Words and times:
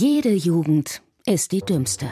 Jede 0.00 0.32
Jugend 0.32 1.02
ist 1.26 1.50
die 1.50 1.60
dümmste. 1.60 2.06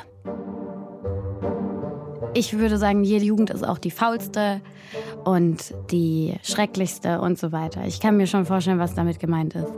Ich 2.35 2.59
würde 2.59 2.79
sagen, 2.79 3.05
jede 3.05 3.25
Jugend 3.25 3.51
ist 3.51 3.63
auch 3.63 3.79
die 3.79 3.93
faulste 3.93 4.61
und 5.25 5.73
die 5.93 6.35
schrecklichste 6.43 7.21
und 7.21 7.39
so 7.39 7.53
weiter. 7.53 7.87
Ich 7.87 8.01
kann 8.01 8.17
mir 8.17 8.27
schon 8.27 8.45
vorstellen, 8.45 8.81
was 8.81 8.97
damit 8.97 9.21
gemeint 9.21 9.55
ist. 9.55 9.69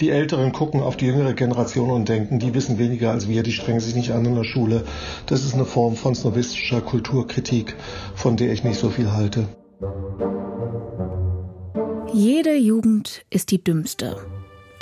Die 0.00 0.10
Älteren 0.10 0.50
gucken 0.50 0.80
auf 0.80 0.96
die 0.96 1.06
jüngere 1.06 1.34
Generation 1.34 1.92
und 1.92 2.08
denken, 2.08 2.40
die 2.40 2.52
wissen 2.54 2.80
weniger 2.80 3.12
als 3.12 3.28
wir, 3.28 3.44
die 3.44 3.52
strengen 3.52 3.78
sich 3.78 3.94
nicht 3.94 4.10
an 4.10 4.24
in 4.24 4.34
der 4.34 4.42
Schule. 4.42 4.84
Das 5.26 5.44
ist 5.44 5.54
eine 5.54 5.64
Form 5.64 5.94
von 5.94 6.16
snobistischer 6.16 6.80
Kulturkritik, 6.80 7.76
von 8.16 8.36
der 8.36 8.52
ich 8.52 8.64
nicht 8.64 8.80
so 8.80 8.90
viel 8.90 9.12
halte. 9.12 9.46
Jede 12.12 12.56
Jugend 12.56 13.24
ist 13.30 13.52
die 13.52 13.62
dümmste. 13.62 14.16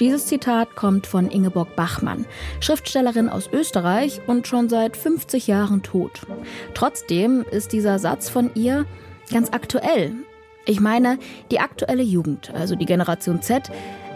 Dieses 0.02 0.26
Zitat 0.26 0.74
kommt 0.74 1.06
von 1.06 1.30
Ingeborg 1.30 1.76
Bachmann, 1.76 2.26
Schriftstellerin 2.58 3.28
aus 3.28 3.48
Österreich 3.52 4.20
und 4.26 4.48
schon 4.48 4.68
seit 4.68 4.96
50 4.96 5.46
Jahren 5.46 5.84
tot. 5.84 6.22
Trotzdem 6.74 7.44
ist 7.48 7.72
dieser 7.72 8.00
Satz 8.00 8.28
von 8.28 8.50
ihr 8.56 8.84
ganz 9.30 9.50
aktuell. 9.52 10.12
Ich 10.66 10.80
meine, 10.80 11.20
die 11.52 11.60
aktuelle 11.60 12.02
Jugend, 12.02 12.52
also 12.52 12.74
die 12.74 12.84
Generation 12.84 13.42
Z, 13.42 13.70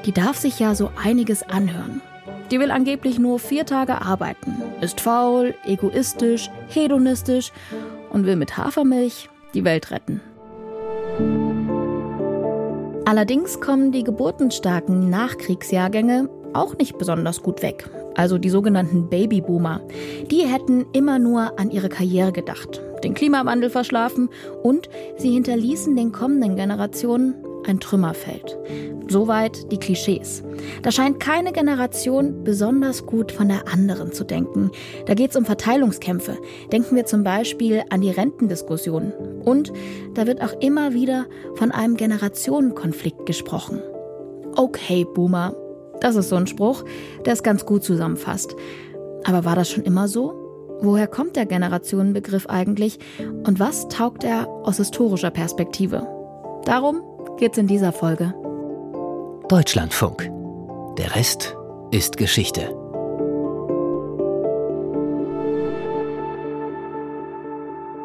die 0.05 0.11
darf 0.11 0.37
sich 0.37 0.59
ja 0.59 0.75
so 0.75 0.91
einiges 1.01 1.45
anhören. 1.45 2.03
Die 2.51 2.59
will 2.59 2.73
angeblich 2.73 3.21
nur 3.21 3.39
vier 3.39 3.65
Tage 3.65 4.03
arbeiten, 4.03 4.61
ist 4.81 5.01
faul, 5.01 5.55
egoistisch, 5.65 6.51
hedonistisch 6.67 7.53
und 8.11 8.27
will 8.27 8.35
mit 8.35 8.57
Hafermilch 8.57 9.29
die 9.55 9.63
Welt 9.63 9.93
retten. 9.93 10.21
Allerdings 13.07 13.61
kommen 13.61 13.93
die 13.93 14.03
geburtenstarken 14.03 15.09
Nachkriegsjahrgänge 15.09 16.29
auch 16.55 16.77
nicht 16.77 16.99
besonders 16.99 17.41
gut 17.41 17.63
weg. 17.63 17.89
Also 18.17 18.37
die 18.37 18.51
sogenannten 18.51 19.09
Babyboomer. 19.09 19.81
Die 20.29 20.41
hätten 20.41 20.87
immer 20.93 21.21
nur 21.21 21.57
an 21.57 21.71
ihre 21.71 21.89
Karriere 21.89 22.33
gedacht, 22.33 22.83
den 23.05 23.15
Klimawandel 23.15 23.71
verschlafen 23.71 24.29
und 24.65 24.89
sie 25.19 25.31
hinterließen 25.31 25.95
den 25.95 26.11
kommenden 26.11 26.57
Generationen 26.57 27.35
ein 27.67 27.81
Trümmerfeld. 27.81 28.59
Soweit 29.09 29.71
die 29.71 29.79
Klischees. 29.79 30.43
Da 30.83 30.91
scheint 30.91 31.21
keine 31.21 31.53
Generation 31.53 32.43
besonders 32.43 33.07
gut 33.07 33.31
von 33.31 33.49
der 33.49 33.69
anderen 33.73 34.13
zu 34.13 34.25
denken. 34.25 34.71
Da 35.07 35.15
geht 35.15 35.31
es 35.31 35.37
um 35.37 35.45
Verteilungskämpfe. 35.45 36.39
Denken 36.73 36.97
wir 36.97 37.07
zum 37.07 37.23
Beispiel 37.23 37.85
an 37.91 38.01
die 38.01 38.11
Rentendiskussion. 38.11 39.13
Und 39.45 39.73
da 40.15 40.27
wird 40.27 40.43
auch 40.43 40.61
immer 40.61 40.93
wieder 40.93 41.27
von 41.55 41.71
einem 41.71 41.97
Generationenkonflikt 41.97 43.27
gesprochen. 43.27 43.81
Okay, 44.57 45.07
Boomer. 45.15 45.55
Das 46.01 46.17
ist 46.17 46.29
so 46.29 46.37
ein 46.37 46.47
Spruch, 46.47 46.85
der 47.25 47.35
es 47.35 47.43
ganz 47.43 47.65
gut 47.65 47.85
zusammenfasst. 47.85 48.55
Aber 49.25 49.45
war 49.45 49.57
das 49.57 49.71
schon 49.71 49.85
immer 49.85 50.09
so? 50.09 50.35
Woher 50.81 51.07
kommt 51.07 51.37
der 51.37 51.47
Generationenbegriff 51.47 52.47
eigentlich 52.49 52.99
und 53.47 53.59
was 53.59 53.89
taugt 53.89 54.25
er 54.25 54.47
aus 54.47 54.77
historischer 54.77 55.31
Perspektive? 55.31 56.07
Darum 56.65 57.01
geht's 57.37 57.59
in 57.59 57.67
dieser 57.67 57.93
Folge. 57.93 58.35
Deutschlandfunk. 59.49 60.31
Der 60.99 61.15
Rest 61.15 61.57
ist 61.91 62.17
Geschichte. 62.17 62.75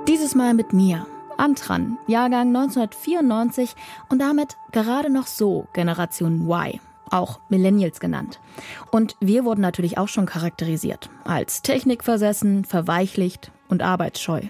Dieses 0.08 0.36
Mal 0.36 0.54
mit 0.54 0.74
mir, 0.74 1.06
Antran, 1.38 1.98
Jahrgang 2.08 2.48
1994 2.56 3.76
und 4.10 4.20
damit 4.20 4.58
gerade 4.72 5.10
noch 5.10 5.28
so 5.28 5.68
Generation 5.74 6.48
Y, 6.48 6.80
auch 7.10 7.40
Millennials 7.50 8.00
genannt. 8.00 8.40
Und 8.92 9.16
wir 9.22 9.46
wurden 9.46 9.62
natürlich 9.62 9.98
auch 9.98 10.10
schon 10.10 10.26
charakterisiert 10.26 11.10
als 11.24 11.62
technikversessen, 11.62 12.66
verweichlicht 12.66 13.52
und 13.70 13.82
arbeitsscheu. 13.82 14.42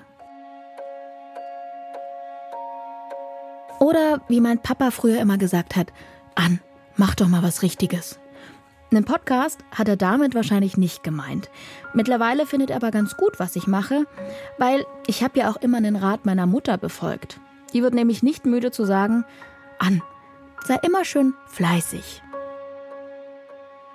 Oder 3.81 4.21
wie 4.27 4.41
mein 4.41 4.61
Papa 4.61 4.91
früher 4.91 5.19
immer 5.19 5.39
gesagt 5.39 5.75
hat, 5.75 5.91
an, 6.35 6.59
mach 6.97 7.15
doch 7.15 7.27
mal 7.27 7.41
was 7.41 7.63
Richtiges. 7.63 8.19
Einen 8.91 9.05
Podcast 9.05 9.61
hat 9.71 9.87
er 9.87 9.95
damit 9.97 10.35
wahrscheinlich 10.35 10.77
nicht 10.77 11.01
gemeint. 11.01 11.49
Mittlerweile 11.95 12.45
findet 12.45 12.69
er 12.69 12.75
aber 12.75 12.91
ganz 12.91 13.17
gut, 13.17 13.39
was 13.39 13.55
ich 13.55 13.65
mache, 13.65 14.05
weil 14.59 14.85
ich 15.07 15.23
habe 15.23 15.39
ja 15.39 15.49
auch 15.49 15.55
immer 15.55 15.81
den 15.81 15.95
Rat 15.95 16.27
meiner 16.27 16.45
Mutter 16.45 16.77
befolgt. 16.77 17.39
Die 17.73 17.81
wird 17.81 17.95
nämlich 17.95 18.21
nicht 18.21 18.45
müde 18.45 18.69
zu 18.69 18.85
sagen, 18.85 19.25
an, 19.79 20.03
sei 20.63 20.75
immer 20.83 21.03
schön 21.03 21.33
fleißig. 21.47 22.21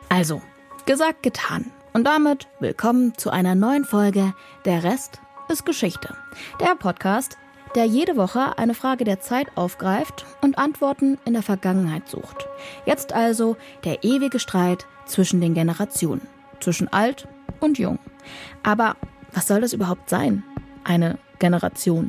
Also, 0.09 0.43
gesagt, 0.85 1.23
getan. 1.23 1.71
Und 1.93 2.03
damit 2.09 2.49
willkommen 2.59 3.17
zu 3.17 3.31
einer 3.31 3.55
neuen 3.55 3.85
Folge 3.85 4.35
Der 4.65 4.83
Rest 4.83 5.21
ist 5.49 5.65
Geschichte. 5.65 6.17
Der 6.59 6.75
Podcast, 6.75 7.39
der 7.77 7.85
jede 7.85 8.17
Woche 8.17 8.57
eine 8.59 8.73
Frage 8.75 9.05
der 9.05 9.21
Zeit 9.21 9.49
aufgreift 9.55 10.25
und 10.41 10.59
Antworten 10.59 11.19
in 11.27 11.35
der 11.35 11.43
Vergangenheit 11.43 12.09
sucht. 12.09 12.49
Jetzt 12.87 13.13
also 13.13 13.57
der 13.85 14.03
ewige 14.03 14.39
Streit 14.39 14.87
zwischen 15.05 15.43
den 15.43 15.53
Generationen, 15.53 16.23
zwischen 16.59 16.89
alt 16.89 17.29
und 17.61 17.79
jung. 17.79 17.99
Aber 18.63 18.97
was 19.33 19.47
soll 19.47 19.61
das 19.61 19.75
überhaupt 19.75 20.09
sein? 20.09 20.43
Eine 20.85 21.19
Generation. 21.39 22.09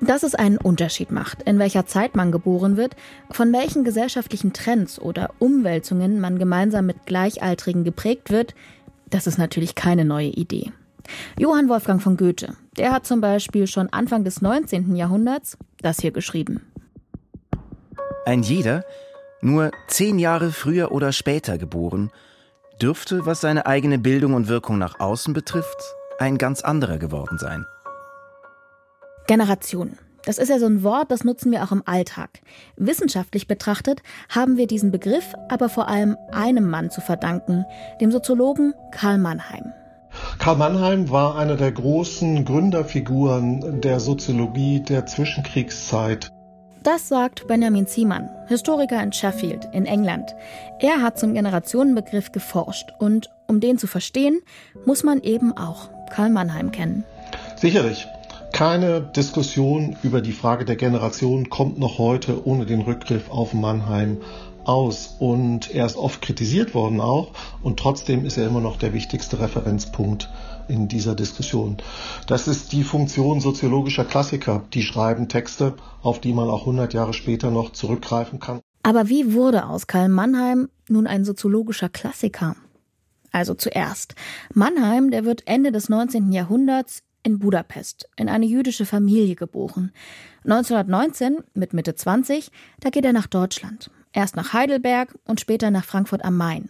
Dass 0.00 0.22
es 0.22 0.34
einen 0.34 0.56
Unterschied 0.56 1.12
macht, 1.12 1.42
in 1.42 1.58
welcher 1.58 1.86
Zeit 1.86 2.16
man 2.16 2.32
geboren 2.32 2.78
wird, 2.78 2.96
von 3.30 3.52
welchen 3.52 3.84
gesellschaftlichen 3.84 4.54
Trends 4.54 4.98
oder 4.98 5.30
Umwälzungen 5.38 6.18
man 6.18 6.38
gemeinsam 6.38 6.86
mit 6.86 7.04
Gleichaltrigen 7.04 7.84
geprägt 7.84 8.30
wird, 8.30 8.54
das 9.10 9.26
ist 9.26 9.38
natürlich 9.38 9.74
keine 9.74 10.06
neue 10.06 10.30
Idee. 10.30 10.72
Johann 11.38 11.68
Wolfgang 11.68 12.00
von 12.00 12.16
Goethe, 12.16 12.56
der 12.76 12.92
hat 12.92 13.06
zum 13.06 13.20
Beispiel 13.20 13.66
schon 13.66 13.88
Anfang 13.92 14.24
des 14.24 14.40
19. 14.40 14.96
Jahrhunderts 14.96 15.58
das 15.80 16.00
hier 16.00 16.10
geschrieben. 16.10 16.66
Ein 18.24 18.42
jeder, 18.42 18.84
nur 19.40 19.72
zehn 19.88 20.18
Jahre 20.18 20.52
früher 20.52 20.92
oder 20.92 21.12
später 21.12 21.58
geboren, 21.58 22.10
dürfte, 22.80 23.26
was 23.26 23.40
seine 23.40 23.66
eigene 23.66 23.98
Bildung 23.98 24.34
und 24.34 24.48
Wirkung 24.48 24.78
nach 24.78 25.00
außen 25.00 25.34
betrifft, 25.34 25.76
ein 26.18 26.38
ganz 26.38 26.62
anderer 26.62 26.98
geworden 26.98 27.38
sein. 27.38 27.66
Generation. 29.26 29.98
Das 30.24 30.38
ist 30.38 30.50
ja 30.50 30.60
so 30.60 30.66
ein 30.66 30.84
Wort, 30.84 31.10
das 31.10 31.24
nutzen 31.24 31.50
wir 31.50 31.64
auch 31.64 31.72
im 31.72 31.82
Alltag. 31.84 32.30
Wissenschaftlich 32.76 33.48
betrachtet 33.48 34.02
haben 34.28 34.56
wir 34.56 34.68
diesen 34.68 34.92
Begriff 34.92 35.34
aber 35.48 35.68
vor 35.68 35.88
allem 35.88 36.16
einem 36.30 36.70
Mann 36.70 36.90
zu 36.90 37.00
verdanken, 37.00 37.64
dem 38.00 38.12
Soziologen 38.12 38.72
Karl 38.92 39.18
Mannheim. 39.18 39.72
Karl 40.38 40.56
Mannheim 40.56 41.10
war 41.10 41.36
einer 41.36 41.56
der 41.56 41.72
großen 41.72 42.44
Gründerfiguren 42.44 43.80
der 43.80 44.00
Soziologie 44.00 44.80
der 44.80 45.06
Zwischenkriegszeit. 45.06 46.30
Das 46.82 47.08
sagt 47.08 47.46
Benjamin 47.46 47.86
Ziemann, 47.86 48.28
Historiker 48.48 49.00
in 49.02 49.12
Sheffield 49.12 49.68
in 49.72 49.86
England. 49.86 50.34
Er 50.80 51.00
hat 51.00 51.16
zum 51.16 51.32
Generationenbegriff 51.32 52.32
geforscht 52.32 52.92
und 52.98 53.30
um 53.46 53.60
den 53.60 53.78
zu 53.78 53.86
verstehen, 53.86 54.40
muss 54.84 55.04
man 55.04 55.20
eben 55.20 55.56
auch 55.56 55.90
Karl 56.10 56.30
Mannheim 56.30 56.72
kennen. 56.72 57.04
Sicherlich. 57.56 58.08
Keine 58.52 59.00
Diskussion 59.00 59.96
über 60.02 60.20
die 60.20 60.32
Frage 60.32 60.64
der 60.66 60.76
Generation 60.76 61.48
kommt 61.48 61.78
noch 61.78 61.98
heute 61.98 62.46
ohne 62.46 62.66
den 62.66 62.82
Rückgriff 62.82 63.30
auf 63.30 63.54
Mannheim 63.54 64.18
aus 64.64 65.16
und 65.18 65.74
er 65.74 65.86
ist 65.86 65.96
oft 65.96 66.22
kritisiert 66.22 66.74
worden 66.74 67.00
auch 67.00 67.32
und 67.62 67.78
trotzdem 67.78 68.24
ist 68.24 68.36
er 68.36 68.46
immer 68.46 68.60
noch 68.60 68.76
der 68.76 68.92
wichtigste 68.92 69.40
Referenzpunkt 69.40 70.28
in 70.68 70.88
dieser 70.88 71.14
Diskussion. 71.14 71.76
Das 72.26 72.48
ist 72.48 72.72
die 72.72 72.84
Funktion 72.84 73.40
soziologischer 73.40 74.04
Klassiker, 74.04 74.62
die 74.72 74.82
schreiben 74.82 75.28
Texte, 75.28 75.74
auf 76.02 76.20
die 76.20 76.32
man 76.32 76.48
auch 76.48 76.60
100 76.60 76.94
Jahre 76.94 77.12
später 77.12 77.50
noch 77.50 77.72
zurückgreifen 77.72 78.40
kann. 78.40 78.60
Aber 78.82 79.08
wie 79.08 79.34
wurde 79.34 79.66
aus 79.66 79.86
Karl 79.86 80.08
Mannheim 80.08 80.68
nun 80.88 81.06
ein 81.06 81.24
soziologischer 81.24 81.88
Klassiker? 81.88 82.56
Also 83.30 83.54
zuerst. 83.54 84.14
Mannheim, 84.52 85.10
der 85.10 85.24
wird 85.24 85.46
Ende 85.46 85.72
des 85.72 85.88
19. 85.88 86.32
Jahrhunderts 86.32 87.02
in 87.22 87.38
Budapest 87.38 88.08
in 88.16 88.28
eine 88.28 88.46
jüdische 88.46 88.84
Familie 88.84 89.36
geboren. 89.36 89.92
1919, 90.44 91.38
mit 91.54 91.72
Mitte 91.72 91.94
20, 91.94 92.50
da 92.80 92.90
geht 92.90 93.04
er 93.04 93.12
nach 93.12 93.28
Deutschland 93.28 93.90
Erst 94.12 94.36
nach 94.36 94.52
Heidelberg 94.52 95.16
und 95.24 95.40
später 95.40 95.70
nach 95.70 95.84
Frankfurt 95.84 96.24
am 96.24 96.36
Main. 96.36 96.68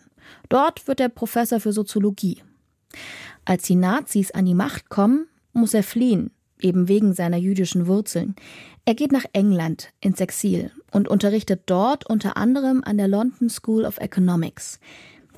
Dort 0.49 0.87
wird 0.87 1.01
er 1.01 1.09
Professor 1.09 1.61
für 1.61 1.73
Soziologie. 1.73 2.43
Als 3.45 3.65
die 3.65 3.75
Nazis 3.75 4.31
an 4.31 4.45
die 4.45 4.55
Macht 4.55 4.89
kommen, 4.89 5.27
muss 5.53 5.75
er 5.75 5.83
fliehen, 5.83 6.31
eben 6.61 6.89
wegen 6.89 7.15
seiner 7.15 7.37
jüdischen 7.37 7.87
Wurzeln. 7.87 8.37
Er 8.85 8.95
geht 8.95 9.13
nach 9.13 9.25
England 9.33 9.91
ins 10.01 10.21
Exil 10.21 10.71
und 10.91 11.09
unterrichtet 11.09 11.63
dort 11.67 12.09
unter 12.09 12.37
anderem 12.37 12.83
an 12.85 12.99
der 12.99 13.09
London 13.09 13.51
School 13.51 13.85
of 13.85 13.99
Economics. 13.99 14.79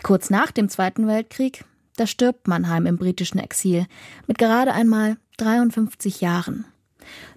Kurz 0.03 0.31
nach 0.31 0.51
dem 0.51 0.69
Zweiten 0.69 1.07
Weltkrieg, 1.07 1.65
da 1.97 2.07
stirbt 2.07 2.49
Mannheim 2.49 2.87
im 2.87 2.97
britischen 2.97 3.39
Exil 3.39 3.87
mit 4.27 4.39
gerade 4.39 4.73
einmal 4.73 5.17
53 5.39 6.21
Jahren. 6.21 6.65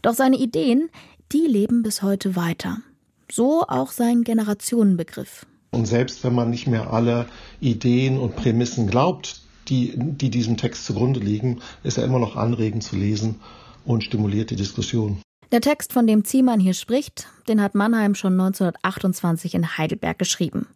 Doch 0.01 0.13
seine 0.13 0.37
Ideen, 0.37 0.89
die 1.31 1.45
leben 1.45 1.83
bis 1.83 2.01
heute 2.01 2.35
weiter. 2.35 2.79
So 3.31 3.65
auch 3.67 3.91
sein 3.91 4.23
Generationenbegriff. 4.23 5.45
Und 5.71 5.85
selbst 5.85 6.23
wenn 6.23 6.33
man 6.33 6.49
nicht 6.49 6.67
mehr 6.67 6.93
alle 6.93 7.25
Ideen 7.59 8.17
und 8.17 8.35
Prämissen 8.35 8.87
glaubt, 8.87 9.41
die, 9.67 9.93
die 9.97 10.29
diesem 10.29 10.57
Text 10.57 10.85
zugrunde 10.85 11.19
liegen, 11.19 11.61
ist 11.83 11.97
er 11.97 12.05
immer 12.05 12.19
noch 12.19 12.35
anregend 12.35 12.83
zu 12.83 12.95
lesen 12.95 13.41
und 13.85 14.03
stimuliert 14.03 14.49
die 14.49 14.55
Diskussion. 14.55 15.21
Der 15.51 15.61
Text, 15.61 15.93
von 15.93 16.07
dem 16.07 16.25
Ziemann 16.25 16.59
hier 16.59 16.73
spricht, 16.73 17.27
den 17.47 17.61
hat 17.61 17.73
Mannheim 17.73 18.15
schon 18.15 18.33
1928 18.33 19.55
in 19.55 19.77
Heidelberg 19.77 20.19
geschrieben. 20.19 20.67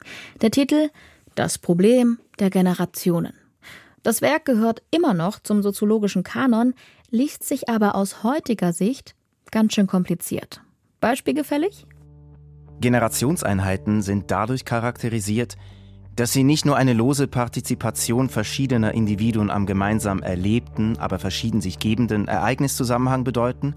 Der 0.42 0.51
Titel 0.51 0.89
Das 1.36 1.57
Problem 1.57 2.19
der 2.39 2.50
Generationen. 2.50 3.33
Das 4.04 4.21
Werk 4.21 4.45
gehört 4.45 4.81
immer 4.89 5.13
noch 5.13 5.39
zum 5.39 5.62
soziologischen 5.62 6.24
Kanon, 6.24 6.74
liest 7.09 7.44
sich 7.44 7.69
aber 7.69 7.95
aus 7.95 8.24
heutiger 8.24 8.71
Sicht 8.71 9.13
ganz 9.51 9.74
schön 9.74 9.88
kompliziert. 9.88 10.62
Beispielgefällig? 11.01 11.86
Generationseinheiten 12.81 14.01
sind 14.01 14.31
dadurch 14.31 14.66
charakterisiert, 14.66 15.56
dass 16.16 16.33
sie 16.33 16.44
nicht 16.44 16.66
nur 16.66 16.75
eine 16.75 16.94
lose 16.94 17.28
Partizipation 17.28 18.28
verschiedener 18.28 18.94
Individuen 18.94 19.50
am 19.50 19.66
gemeinsam 19.66 20.22
erlebten, 20.22 20.98
aber 20.98 21.19
verschieden 21.19 21.62
sich 21.62 21.80
gebenden 21.80 22.28
Ereigniszusammenhang 22.28 23.24
bedeuten, 23.24 23.75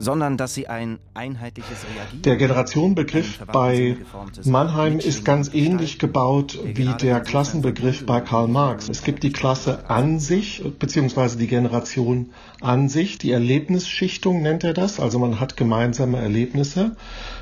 sondern 0.00 0.38
dass 0.38 0.54
sie 0.54 0.66
ein 0.66 0.98
einheitliches 1.12 1.84
Reagieren. 1.94 2.22
Der 2.22 2.36
Generationenbegriff 2.36 3.38
bei 3.52 3.98
Mannheim 4.44 4.98
ist 4.98 5.26
ganz 5.26 5.52
ähnlich 5.52 5.98
gebaut 5.98 6.58
wie 6.64 6.86
der 6.86 7.20
Klassenbegriff 7.20 8.06
bei 8.06 8.22
Karl 8.22 8.48
Marx. 8.48 8.88
Es 8.88 9.04
gibt 9.04 9.22
die 9.22 9.30
Klasse 9.30 9.90
an 9.90 10.18
sich, 10.18 10.64
beziehungsweise 10.78 11.36
die 11.36 11.46
Generation 11.46 12.30
an 12.62 12.88
sich, 12.88 13.18
die 13.18 13.30
Erlebnisschichtung 13.30 14.40
nennt 14.40 14.64
er 14.64 14.72
das, 14.72 14.98
also 14.98 15.18
man 15.18 15.38
hat 15.38 15.58
gemeinsame 15.58 16.18
Erlebnisse. 16.18 16.96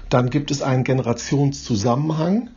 Dann 0.08 0.30
gibt 0.30 0.50
es 0.50 0.62
einen 0.62 0.84
Generationszusammenhang, 0.84 2.50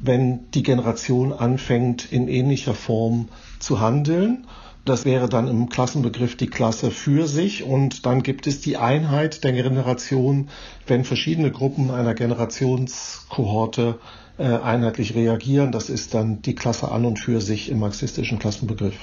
wenn 0.00 0.50
die 0.52 0.62
Generation 0.62 1.32
anfängt, 1.32 2.12
in 2.12 2.28
ähnlicher 2.28 2.74
Form 2.74 3.28
zu 3.58 3.80
handeln. 3.80 4.46
Das 4.84 5.04
wäre 5.04 5.28
dann 5.28 5.48
im 5.48 5.68
Klassenbegriff 5.68 6.36
die 6.36 6.46
Klasse 6.46 6.90
für 6.90 7.26
sich 7.26 7.62
und 7.62 8.06
dann 8.06 8.22
gibt 8.22 8.46
es 8.46 8.60
die 8.60 8.76
Einheit 8.76 9.44
der 9.44 9.52
Generation, 9.52 10.48
wenn 10.86 11.04
verschiedene 11.04 11.50
Gruppen 11.50 11.90
einer 11.90 12.14
Generationskohorte 12.14 13.98
einheitlich 14.38 15.14
reagieren. 15.14 15.72
Das 15.72 15.90
ist 15.90 16.14
dann 16.14 16.42
die 16.42 16.54
Klasse 16.54 16.90
an 16.90 17.04
und 17.04 17.18
für 17.18 17.40
sich 17.40 17.70
im 17.70 17.80
marxistischen 17.80 18.38
Klassenbegriff. 18.38 18.96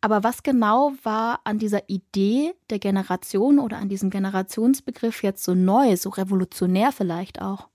Aber 0.00 0.24
was 0.24 0.42
genau 0.42 0.92
war 1.02 1.40
an 1.44 1.58
dieser 1.58 1.88
Idee 1.88 2.52
der 2.70 2.78
Generation 2.78 3.58
oder 3.58 3.76
an 3.76 3.90
diesem 3.90 4.08
Generationsbegriff 4.08 5.22
jetzt 5.22 5.44
so 5.44 5.54
neu, 5.54 5.96
so 5.96 6.08
revolutionär 6.08 6.92
vielleicht 6.92 7.42
auch? 7.42 7.68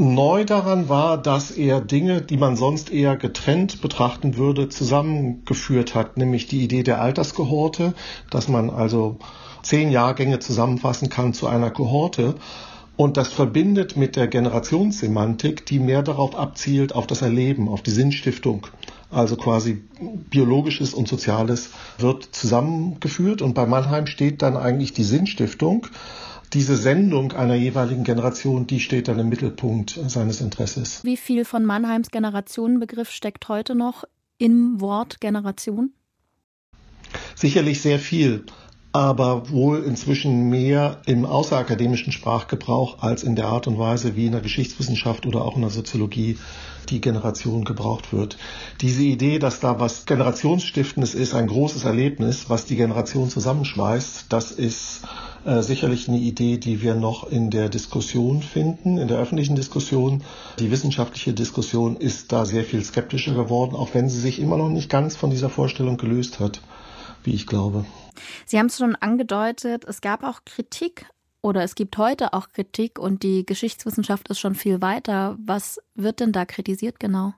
Neu 0.00 0.44
daran 0.44 0.88
war, 0.88 1.18
dass 1.20 1.50
er 1.50 1.80
Dinge, 1.80 2.22
die 2.22 2.36
man 2.36 2.56
sonst 2.56 2.90
eher 2.90 3.16
getrennt 3.16 3.82
betrachten 3.82 4.36
würde, 4.36 4.68
zusammengeführt 4.68 5.96
hat, 5.96 6.16
nämlich 6.16 6.46
die 6.46 6.62
Idee 6.62 6.84
der 6.84 7.02
Alterskohorte, 7.02 7.94
dass 8.30 8.46
man 8.46 8.70
also 8.70 9.18
zehn 9.62 9.90
Jahrgänge 9.90 10.38
zusammenfassen 10.38 11.08
kann 11.08 11.34
zu 11.34 11.48
einer 11.48 11.72
Kohorte. 11.72 12.36
Und 12.98 13.16
das 13.16 13.28
verbindet 13.28 13.96
mit 13.96 14.16
der 14.16 14.26
Generationssemantik, 14.26 15.64
die 15.64 15.78
mehr 15.78 16.02
darauf 16.02 16.34
abzielt, 16.34 16.96
auf 16.96 17.06
das 17.06 17.22
Erleben, 17.22 17.68
auf 17.68 17.80
die 17.80 17.92
Sinnstiftung. 17.92 18.66
Also 19.08 19.36
quasi 19.36 19.84
biologisches 20.00 20.94
und 20.94 21.06
soziales 21.06 21.70
wird 21.98 22.24
zusammengeführt. 22.24 23.40
Und 23.40 23.54
bei 23.54 23.66
Mannheim 23.66 24.08
steht 24.08 24.42
dann 24.42 24.56
eigentlich 24.56 24.94
die 24.94 25.04
Sinnstiftung 25.04 25.86
diese 26.52 26.76
Sendung 26.76 27.32
einer 27.32 27.54
jeweiligen 27.54 28.02
Generation, 28.02 28.66
die 28.66 28.80
steht 28.80 29.06
dann 29.06 29.20
im 29.20 29.28
Mittelpunkt 29.28 30.00
seines 30.08 30.40
Interesses. 30.40 31.04
Wie 31.04 31.18
viel 31.18 31.44
von 31.44 31.64
Mannheims 31.64 32.10
Generationenbegriff 32.10 33.10
steckt 33.10 33.48
heute 33.48 33.76
noch 33.76 34.04
im 34.38 34.80
Wort 34.80 35.20
Generation? 35.20 35.92
Sicherlich 37.36 37.80
sehr 37.80 37.98
viel, 37.98 38.44
aber 38.92 39.50
wohl 39.50 39.82
inzwischen 39.82 40.48
mehr 40.48 41.02
im 41.06 41.26
außerakademischen 41.26 42.12
Sprachgebrauch 42.12 43.02
als 43.02 43.22
in 43.22 43.36
der 43.36 43.46
Art 43.46 43.66
und 43.66 43.78
Weise, 43.78 44.16
wie 44.16 44.26
in 44.26 44.32
der 44.32 44.40
Geschichtswissenschaft 44.40 45.26
oder 45.26 45.44
auch 45.44 45.56
in 45.56 45.62
der 45.62 45.70
Soziologie 45.70 46.38
die 46.88 47.00
Generation 47.00 47.64
gebraucht 47.64 48.12
wird. 48.12 48.38
Diese 48.80 49.02
Idee, 49.02 49.38
dass 49.38 49.60
da 49.60 49.78
was 49.78 50.06
Generationsstiftendes 50.06 51.14
ist, 51.14 51.34
ein 51.34 51.46
großes 51.46 51.84
Erlebnis, 51.84 52.48
was 52.48 52.64
die 52.64 52.76
Generation 52.76 53.28
zusammenschweißt, 53.28 54.26
das 54.30 54.52
ist 54.52 55.02
äh, 55.44 55.62
sicherlich 55.62 56.08
eine 56.08 56.18
Idee, 56.18 56.56
die 56.56 56.82
wir 56.82 56.94
noch 56.94 57.30
in 57.30 57.50
der 57.50 57.68
Diskussion 57.68 58.42
finden, 58.42 58.98
in 58.98 59.08
der 59.08 59.18
öffentlichen 59.18 59.56
Diskussion. 59.56 60.22
Die 60.58 60.70
wissenschaftliche 60.70 61.34
Diskussion 61.34 61.96
ist 61.96 62.32
da 62.32 62.44
sehr 62.44 62.64
viel 62.64 62.82
skeptischer 62.82 63.34
geworden, 63.34 63.74
auch 63.74 63.94
wenn 63.94 64.08
sie 64.08 64.20
sich 64.20 64.40
immer 64.40 64.56
noch 64.56 64.70
nicht 64.70 64.88
ganz 64.88 65.14
von 65.14 65.30
dieser 65.30 65.50
Vorstellung 65.50 65.96
gelöst 65.96 66.40
hat, 66.40 66.60
wie 67.28 67.34
ich 67.34 67.46
glaube. 67.46 67.84
Sie 68.46 68.58
haben 68.58 68.66
es 68.66 68.78
schon 68.78 68.96
angedeutet, 68.96 69.84
es 69.84 70.00
gab 70.00 70.24
auch 70.24 70.40
Kritik 70.44 71.06
oder 71.42 71.62
es 71.62 71.74
gibt 71.74 71.98
heute 71.98 72.32
auch 72.32 72.48
Kritik 72.48 72.98
und 72.98 73.22
die 73.22 73.44
Geschichtswissenschaft 73.44 74.28
ist 74.28 74.40
schon 74.40 74.54
viel 74.54 74.80
weiter. 74.80 75.36
Was 75.44 75.78
wird 75.94 76.20
denn 76.20 76.32
da 76.32 76.46
kritisiert 76.46 76.98
genau? 76.98 77.34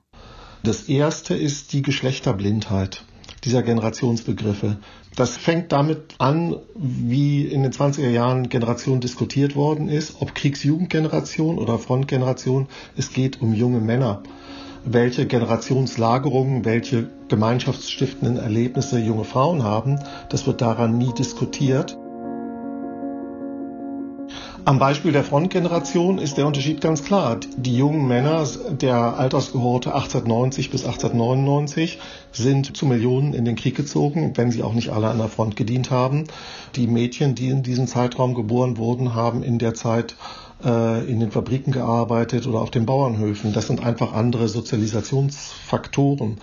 Das 0.62 0.88
erste 0.88 1.34
ist 1.34 1.72
die 1.72 1.82
Geschlechterblindheit 1.82 3.04
dieser 3.44 3.62
Generationsbegriffe. 3.62 4.76
Das 5.16 5.36
fängt 5.36 5.72
damit 5.72 6.14
an, 6.18 6.56
wie 6.74 7.46
in 7.46 7.62
den 7.62 7.72
20er 7.72 8.10
Jahren 8.10 8.48
Generation 8.48 9.00
diskutiert 9.00 9.56
worden 9.56 9.88
ist, 9.88 10.20
ob 10.20 10.34
Kriegsjugendgeneration 10.34 11.58
oder 11.58 11.78
Frontgeneration. 11.78 12.68
Es 12.96 13.12
geht 13.12 13.40
um 13.40 13.54
junge 13.54 13.80
Männer. 13.80 14.22
Welche 14.84 15.26
Generationslagerungen, 15.26 16.64
welche 16.64 17.08
gemeinschaftsstiftenden 17.28 18.38
Erlebnisse 18.38 18.98
junge 18.98 19.24
Frauen 19.24 19.62
haben, 19.62 19.98
das 20.30 20.46
wird 20.46 20.60
daran 20.60 20.96
nie 20.96 21.12
diskutiert. 21.12 21.98
Am 24.64 24.78
Beispiel 24.78 25.12
der 25.12 25.24
Frontgeneration 25.24 26.18
ist 26.18 26.36
der 26.36 26.46
Unterschied 26.46 26.80
ganz 26.80 27.02
klar. 27.02 27.38
Die 27.56 27.76
jungen 27.76 28.06
Männer 28.06 28.46
der 28.70 29.18
Altersgehorte 29.18 29.94
1890 29.94 30.70
bis 30.70 30.84
1899 30.84 31.98
sind 32.30 32.76
zu 32.76 32.86
Millionen 32.86 33.32
in 33.32 33.44
den 33.44 33.56
Krieg 33.56 33.74
gezogen, 33.74 34.32
wenn 34.36 34.50
sie 34.50 34.62
auch 34.62 34.74
nicht 34.74 34.90
alle 34.90 35.08
an 35.08 35.18
der 35.18 35.28
Front 35.28 35.56
gedient 35.56 35.90
haben. 35.90 36.24
Die 36.76 36.86
Mädchen, 36.86 37.34
die 37.34 37.48
in 37.48 37.62
diesem 37.62 37.86
Zeitraum 37.86 38.34
geboren 38.34 38.76
wurden, 38.76 39.14
haben 39.14 39.42
in 39.42 39.58
der 39.58 39.74
Zeit 39.74 40.14
äh, 40.64 41.10
in 41.10 41.20
den 41.20 41.30
Fabriken 41.30 41.72
gearbeitet 41.72 42.46
oder 42.46 42.60
auf 42.60 42.70
den 42.70 42.86
Bauernhöfen. 42.86 43.52
Das 43.52 43.66
sind 43.66 43.84
einfach 43.84 44.12
andere 44.12 44.48
Sozialisationsfaktoren. 44.48 46.38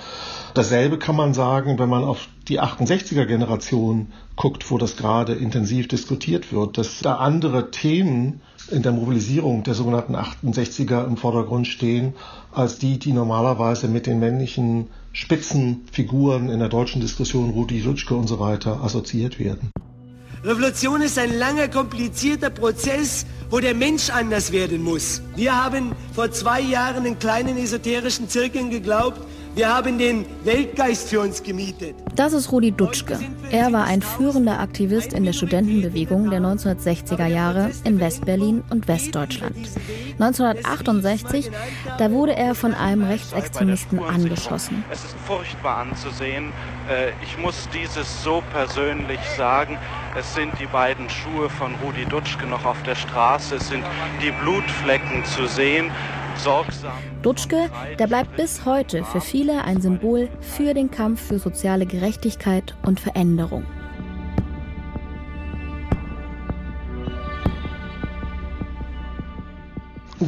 Dasselbe 0.53 0.97
kann 0.97 1.15
man 1.15 1.33
sagen, 1.33 1.79
wenn 1.79 1.89
man 1.89 2.03
auf 2.03 2.27
die 2.47 2.59
68er 2.59 3.25
Generation 3.25 4.07
guckt, 4.36 4.69
wo 4.71 4.77
das 4.77 4.97
gerade 4.97 5.33
intensiv 5.33 5.88
diskutiert 5.88 6.51
wird, 6.51 6.77
dass 6.77 7.00
da 7.00 7.15
andere 7.15 7.71
Themen 7.71 8.41
in 8.71 8.83
der 8.83 8.91
Mobilisierung 8.91 9.63
der 9.63 9.74
sogenannten 9.74 10.15
68er 10.15 11.05
im 11.05 11.17
Vordergrund 11.17 11.67
stehen, 11.67 12.13
als 12.51 12.79
die, 12.79 13.00
die 13.00 13.13
normalerweise 13.13 13.88
mit 13.88 14.07
den 14.07 14.19
männlichen 14.19 14.88
Spitzenfiguren 15.13 16.50
in 16.50 16.59
der 16.59 16.69
deutschen 16.69 17.01
Diskussion, 17.01 17.51
Rudi 17.51 17.79
Lutschke 17.81 18.15
und 18.15 18.27
so 18.27 18.39
weiter, 18.39 18.83
assoziiert 18.83 19.39
werden. 19.39 19.71
Revolution 20.44 21.01
ist 21.01 21.17
ein 21.17 21.38
langer, 21.39 21.67
komplizierter 21.67 22.51
Prozess, 22.51 23.25
wo 23.50 23.60
der 23.60 23.74
Mensch 23.74 24.10
anders 24.10 24.51
werden 24.51 24.84
muss. 24.84 25.22
Wir 25.36 25.63
haben 25.63 25.96
vor 26.13 26.32
zwei 26.32 26.62
Jahren 26.62 27.06
in 27.06 27.17
kleinen 27.17 27.58
esoterischen 27.58 28.29
Zirkeln 28.29 28.70
geglaubt, 28.70 29.20
wir 29.57 29.75
haben 29.75 29.97
den 29.97 30.23
Weltgeist 30.43 31.09
für 31.09 31.19
uns 31.19 31.41
gemietet. 31.41 31.95
Das 32.15 32.31
ist 32.33 32.51
Rudi 32.51 32.71
Dutschke. 32.71 33.19
Er 33.49 33.73
war 33.73 33.85
ein 33.85 34.03
führender 34.03 34.59
Aktivist 34.59 35.13
in 35.13 35.25
der 35.25 35.33
Studentenbewegung 35.33 36.29
der 36.29 36.41
1960er 36.41 37.25
Jahre 37.25 37.71
in 37.83 37.99
Westberlin 37.99 38.63
und 38.69 38.87
Westdeutschland. 38.87 39.57
1968, 40.19 41.49
da 41.97 42.11
wurde 42.11 42.35
er 42.35 42.53
von 42.53 42.75
einem 42.75 43.03
Rechtsextremisten 43.03 43.99
angeschossen. 43.99 44.83
Es 44.91 45.03
ist 45.03 45.15
furchtbar 45.25 45.77
anzusehen. 45.77 46.51
Äh, 46.87 47.09
ich 47.23 47.35
muss 47.39 47.67
dieses 47.73 48.23
so 48.23 48.43
persönlich 48.53 49.19
sagen. 49.37 49.79
Es 50.15 50.35
sind 50.35 50.51
die 50.59 50.67
beiden 50.67 51.09
Schuhe 51.09 51.49
von 51.49 51.73
Rudi 51.83 52.05
Dutschke 52.05 52.45
noch 52.45 52.63
auf 52.63 52.81
der 52.83 52.95
Straße. 52.95 53.55
Es 53.55 53.69
sind 53.69 53.83
die 54.21 54.31
Blutflecken 54.43 55.25
zu 55.25 55.47
sehen. 55.47 55.89
Dutschke, 57.22 57.70
der 58.00 58.08
bleibt 58.08 58.36
bis 58.38 58.65
heute 58.65 59.03
für 59.03 59.22
viele 59.22 59.63
ein 59.63 59.82
Symbol 59.82 60.29
für 60.39 60.74
den 60.74 60.91
Kampf 60.91 61.22
für 61.22 61.39
soziale 61.39 61.86
Gerechtigkeit 61.86 62.75
und 62.86 63.00
Veränderung. 63.00 63.65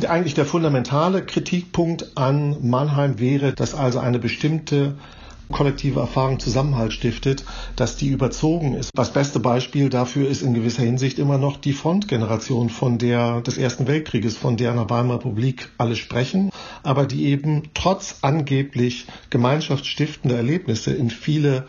Eigentlich 0.08 0.36
der 0.36 0.46
fundamentale 0.46 1.25
Kritikpunkt 1.25 2.16
an 2.16 2.58
Mannheim 2.62 3.20
wäre, 3.20 3.54
dass 3.54 3.74
also 3.74 4.00
eine 4.00 4.20
bestimmte 4.20 4.96
kollektive 5.51 6.00
Erfahrung 6.00 6.39
Zusammenhalt 6.39 6.94
stiftet, 6.94 7.44
dass 7.75 7.98
die 7.98 8.08
überzogen 8.08 8.75
ist. 8.75 8.91
Das 8.94 9.12
beste 9.12 9.39
Beispiel 9.39 9.89
dafür 9.89 10.29
ist 10.29 10.41
in 10.41 10.53
gewisser 10.53 10.84
Hinsicht 10.84 11.20
immer 11.20 11.38
noch 11.38 11.58
die 11.58 11.74
Frontgeneration 11.74 12.70
von 12.70 12.98
der 12.98 13.41
des 13.41 13.58
Ersten 13.58 13.88
Weltkrieges, 13.88 14.38
von 14.38 14.58
der 14.58 14.72
in 14.72 14.77
der 14.77 14.89
Weimarer 14.89 15.20
Republik 15.20 15.70
alle 15.77 15.96
sprechen, 15.96 16.51
aber 16.84 17.06
die 17.06 17.25
eben 17.25 17.63
trotz 17.74 18.18
angeblich 18.22 19.08
gemeinschaftsstiftender 19.29 20.38
Erlebnisse 20.38 20.94
in 20.94 21.10
viele 21.10 21.65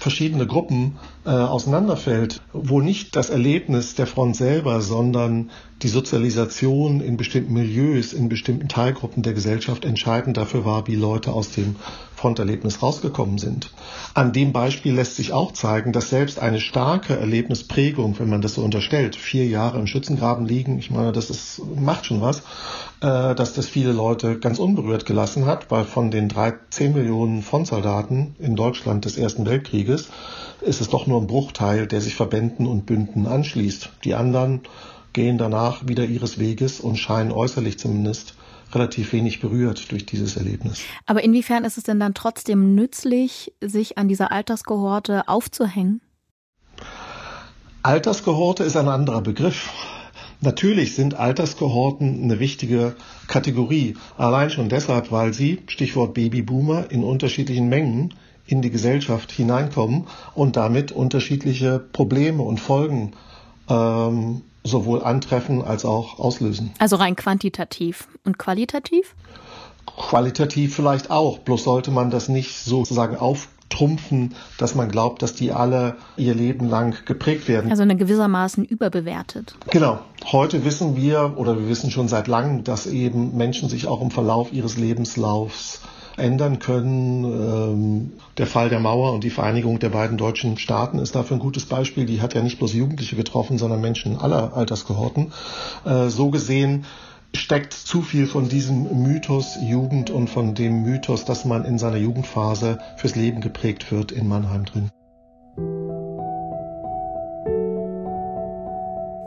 verschiedene 0.00 0.46
Gruppen 0.46 0.98
äh, 1.26 1.28
auseinanderfällt, 1.28 2.40
wo 2.54 2.80
nicht 2.80 3.14
das 3.16 3.28
Erlebnis 3.28 3.94
der 3.94 4.06
Front 4.06 4.34
selber, 4.34 4.80
sondern 4.80 5.50
die 5.82 5.88
Sozialisation 5.88 7.00
in 7.02 7.18
bestimmten 7.18 7.52
Milieus, 7.52 8.14
in 8.14 8.30
bestimmten 8.30 8.68
Teilgruppen 8.68 9.22
der 9.22 9.34
Gesellschaft 9.34 9.84
entscheidend 9.84 10.38
dafür 10.38 10.64
war, 10.64 10.86
wie 10.86 10.96
Leute 10.96 11.32
aus 11.32 11.50
dem 11.50 11.76
Fronterlebnis 12.20 12.82
rausgekommen 12.82 13.38
sind. 13.38 13.70
An 14.12 14.32
dem 14.32 14.52
Beispiel 14.52 14.92
lässt 14.92 15.16
sich 15.16 15.32
auch 15.32 15.52
zeigen, 15.52 15.92
dass 15.92 16.10
selbst 16.10 16.38
eine 16.38 16.60
starke 16.60 17.16
Erlebnisprägung, 17.16 18.18
wenn 18.18 18.28
man 18.28 18.42
das 18.42 18.54
so 18.54 18.62
unterstellt, 18.62 19.16
vier 19.16 19.46
Jahre 19.46 19.78
im 19.78 19.86
Schützengraben 19.86 20.44
liegen, 20.44 20.78
ich 20.78 20.90
meine, 20.90 21.12
das 21.12 21.30
ist, 21.30 21.62
macht 21.76 22.04
schon 22.04 22.20
was, 22.20 22.40
äh, 23.00 23.34
dass 23.34 23.54
das 23.54 23.66
viele 23.66 23.92
Leute 23.92 24.38
ganz 24.38 24.58
unberührt 24.58 25.06
gelassen 25.06 25.46
hat, 25.46 25.70
weil 25.70 25.84
von 25.84 26.10
den 26.10 26.28
drei, 26.28 26.52
zehn 26.68 26.92
Millionen 26.92 27.42
Frontsoldaten 27.42 28.36
in 28.38 28.54
Deutschland 28.54 29.06
des 29.06 29.16
Ersten 29.16 29.46
Weltkrieges 29.46 30.10
ist 30.60 30.82
es 30.82 30.90
doch 30.90 31.06
nur 31.06 31.22
ein 31.22 31.26
Bruchteil, 31.26 31.86
der 31.86 32.02
sich 32.02 32.16
Verbänden 32.16 32.66
und 32.66 32.84
Bünden 32.84 33.26
anschließt. 33.26 33.90
Die 34.04 34.14
anderen 34.14 34.60
gehen 35.14 35.38
danach 35.38 35.88
wieder 35.88 36.04
ihres 36.04 36.38
Weges 36.38 36.80
und 36.80 36.96
scheinen 36.96 37.32
äußerlich 37.32 37.78
zumindest 37.78 38.34
relativ 38.72 39.12
wenig 39.12 39.40
berührt 39.40 39.90
durch 39.90 40.06
dieses 40.06 40.36
Erlebnis. 40.36 40.80
Aber 41.06 41.22
inwiefern 41.22 41.64
ist 41.64 41.78
es 41.78 41.84
denn 41.84 42.00
dann 42.00 42.14
trotzdem 42.14 42.74
nützlich, 42.74 43.52
sich 43.60 43.98
an 43.98 44.08
dieser 44.08 44.32
Altersgehorte 44.32 45.28
aufzuhängen? 45.28 46.00
Altersgehorte 47.82 48.64
ist 48.64 48.76
ein 48.76 48.88
anderer 48.88 49.22
Begriff. 49.22 49.70
Natürlich 50.42 50.94
sind 50.94 51.14
Alterskohorten 51.14 52.22
eine 52.22 52.40
wichtige 52.40 52.96
Kategorie, 53.26 53.96
allein 54.16 54.48
schon 54.48 54.70
deshalb, 54.70 55.12
weil 55.12 55.34
sie, 55.34 55.60
Stichwort 55.66 56.14
Babyboomer, 56.14 56.90
in 56.90 57.04
unterschiedlichen 57.04 57.68
Mengen 57.68 58.14
in 58.46 58.62
die 58.62 58.70
Gesellschaft 58.70 59.30
hineinkommen 59.30 60.06
und 60.34 60.56
damit 60.56 60.92
unterschiedliche 60.92 61.78
Probleme 61.78 62.42
und 62.42 62.58
Folgen 62.58 63.12
ähm, 63.68 64.42
sowohl 64.64 65.02
antreffen 65.02 65.62
als 65.64 65.84
auch 65.84 66.18
auslösen. 66.18 66.72
Also 66.78 66.96
rein 66.96 67.16
quantitativ 67.16 68.08
und 68.24 68.38
qualitativ? 68.38 69.14
Qualitativ 69.86 70.74
vielleicht 70.74 71.10
auch, 71.10 71.38
bloß 71.38 71.64
sollte 71.64 71.90
man 71.90 72.10
das 72.10 72.28
nicht 72.28 72.58
sozusagen 72.58 73.16
auftrumpfen, 73.16 74.34
dass 74.58 74.74
man 74.74 74.90
glaubt, 74.90 75.22
dass 75.22 75.34
die 75.34 75.52
alle 75.52 75.96
ihr 76.16 76.34
Leben 76.34 76.68
lang 76.68 76.94
geprägt 77.06 77.48
werden. 77.48 77.70
Also 77.70 77.82
eine 77.82 77.96
gewissermaßen 77.96 78.64
überbewertet. 78.64 79.54
Genau. 79.70 80.00
Heute 80.30 80.64
wissen 80.64 80.96
wir 80.96 81.34
oder 81.36 81.58
wir 81.58 81.68
wissen 81.68 81.90
schon 81.90 82.08
seit 82.08 82.28
langem, 82.28 82.64
dass 82.64 82.86
eben 82.86 83.36
Menschen 83.36 83.68
sich 83.68 83.86
auch 83.86 84.00
im 84.02 84.10
Verlauf 84.10 84.52
ihres 84.52 84.76
Lebenslaufs 84.76 85.80
ändern 86.20 86.58
können. 86.58 87.24
Ähm, 87.24 88.12
der 88.38 88.46
Fall 88.46 88.68
der 88.68 88.80
Mauer 88.80 89.12
und 89.12 89.24
die 89.24 89.30
Vereinigung 89.30 89.78
der 89.78 89.88
beiden 89.88 90.16
deutschen 90.16 90.58
Staaten 90.58 90.98
ist 90.98 91.14
dafür 91.14 91.36
ein 91.36 91.40
gutes 91.40 91.66
Beispiel. 91.66 92.06
Die 92.06 92.22
hat 92.22 92.34
ja 92.34 92.42
nicht 92.42 92.58
bloß 92.58 92.74
Jugendliche 92.74 93.16
getroffen, 93.16 93.58
sondern 93.58 93.80
Menschen 93.80 94.18
aller 94.18 94.56
Alterskohorten. 94.56 95.32
Äh, 95.84 96.08
so 96.08 96.30
gesehen 96.30 96.84
steckt 97.34 97.72
zu 97.72 98.02
viel 98.02 98.26
von 98.26 98.48
diesem 98.48 99.02
Mythos 99.02 99.56
Jugend 99.62 100.10
und 100.10 100.28
von 100.28 100.54
dem 100.54 100.82
Mythos, 100.82 101.24
dass 101.24 101.44
man 101.44 101.64
in 101.64 101.78
seiner 101.78 101.96
Jugendphase 101.96 102.78
fürs 102.96 103.16
Leben 103.16 103.40
geprägt 103.40 103.90
wird, 103.92 104.12
in 104.12 104.28
Mannheim 104.28 104.64
drin. 104.64 104.90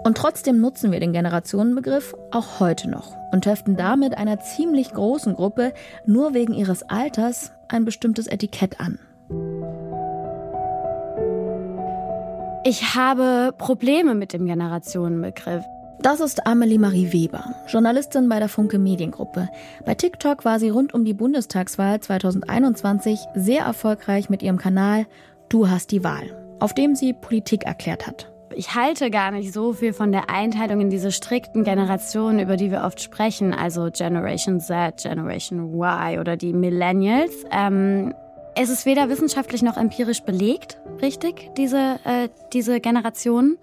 Und 0.04 0.18
trotzdem 0.18 0.60
nutzen 0.60 0.92
wir 0.92 1.00
den 1.00 1.14
Generationenbegriff 1.14 2.14
auch 2.32 2.60
heute 2.60 2.90
noch 2.90 3.16
und 3.32 3.46
heften 3.46 3.78
damit 3.78 4.18
einer 4.18 4.40
ziemlich 4.40 4.92
großen 4.92 5.34
Gruppe 5.34 5.74
nur 6.06 6.34
wegen 6.34 6.54
ihres 6.54 6.84
Alters 6.84 7.52
ein 7.70 7.86
bestimmtes 7.86 8.28
Etikett 8.28 8.80
an. 8.82 9.00
Ich 12.66 12.96
habe 12.96 13.54
Probleme 13.58 14.14
mit 14.14 14.34
dem 14.34 14.46
Generationenbegriff. 14.46 15.64
Das 16.02 16.20
ist 16.20 16.46
Amelie 16.46 16.80
Marie 16.80 17.14
Weber, 17.14 17.56
Journalistin 17.68 18.28
bei 18.28 18.40
der 18.40 18.50
Funke 18.50 18.80
Mediengruppe. 18.80 19.48
Bei 19.86 19.96
TikTok 19.96 20.44
war 20.44 20.60
sie 20.60 20.70
rund 20.70 20.94
um 20.94 21.06
die 21.06 21.14
Bundestagswahl 21.14 22.02
2021 22.02 23.22
sehr 23.36 23.64
erfolgreich 23.64 24.30
mit 24.30 24.44
ihrem 24.44 24.58
Kanal 24.58 25.06
Du 25.48 25.70
hast 25.70 25.92
die 25.92 26.04
Wahl, 26.04 26.36
auf 26.60 26.74
dem 26.74 26.96
sie 26.96 27.14
Politik 27.14 27.66
erklärt 27.66 28.08
hat 28.08 28.33
ich 28.56 28.76
halte 28.76 29.10
gar 29.10 29.32
nicht 29.32 29.54
so 29.54 29.74
viel 29.74 29.94
von 29.94 30.12
der 30.12 30.30
Einteilung 30.30 30.82
in 30.82 30.90
diese 30.90 31.12
strikten 31.12 31.64
Generationen, 31.64 32.40
über 32.40 32.58
die 32.58 32.72
wir 32.72 32.84
oft 32.84 33.02
sprechen, 33.02 33.54
also 33.54 33.90
Generation 33.92 34.60
Z, 34.60 35.04
Generation 35.04 35.74
Y 35.74 36.20
oder 36.20 36.38
die 36.38 36.54
Millennials. 36.54 37.32
Ähm, 37.52 38.14
es 38.56 38.70
ist 38.70 38.86
weder 38.86 39.10
wissenschaftlich 39.10 39.64
noch 39.64 39.78
empirisch 39.78 40.22
belegt, 40.22 40.78
richtig, 41.02 41.52
diese, 41.58 42.00
äh, 42.04 42.30
diese 42.54 42.80
Generationen. 42.80 43.58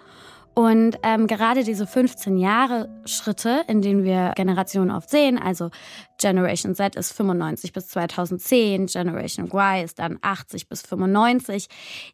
Und 0.54 0.98
ähm, 1.04 1.26
gerade 1.26 1.62
diese 1.62 1.86
15 1.86 2.36
Jahre 2.36 2.88
Schritte, 3.04 3.62
in 3.68 3.82
denen 3.82 4.02
wir 4.02 4.32
Generationen 4.34 4.90
oft 4.90 5.08
sehen, 5.08 5.38
also 5.38 5.70
Generation 6.20 6.74
Z 6.74 6.96
ist 6.96 7.12
95 7.12 7.72
bis 7.72 7.88
2010, 7.88 8.86
Generation 8.86 9.46
Y 9.46 9.84
ist 9.84 9.98
dann 9.98 10.18
80 10.22 10.68
bis 10.68 10.82
95. 10.82 11.68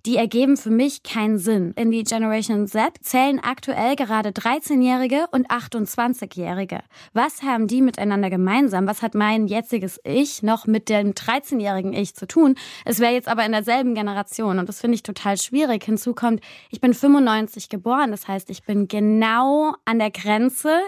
Die 0.06 0.16
ergeben 0.16 0.56
für 0.56 0.70
mich 0.70 1.02
keinen 1.02 1.38
Sinn. 1.38 1.72
In 1.76 1.90
die 1.90 2.04
Generation 2.04 2.66
Z 2.66 2.94
zählen 3.02 3.40
aktuell 3.40 3.96
gerade 3.96 4.30
13-Jährige 4.30 5.26
und 5.32 5.50
28-Jährige. 5.50 6.80
Was 7.12 7.42
haben 7.42 7.66
die 7.66 7.82
miteinander 7.82 8.30
gemeinsam? 8.30 8.86
Was 8.86 9.02
hat 9.02 9.14
mein 9.14 9.46
jetziges 9.46 10.00
Ich 10.04 10.42
noch 10.42 10.66
mit 10.66 10.88
dem 10.88 11.12
13-jährigen 11.12 11.92
Ich 11.92 12.14
zu 12.14 12.26
tun? 12.26 12.54
Es 12.84 13.00
wäre 13.00 13.12
jetzt 13.12 13.28
aber 13.28 13.44
in 13.44 13.52
derselben 13.52 13.94
Generation 13.94 14.58
und 14.58 14.68
das 14.68 14.80
finde 14.80 14.94
ich 14.94 15.02
total 15.02 15.36
schwierig. 15.36 15.84
Hinzu 15.84 16.14
kommt, 16.14 16.40
ich 16.70 16.80
bin 16.80 16.94
95 16.94 17.68
geboren, 17.68 18.10
das 18.12 18.28
heißt, 18.28 18.50
ich 18.50 18.62
bin 18.62 18.88
genau 18.88 19.74
an 19.84 19.98
der 19.98 20.10
Grenze 20.10 20.80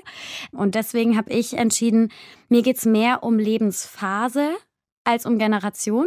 und 0.53 0.75
deswegen 0.75 1.17
habe 1.17 1.31
ich 1.31 1.55
entschieden, 1.55 2.11
mir 2.49 2.63
geht 2.63 2.79
es 2.79 2.87
mehr 2.87 3.23
um 3.23 3.39
Lebensphase 3.39 4.51
als 5.05 5.27
um 5.27 5.39
Generation. 5.39 6.07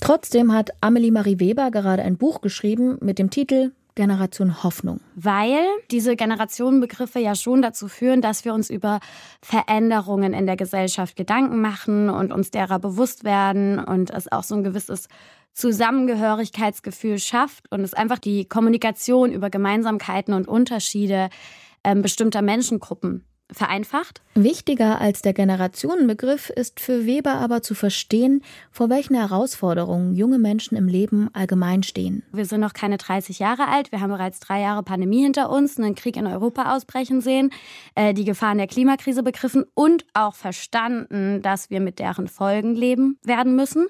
Trotzdem 0.00 0.52
hat 0.52 0.70
Amelie 0.80 1.10
Marie 1.10 1.40
Weber 1.40 1.70
gerade 1.70 2.02
ein 2.02 2.18
Buch 2.18 2.40
geschrieben 2.40 2.98
mit 3.00 3.18
dem 3.18 3.30
Titel 3.30 3.72
Generation 3.94 4.62
Hoffnung. 4.62 5.00
Weil 5.14 5.60
diese 5.90 6.16
Generationenbegriffe 6.16 7.20
ja 7.20 7.34
schon 7.34 7.62
dazu 7.62 7.88
führen, 7.88 8.20
dass 8.20 8.44
wir 8.44 8.52
uns 8.52 8.70
über 8.70 9.00
Veränderungen 9.40 10.34
in 10.34 10.46
der 10.46 10.56
Gesellschaft 10.56 11.16
Gedanken 11.16 11.60
machen 11.60 12.10
und 12.10 12.32
uns 12.32 12.50
derer 12.50 12.78
bewusst 12.78 13.24
werden 13.24 13.78
und 13.78 14.10
es 14.10 14.30
auch 14.30 14.42
so 14.42 14.56
ein 14.56 14.64
gewisses 14.64 15.08
Zusammengehörigkeitsgefühl 15.52 17.18
schafft 17.18 17.70
und 17.70 17.80
es 17.80 17.94
einfach 17.94 18.18
die 18.18 18.46
Kommunikation 18.46 19.32
über 19.32 19.50
Gemeinsamkeiten 19.50 20.34
und 20.34 20.48
Unterschiede 20.48 21.28
äh, 21.84 21.94
bestimmter 21.94 22.42
Menschengruppen 22.42 23.24
vereinfacht. 23.52 24.22
Wichtiger 24.34 25.00
als 25.00 25.22
der 25.22 25.32
Generationenbegriff 25.32 26.50
ist 26.50 26.80
für 26.80 27.06
Weber 27.06 27.34
aber 27.34 27.62
zu 27.62 27.74
verstehen, 27.74 28.42
vor 28.70 28.90
welchen 28.90 29.14
Herausforderungen 29.14 30.14
junge 30.14 30.38
Menschen 30.38 30.76
im 30.76 30.88
Leben 30.88 31.28
allgemein 31.34 31.82
stehen. 31.82 32.24
Wir 32.32 32.46
sind 32.46 32.60
noch 32.60 32.72
keine 32.72 32.96
30 32.96 33.38
Jahre 33.38 33.68
alt, 33.68 33.92
wir 33.92 34.00
haben 34.00 34.10
bereits 34.10 34.40
drei 34.40 34.60
Jahre 34.60 34.82
Pandemie 34.82 35.22
hinter 35.22 35.50
uns, 35.50 35.78
einen 35.78 35.94
Krieg 35.94 36.16
in 36.16 36.26
Europa 36.26 36.74
ausbrechen 36.74 37.20
sehen, 37.20 37.50
äh, 37.94 38.14
die 38.14 38.24
Gefahren 38.24 38.58
der 38.58 38.66
Klimakrise 38.66 39.22
begriffen 39.22 39.64
und 39.74 40.04
auch 40.14 40.34
verstanden, 40.34 41.42
dass 41.42 41.70
wir 41.70 41.80
mit 41.80 41.98
deren 41.98 42.28
Folgen 42.28 42.74
leben 42.74 43.18
werden 43.22 43.54
müssen. 43.56 43.86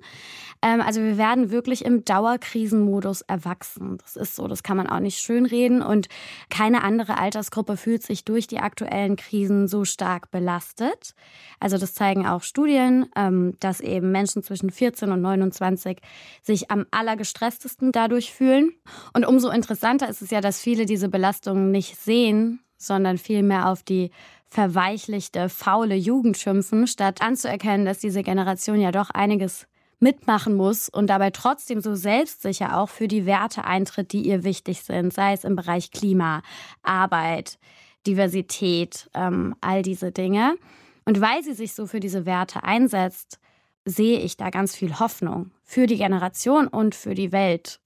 Ähm, 0.63 0.81
also 0.81 1.01
wir 1.01 1.17
werden 1.17 1.51
wirklich 1.51 1.85
im 1.85 2.05
Dauerkrisenmodus 2.05 3.23
erwachsen. 3.23 3.99
Das 3.99 4.17
ist 4.17 4.35
so, 4.37 4.49
das 4.49 4.63
kann 4.63 4.77
man 4.77 4.89
auch 4.89 5.01
nicht 5.01 5.19
schönreden. 5.19 5.83
Und 5.83 6.09
keine 6.51 6.83
andere 6.83 7.19
Altersgruppe 7.19 7.77
fühlt 7.77 8.03
sich 8.03 8.25
durch 8.25 8.47
die 8.47 8.59
aktuellen 8.59 9.17
Krisen 9.17 9.44
so 9.69 9.85
stark 9.85 10.31
belastet. 10.31 11.15
Also 11.61 11.79
das 11.79 11.95
zeigen 11.95 12.27
auch 12.27 12.43
Studien, 12.43 13.07
ähm, 13.17 13.57
dass 13.61 13.81
eben 13.81 14.13
Menschen 14.13 14.43
zwischen 14.43 14.71
14 14.71 15.11
und 15.11 15.21
29 15.21 15.99
sich 16.43 16.71
am 16.71 16.87
allergestresstesten 16.91 17.93
dadurch 17.93 18.33
fühlen. 18.33 18.73
Und 19.13 19.27
umso 19.27 19.51
interessanter 19.51 20.09
ist 20.09 20.23
es 20.23 20.31
ja, 20.31 20.41
dass 20.41 20.61
viele 20.61 20.87
diese 20.87 21.09
Belastungen 21.09 21.71
nicht 21.71 21.97
sehen, 21.97 22.61
sondern 22.77 23.19
vielmehr 23.19 23.69
auf 23.69 23.83
die 23.83 24.11
verweichlichte, 24.47 25.49
faule 25.49 25.97
Jugend 25.97 26.37
schimpfen, 26.37 26.87
statt 26.87 27.23
anzuerkennen, 27.23 27.87
dass 27.87 27.99
diese 27.99 28.23
Generation 28.23 28.81
ja 28.81 28.93
doch 28.93 29.11
einiges 29.11 29.67
mitmachen 30.01 30.55
muss 30.55 30.89
und 30.89 31.09
dabei 31.09 31.31
trotzdem 31.31 31.81
so 31.81 31.95
selbstsicher 31.95 32.79
auch 32.79 32.89
für 32.89 33.09
die 33.09 33.27
Werte 33.27 33.65
eintritt, 33.65 34.13
die 34.13 34.23
ihr 34.23 34.45
wichtig 34.45 34.83
sind, 34.83 35.13
sei 35.13 35.33
es 35.33 35.45
im 35.45 35.57
Bereich 35.57 35.91
Klima, 35.91 36.43
Arbeit, 36.83 37.59
Diversität, 38.07 39.09
ähm, 39.15 39.55
all 39.61 39.83
diese 39.83 40.13
Dinge. 40.13 40.57
Und 41.05 41.21
weil 41.21 41.43
sie 41.43 41.55
sich 41.55 41.75
so 41.75 41.87
für 41.87 42.01
diese 42.01 42.27
Werte 42.27 42.65
einsetzt, 42.65 43.39
sehe 43.85 44.19
ich 44.21 44.37
da 44.37 44.51
ganz 44.51 44.75
viel 44.75 44.99
Hoffnung 44.99 45.51
für 45.63 45.87
die 45.87 45.99
Generation 45.99 46.67
und 46.67 46.95
für 46.95 47.15
die 47.15 47.33
Welt. 47.33 47.81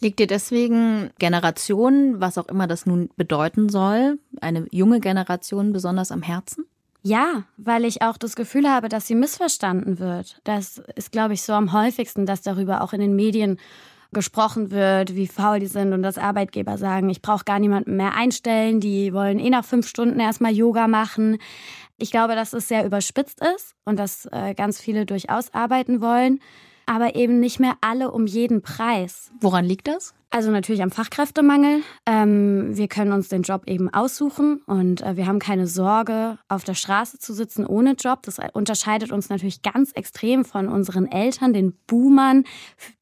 Liegt 0.00 0.18
dir 0.18 0.26
deswegen 0.26 1.10
Generation, 1.18 2.20
was 2.20 2.36
auch 2.36 2.48
immer 2.48 2.66
das 2.66 2.86
nun 2.86 3.08
bedeuten 3.16 3.68
soll, 3.68 4.18
eine 4.40 4.66
junge 4.70 5.00
Generation 5.00 5.72
besonders 5.72 6.12
am 6.12 6.22
Herzen? 6.22 6.66
Ja, 7.02 7.44
weil 7.58 7.84
ich 7.84 8.02
auch 8.02 8.16
das 8.16 8.34
Gefühl 8.34 8.68
habe, 8.68 8.88
dass 8.88 9.06
sie 9.06 9.14
missverstanden 9.14 9.98
wird. 9.98 10.40
Das 10.44 10.78
ist, 10.96 11.12
glaube 11.12 11.34
ich, 11.34 11.42
so 11.42 11.52
am 11.52 11.72
häufigsten, 11.72 12.24
dass 12.24 12.40
darüber 12.40 12.82
auch 12.82 12.92
in 12.94 13.00
den 13.00 13.14
Medien 13.14 13.58
gesprochen 14.14 14.70
wird, 14.70 15.14
wie 15.14 15.26
faul 15.26 15.60
die 15.60 15.66
sind 15.66 15.92
und 15.92 16.02
dass 16.02 16.16
Arbeitgeber 16.16 16.78
sagen, 16.78 17.10
ich 17.10 17.20
brauche 17.20 17.44
gar 17.44 17.58
niemanden 17.58 17.96
mehr 17.96 18.14
einstellen, 18.14 18.80
die 18.80 19.12
wollen 19.12 19.38
eh 19.38 19.50
nach 19.50 19.64
fünf 19.64 19.86
Stunden 19.86 20.18
erstmal 20.18 20.52
Yoga 20.52 20.88
machen. 20.88 21.36
Ich 21.98 22.10
glaube, 22.10 22.34
dass 22.34 22.54
es 22.54 22.68
sehr 22.68 22.86
überspitzt 22.86 23.40
ist 23.54 23.74
und 23.84 23.98
dass 23.98 24.26
äh, 24.32 24.54
ganz 24.54 24.80
viele 24.80 25.04
durchaus 25.04 25.52
arbeiten 25.52 26.00
wollen 26.00 26.40
aber 26.86 27.14
eben 27.14 27.40
nicht 27.40 27.60
mehr 27.60 27.76
alle 27.80 28.10
um 28.10 28.26
jeden 28.26 28.62
Preis. 28.62 29.30
Woran 29.40 29.64
liegt 29.64 29.88
das? 29.88 30.14
Also 30.34 30.50
natürlich 30.50 30.82
am 30.82 30.90
Fachkräftemangel. 30.90 31.84
Ähm, 32.06 32.76
wir 32.76 32.88
können 32.88 33.12
uns 33.12 33.28
den 33.28 33.42
Job 33.42 33.68
eben 33.68 33.88
aussuchen 33.94 34.62
und 34.66 35.00
äh, 35.00 35.16
wir 35.16 35.28
haben 35.28 35.38
keine 35.38 35.68
Sorge, 35.68 36.38
auf 36.48 36.64
der 36.64 36.74
Straße 36.74 37.20
zu 37.20 37.32
sitzen 37.32 37.64
ohne 37.64 37.92
Job. 37.92 38.22
Das 38.22 38.40
unterscheidet 38.52 39.12
uns 39.12 39.28
natürlich 39.28 39.62
ganz 39.62 39.92
extrem 39.92 40.44
von 40.44 40.66
unseren 40.66 41.06
Eltern, 41.06 41.52
den 41.52 41.78
Boomern, 41.86 42.42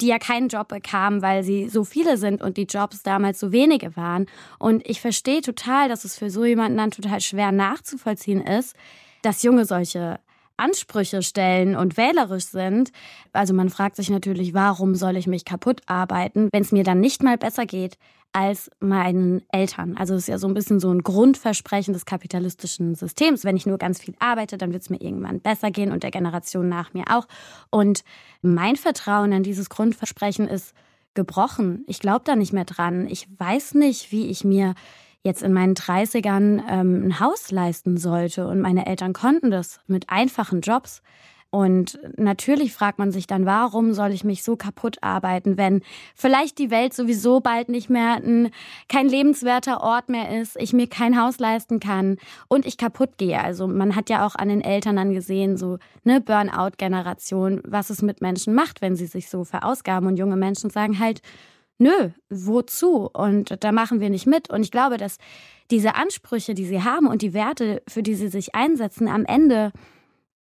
die 0.03 0.09
ja 0.09 0.19
keinen 0.19 0.49
Job 0.49 0.69
bekamen, 0.69 1.23
weil 1.23 1.43
sie 1.43 1.71
so 1.71 1.85
viele 1.85 2.19
sind 2.19 2.43
und 2.43 2.59
die 2.59 2.67
Jobs 2.67 3.03
damals 3.03 3.41
so 3.41 3.51
wenige 3.51 3.97
waren. 3.97 4.27
Und 4.59 4.87
ich 4.87 5.01
verstehe 5.01 5.41
total, 5.41 5.89
dass 5.89 6.05
es 6.05 6.19
für 6.19 6.29
so 6.29 6.45
jemanden 6.45 6.77
dann 6.77 6.91
total 6.91 7.23
schwer 7.23 7.51
nachzuvollziehen 7.51 8.43
ist, 8.43 8.77
dass 9.23 9.43
Junge 9.43 9.65
solche 9.65 10.21
Ansprüche 10.57 11.23
stellen 11.23 11.77
und 11.77 11.97
wählerisch 11.97 12.47
sind. 12.47 12.91
Also 13.33 13.55
man 13.55 13.71
fragt 13.71 13.97
sich 13.97 14.11
natürlich, 14.11 14.55
warum 14.55 14.95
soll 14.95 15.17
ich 15.17 15.27
mich 15.27 15.45
kaputt 15.45 15.81
arbeiten, 15.87 16.49
wenn 16.53 16.63
es 16.63 16.73
mir 16.73 16.85
dann 16.85 17.01
nicht 17.01 17.23
mal 17.23 17.39
besser 17.39 17.67
geht 17.67 17.99
als 18.33 18.71
meinen 18.81 19.43
Eltern. 19.53 19.97
Also 19.97 20.15
es 20.15 20.23
ist 20.23 20.29
ja 20.29 20.39
so 20.39 20.49
ein 20.49 20.55
bisschen 20.55 20.81
so 20.81 20.91
ein 20.91 21.03
Grundversprechen 21.03 21.93
des 21.93 22.07
kapitalistischen 22.07 22.95
Systems. 22.95 23.45
Wenn 23.45 23.57
ich 23.57 23.67
nur 23.67 23.79
ganz 23.79 24.01
viel 24.01 24.15
arbeite, 24.19 24.57
dann 24.57 24.73
wird 24.73 24.83
es 24.83 24.91
mir 24.91 25.01
irgendwann 25.01 25.41
besser 25.41 25.71
gehen 25.71 25.93
und 25.93 26.03
der 26.03 26.11
Generation 26.11 26.69
nach 26.69 26.95
mir 26.95 27.05
auch. 27.11 27.27
Und 27.71 28.05
mein 28.41 28.77
Vertrauen 28.77 29.33
an 29.33 29.43
dieses 29.43 29.69
Grundversprechen 29.69 30.49
ist 30.49 30.75
gebrochen. 31.15 31.85
Ich 31.87 32.01
glaube 32.01 32.23
da 32.25 32.35
nicht 32.35 32.55
mehr 32.55 32.65
dran. 32.65 33.07
Ich 33.07 33.29
weiß 33.39 33.75
nicht, 33.75 34.13
wie 34.13 34.27
ich 34.29 34.45
mir 34.45 34.75
jetzt 35.23 35.43
in 35.43 35.53
meinen 35.53 35.75
30ern 35.75 36.63
ähm, 36.69 37.07
ein 37.07 37.21
Haus 37.21 37.51
leisten 37.51 37.97
sollte. 37.97 38.47
Und 38.47 38.61
meine 38.61 38.87
Eltern 38.87 39.13
konnten 39.13 39.51
das 39.51 39.81
mit 39.87 40.11
einfachen 40.11 40.61
Jobs. 40.61 41.03
Und 41.55 41.99
natürlich 42.17 42.73
fragt 42.73 42.99
man 42.99 43.13
sich 43.13 43.27
dann, 43.27 43.45
warum 43.45 43.93
soll 43.93 44.13
ich 44.13 44.25
mich 44.25 44.43
so 44.43 44.57
kaputt 44.57 44.97
arbeiten, 45.03 45.59
wenn 45.59 45.83
vielleicht 46.15 46.59
die 46.59 46.71
Welt 46.71 46.95
sowieso 46.95 47.41
bald 47.41 47.69
nicht 47.69 47.91
mehr 47.91 48.15
ein, 48.15 48.49
kein 48.89 49.07
lebenswerter 49.07 49.83
Ort 49.83 50.09
mehr 50.09 50.41
ist, 50.41 50.57
ich 50.59 50.73
mir 50.73 50.87
kein 50.87 51.21
Haus 51.21 51.39
leisten 51.39 51.79
kann 51.79 52.17
und 52.49 52.65
ich 52.65 52.79
kaputt 52.79 53.19
gehe. 53.19 53.39
Also 53.39 53.69
man 53.69 53.95
hat 53.95 54.09
ja 54.09 54.25
auch 54.27 54.35
an 54.35 54.49
den 54.49 54.63
Eltern 54.63 54.97
dann 54.97 55.13
gesehen, 55.13 55.59
so 55.59 55.77
eine 56.07 56.23
Burnout-Generation, 56.23 57.61
was 57.67 57.91
es 57.91 58.01
mit 58.01 58.23
Menschen 58.23 58.55
macht, 58.55 58.81
wenn 58.81 58.97
sie 58.97 59.05
sich 59.05 59.29
so 59.29 59.45
verausgaben. 59.45 60.09
Und 60.09 60.17
junge 60.17 60.37
Menschen 60.37 60.71
sagen 60.71 60.99
halt, 60.99 61.21
nö, 61.83 62.11
wozu? 62.31 63.11
Und 63.13 63.63
da 63.63 63.73
machen 63.73 64.01
wir 64.01 64.11
nicht 64.11 64.27
mit. 64.27 64.51
Und 64.51 64.63
ich 64.63 64.71
glaube, 64.71 64.97
dass 64.97 65.19
diese 65.71 65.95
Ansprüche, 65.95 66.55
die 66.55 66.67
sie 66.67 66.83
haben 66.83 67.07
und 67.07 67.23
die 67.23 67.35
Werte, 67.35 67.83
für 67.89 68.03
die 68.03 68.15
sie 68.15 68.29
sich 68.29 68.55
einsetzen, 68.55 69.09
am 69.09 69.25
Ende 69.25 69.73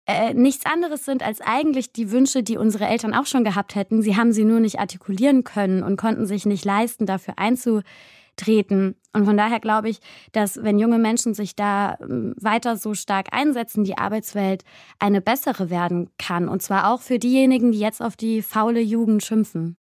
äh, 0.06 0.34
nichts 0.34 0.66
anderes 0.66 1.04
sind 1.04 1.22
als 1.22 1.40
eigentlich 1.40 1.92
die 1.92 2.10
Wünsche, 2.10 2.42
die 2.42 2.58
unsere 2.58 2.86
Eltern 2.86 3.14
auch 3.14 3.26
schon 3.26 3.44
gehabt 3.44 3.74
hätten. 3.74 4.02
Sie 4.02 4.16
haben 4.16 4.32
sie 4.32 4.44
nur 4.44 4.60
nicht 4.60 4.78
artikulieren 4.78 5.44
können 5.44 5.82
und 5.82 5.96
konnten 5.96 6.26
sich 6.26 6.44
nicht 6.44 6.64
leisten, 6.64 7.06
dafür 7.06 7.38
einzutreten. 7.38 8.96
Und 9.14 9.24
von 9.24 9.36
daher 9.36 9.60
glaube 9.60 9.88
ich, 9.88 10.00
dass 10.32 10.62
wenn 10.62 10.78
junge 10.78 10.98
Menschen 10.98 11.32
sich 11.32 11.56
da 11.56 11.96
ähm, 12.00 12.34
weiter 12.38 12.76
so 12.76 12.92
stark 12.92 13.28
einsetzen, 13.32 13.84
die 13.84 13.96
Arbeitswelt 13.96 14.62
eine 14.98 15.22
bessere 15.22 15.70
werden 15.70 16.10
kann. 16.18 16.48
Und 16.48 16.60
zwar 16.60 16.92
auch 16.92 17.00
für 17.00 17.18
diejenigen, 17.18 17.72
die 17.72 17.80
jetzt 17.80 18.02
auf 18.02 18.16
die 18.16 18.42
faule 18.42 18.80
Jugend 18.80 19.24
schimpfen. 19.24 19.78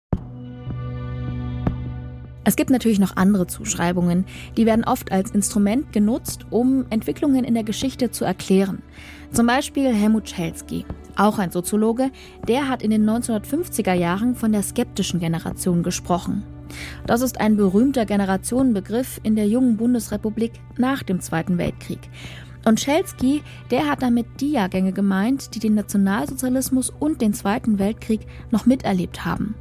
Es 2.44 2.56
gibt 2.56 2.70
natürlich 2.70 2.98
noch 2.98 3.16
andere 3.16 3.46
Zuschreibungen, 3.46 4.24
die 4.56 4.66
werden 4.66 4.84
oft 4.84 5.12
als 5.12 5.30
Instrument 5.30 5.92
genutzt, 5.92 6.46
um 6.50 6.86
Entwicklungen 6.90 7.44
in 7.44 7.54
der 7.54 7.62
Geschichte 7.62 8.10
zu 8.10 8.24
erklären. 8.24 8.82
Zum 9.30 9.46
Beispiel 9.46 9.94
Helmut 9.94 10.28
Schelsky, 10.28 10.84
auch 11.16 11.38
ein 11.38 11.52
Soziologe, 11.52 12.10
der 12.48 12.68
hat 12.68 12.82
in 12.82 12.90
den 12.90 13.08
1950er 13.08 13.94
Jahren 13.94 14.34
von 14.34 14.52
der 14.52 14.62
skeptischen 14.62 15.20
Generation 15.20 15.82
gesprochen. 15.82 16.42
Das 17.06 17.20
ist 17.20 17.40
ein 17.40 17.56
berühmter 17.56 18.06
Generationenbegriff 18.06 19.20
in 19.22 19.36
der 19.36 19.46
jungen 19.46 19.76
Bundesrepublik 19.76 20.52
nach 20.76 21.02
dem 21.02 21.20
Zweiten 21.20 21.58
Weltkrieg. 21.58 22.00
Und 22.64 22.80
Schelsky, 22.80 23.42
der 23.70 23.88
hat 23.88 24.02
damit 24.02 24.26
die 24.40 24.52
Jahrgänge 24.52 24.92
gemeint, 24.92 25.54
die 25.54 25.58
den 25.58 25.74
Nationalsozialismus 25.74 26.90
und 26.90 27.20
den 27.20 27.34
Zweiten 27.34 27.78
Weltkrieg 27.78 28.20
noch 28.50 28.66
miterlebt 28.66 29.24
haben. 29.24 29.54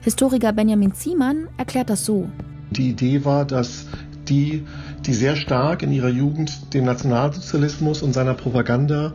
Historiker 0.00 0.52
Benjamin 0.52 0.92
Ziemann 0.92 1.48
erklärt 1.56 1.90
das 1.90 2.04
so. 2.04 2.28
Die 2.70 2.90
Idee 2.90 3.24
war, 3.24 3.44
dass 3.44 3.86
die, 4.28 4.64
die 5.06 5.14
sehr 5.14 5.36
stark 5.36 5.82
in 5.82 5.92
ihrer 5.92 6.08
Jugend 6.08 6.74
dem 6.74 6.84
Nationalsozialismus 6.84 8.02
und 8.02 8.12
seiner 8.12 8.34
Propaganda 8.34 9.14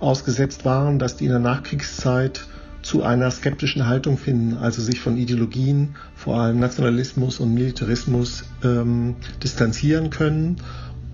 ausgesetzt 0.00 0.64
waren, 0.64 0.98
dass 0.98 1.16
die 1.16 1.24
in 1.24 1.30
der 1.30 1.40
Nachkriegszeit 1.40 2.46
zu 2.82 3.02
einer 3.02 3.30
skeptischen 3.30 3.86
Haltung 3.86 4.18
finden, 4.18 4.58
also 4.58 4.82
sich 4.82 5.00
von 5.00 5.16
Ideologien, 5.16 5.96
vor 6.14 6.36
allem 6.36 6.60
Nationalismus 6.60 7.40
und 7.40 7.54
Militarismus, 7.54 8.44
ähm, 8.62 9.16
distanzieren 9.42 10.10
können 10.10 10.60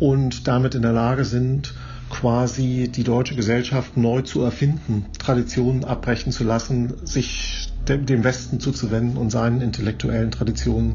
und 0.01 0.49
damit 0.49 0.75
in 0.75 0.83
der 0.83 0.93
Lage 0.93 1.25
sind, 1.25 1.75
quasi 2.09 2.91
die 2.93 3.05
deutsche 3.05 3.37
Gesellschaft 3.37 3.97
neu 3.97 4.23
zu 4.23 4.43
erfinden, 4.43 5.07
Traditionen 5.19 5.85
abbrechen 5.85 6.33
zu 6.33 6.43
lassen, 6.43 6.95
sich 7.05 7.69
dem 7.87 8.25
Westen 8.25 8.61
zuzuwenden 8.61 9.17
und 9.17 9.31
seinen 9.31 9.61
intellektuellen 9.61 10.31
Traditionen. 10.31 10.95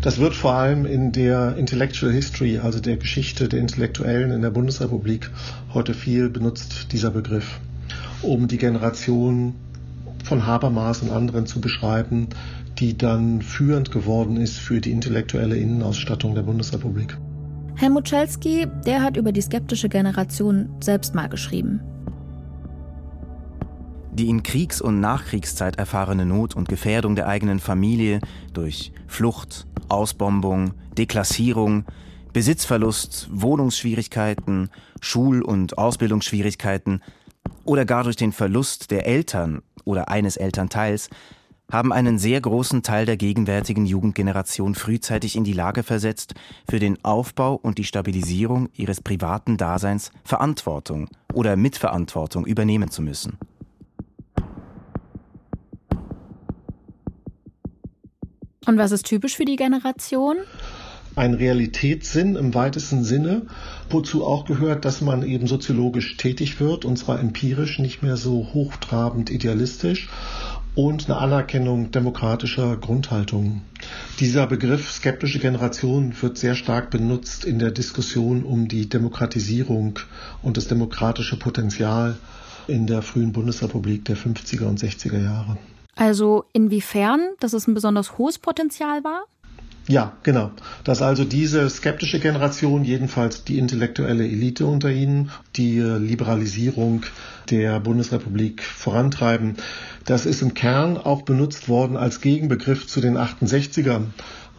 Das 0.00 0.18
wird 0.18 0.34
vor 0.34 0.54
allem 0.54 0.86
in 0.86 1.12
der 1.12 1.56
Intellectual 1.56 2.12
History, 2.12 2.58
also 2.58 2.80
der 2.80 2.96
Geschichte 2.96 3.48
der 3.48 3.60
Intellektuellen 3.60 4.30
in 4.30 4.42
der 4.42 4.50
Bundesrepublik, 4.50 5.30
heute 5.74 5.92
viel 5.92 6.28
benutzt, 6.30 6.92
dieser 6.92 7.10
Begriff, 7.10 7.60
um 8.22 8.48
die 8.48 8.58
Generation 8.58 9.54
von 10.24 10.46
Habermas 10.46 11.02
und 11.02 11.10
anderen 11.10 11.46
zu 11.46 11.60
beschreiben, 11.60 12.28
die 12.78 12.96
dann 12.96 13.42
führend 13.42 13.90
geworden 13.90 14.36
ist 14.36 14.58
für 14.58 14.80
die 14.80 14.92
intellektuelle 14.92 15.56
Innenausstattung 15.56 16.34
der 16.34 16.42
Bundesrepublik. 16.42 17.16
Helmut 17.80 18.10
Schelsky, 18.10 18.66
der 18.84 19.02
hat 19.02 19.16
über 19.16 19.32
die 19.32 19.40
skeptische 19.40 19.88
Generation 19.88 20.68
selbst 20.80 21.14
mal 21.14 21.30
geschrieben. 21.30 21.80
Die 24.12 24.28
in 24.28 24.42
Kriegs- 24.42 24.82
und 24.82 25.00
Nachkriegszeit 25.00 25.78
erfahrene 25.78 26.26
Not 26.26 26.54
und 26.54 26.68
Gefährdung 26.68 27.16
der 27.16 27.26
eigenen 27.26 27.58
Familie 27.58 28.20
durch 28.52 28.92
Flucht, 29.06 29.66
Ausbombung, 29.88 30.74
Deklassierung, 30.98 31.86
Besitzverlust, 32.34 33.30
Wohnungsschwierigkeiten, 33.32 34.68
Schul- 35.00 35.40
und 35.40 35.78
Ausbildungsschwierigkeiten 35.78 37.00
oder 37.64 37.86
gar 37.86 38.04
durch 38.04 38.16
den 38.16 38.32
Verlust 38.32 38.90
der 38.90 39.06
Eltern 39.06 39.62
oder 39.86 40.10
eines 40.10 40.36
Elternteils 40.36 41.08
haben 41.70 41.92
einen 41.92 42.18
sehr 42.18 42.40
großen 42.40 42.82
Teil 42.82 43.06
der 43.06 43.16
gegenwärtigen 43.16 43.86
Jugendgeneration 43.86 44.74
frühzeitig 44.74 45.36
in 45.36 45.44
die 45.44 45.52
Lage 45.52 45.82
versetzt, 45.82 46.34
für 46.68 46.78
den 46.78 47.04
Aufbau 47.04 47.54
und 47.54 47.78
die 47.78 47.84
Stabilisierung 47.84 48.68
ihres 48.74 49.00
privaten 49.00 49.56
Daseins 49.56 50.10
Verantwortung 50.24 51.08
oder 51.32 51.56
Mitverantwortung 51.56 52.46
übernehmen 52.46 52.90
zu 52.90 53.02
müssen. 53.02 53.38
Und 58.66 58.78
was 58.78 58.92
ist 58.92 59.06
typisch 59.06 59.36
für 59.36 59.44
die 59.44 59.56
Generation? 59.56 60.36
Ein 61.16 61.34
Realitätssinn 61.34 62.36
im 62.36 62.54
weitesten 62.54 63.02
Sinne, 63.02 63.46
wozu 63.88 64.24
auch 64.24 64.44
gehört, 64.44 64.84
dass 64.84 65.00
man 65.00 65.24
eben 65.24 65.48
soziologisch 65.48 66.16
tätig 66.16 66.60
wird, 66.60 66.84
und 66.84 66.96
zwar 66.96 67.18
empirisch, 67.18 67.80
nicht 67.80 68.02
mehr 68.02 68.16
so 68.16 68.50
hochtrabend 68.54 69.28
idealistisch 69.28 70.08
und 70.86 71.10
eine 71.10 71.18
Anerkennung 71.18 71.90
demokratischer 71.90 72.76
Grundhaltungen. 72.76 73.60
Dieser 74.18 74.46
Begriff 74.46 74.90
skeptische 74.90 75.38
Generation 75.38 76.14
wird 76.22 76.38
sehr 76.38 76.54
stark 76.54 76.90
benutzt 76.90 77.44
in 77.44 77.58
der 77.58 77.70
Diskussion 77.70 78.44
um 78.44 78.66
die 78.66 78.88
Demokratisierung 78.88 79.98
und 80.42 80.56
das 80.56 80.68
demokratische 80.68 81.38
Potenzial 81.38 82.16
in 82.66 82.86
der 82.86 83.02
frühen 83.02 83.32
Bundesrepublik 83.32 84.06
der 84.06 84.16
50er 84.16 84.64
und 84.64 84.80
60er 84.80 85.22
Jahre. 85.22 85.58
Also 85.96 86.44
inwiefern, 86.54 87.20
dass 87.40 87.52
es 87.52 87.66
ein 87.66 87.74
besonders 87.74 88.16
hohes 88.16 88.38
Potenzial 88.38 89.04
war? 89.04 89.24
Ja, 89.90 90.12
genau. 90.22 90.52
Dass 90.84 91.02
also 91.02 91.24
diese 91.24 91.68
skeptische 91.68 92.20
Generation, 92.20 92.84
jedenfalls 92.84 93.42
die 93.42 93.58
intellektuelle 93.58 94.22
Elite 94.22 94.64
unter 94.64 94.88
ihnen, 94.88 95.32
die 95.56 95.80
Liberalisierung 95.80 97.02
der 97.50 97.80
Bundesrepublik 97.80 98.62
vorantreiben. 98.62 99.56
Das 100.04 100.26
ist 100.26 100.42
im 100.42 100.54
Kern 100.54 100.96
auch 100.96 101.22
benutzt 101.22 101.68
worden 101.68 101.96
als 101.96 102.20
Gegenbegriff 102.20 102.86
zu 102.86 103.00
den 103.00 103.18
68ern. 103.18 104.04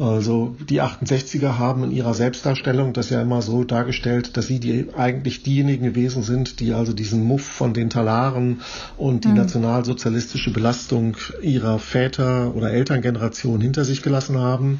Also 0.02 0.56
die 0.68 0.82
68er 0.82 1.60
haben 1.60 1.84
in 1.84 1.92
ihrer 1.92 2.16
Selbstdarstellung 2.16 2.92
das 2.92 3.12
ja 3.12 3.22
immer 3.22 3.44
so 3.44 3.64
dargestellt, 3.64 4.36
dass 4.36 4.48
sie 4.48 4.60
die, 4.60 4.88
eigentlich 4.98 5.44
diejenigen 5.44 5.86
gewesen 5.86 6.24
sind, 6.24 6.60
die 6.60 6.74
also 6.74 6.92
diesen 6.92 7.24
Muff 7.24 7.44
von 7.44 7.76
den 7.76 7.92
Talaren 7.92 8.62
und 8.98 9.26
die 9.26 9.28
mhm. 9.28 9.36
nationalsozialistische 9.36 10.52
Belastung 10.52 11.18
ihrer 11.44 11.78
Väter- 11.78 12.56
oder 12.56 12.72
Elterngeneration 12.72 13.62
hinter 13.62 13.86
sich 13.86 14.02
gelassen 14.02 14.40
haben, 14.40 14.80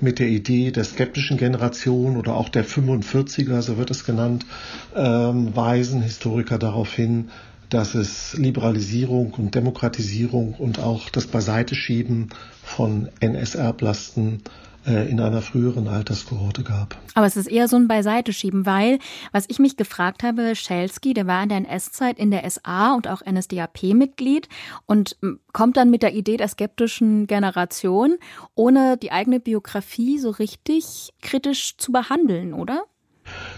mit 0.00 0.20
der 0.20 0.28
Idee 0.28 0.70
der 0.70 0.84
skeptischen 0.84 1.36
Generation 1.36 2.16
oder 2.16 2.34
auch 2.34 2.48
der 2.48 2.64
45er, 2.64 3.62
so 3.62 3.76
wird 3.76 3.90
es 3.90 4.04
genannt, 4.04 4.46
ähm, 4.94 5.56
weisen 5.56 6.00
Historiker 6.00 6.58
darauf 6.58 6.92
hin, 6.94 7.30
dass 7.70 7.94
es 7.94 8.34
Liberalisierung 8.34 9.32
und 9.34 9.54
Demokratisierung 9.54 10.54
und 10.54 10.78
auch 10.78 11.08
das 11.08 11.26
Beiseiteschieben 11.26 12.30
von 12.62 13.08
NS-Erblasten 13.20 14.42
äh, 14.86 15.10
in 15.10 15.20
einer 15.20 15.42
früheren 15.42 15.88
Alterskohorte 15.88 16.62
gab. 16.62 16.96
Aber 17.14 17.26
es 17.26 17.36
ist 17.36 17.48
eher 17.48 17.68
so 17.68 17.76
ein 17.76 17.86
Beiseiteschieben, 17.86 18.66
weil, 18.66 18.98
was 19.30 19.44
ich 19.48 19.58
mich 19.58 19.76
gefragt 19.76 20.22
habe, 20.22 20.56
Schelsky, 20.56 21.12
der 21.12 21.26
war 21.26 21.42
in 21.42 21.50
der 21.50 21.58
NS-Zeit 21.58 22.18
in 22.18 22.30
der 22.30 22.48
SA 22.48 22.94
und 22.94 23.06
auch 23.06 23.22
NSDAP-Mitglied 23.24 24.48
und 24.86 25.16
kommt 25.52 25.76
dann 25.76 25.90
mit 25.90 26.02
der 26.02 26.14
Idee 26.14 26.38
der 26.38 26.48
skeptischen 26.48 27.26
Generation, 27.26 28.16
ohne 28.54 28.96
die 28.96 29.12
eigene 29.12 29.38
Biografie 29.38 30.18
so 30.18 30.30
richtig 30.30 31.10
kritisch 31.20 31.76
zu 31.76 31.92
behandeln, 31.92 32.54
oder? 32.54 32.84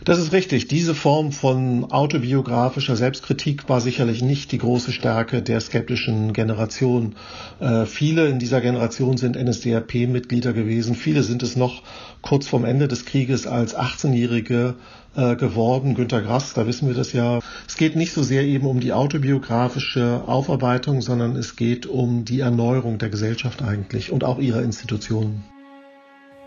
Das 0.05 0.19
ist 0.19 0.33
richtig. 0.33 0.67
Diese 0.67 0.97
Form 0.97 1.31
von 1.31 1.93
autobiografischer 1.93 2.97
Selbstkritik 2.97 3.69
war 3.69 3.81
sicherlich 3.81 4.21
nicht 4.21 4.51
die 4.51 4.59
große 4.59 4.91
Stärke 4.91 5.43
der 5.43 5.61
skeptischen 5.61 6.33
Generation. 6.33 7.15
Äh, 7.61 7.87
viele 7.87 8.27
in 8.27 8.41
dieser 8.41 8.61
Generation 8.61 9.17
sind 9.17 9.37
NSDAP-Mitglieder 9.37 10.53
gewesen. 10.53 10.97
Viele 10.97 11.23
sind 11.23 11.45
es 11.45 11.55
noch 11.55 11.83
kurz 12.21 12.49
vorm 12.49 12.65
Ende 12.65 12.89
des 12.89 13.05
Krieges 13.05 13.47
als 13.47 13.77
18-Jährige 13.77 14.75
äh, 15.15 15.37
geworden. 15.37 15.95
Günter 15.95 16.21
Grass, 16.21 16.53
da 16.53 16.67
wissen 16.67 16.89
wir 16.89 16.97
das 16.97 17.13
ja. 17.13 17.39
Es 17.69 17.77
geht 17.77 17.95
nicht 17.95 18.13
so 18.13 18.25
sehr 18.25 18.43
eben 18.43 18.67
um 18.67 18.81
die 18.81 18.93
autobiografische 18.93 20.25
Aufarbeitung, 20.27 21.01
sondern 21.01 21.37
es 21.37 21.55
geht 21.55 21.87
um 21.87 22.25
die 22.25 22.41
Erneuerung 22.41 22.99
der 22.99 23.09
Gesellschaft 23.09 23.63
eigentlich 23.63 24.11
und 24.11 24.25
auch 24.25 24.41
ihrer 24.41 24.63
Institutionen. 24.63 25.45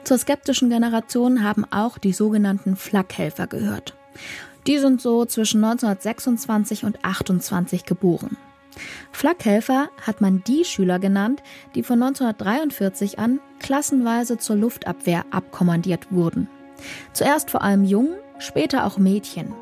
Zur 0.05 0.19
skeptischen 0.19 0.69
Generation 0.69 1.43
haben 1.43 1.65
auch 1.71 1.97
die 1.97 2.13
sogenannten 2.13 2.75
Flakhelfer 2.75 3.47
gehört. 3.47 3.95
Die 4.67 4.77
sind 4.77 5.01
so 5.01 5.25
zwischen 5.25 5.63
1926 5.63 6.85
und 6.85 7.03
28 7.03 7.85
geboren. 7.85 8.37
Flakhelfer 9.11 9.89
hat 10.05 10.21
man 10.21 10.43
die 10.43 10.63
Schüler 10.63 10.99
genannt, 10.99 11.41
die 11.73 11.81
von 11.81 12.01
1943 12.03 13.17
an 13.17 13.39
klassenweise 13.59 14.37
zur 14.37 14.57
Luftabwehr 14.57 15.25
abkommandiert 15.31 16.11
wurden. 16.11 16.49
Zuerst 17.13 17.49
vor 17.49 17.63
allem 17.63 17.83
Jungen, 17.83 18.15
später 18.37 18.85
auch 18.85 18.99
Mädchen. 18.99 19.55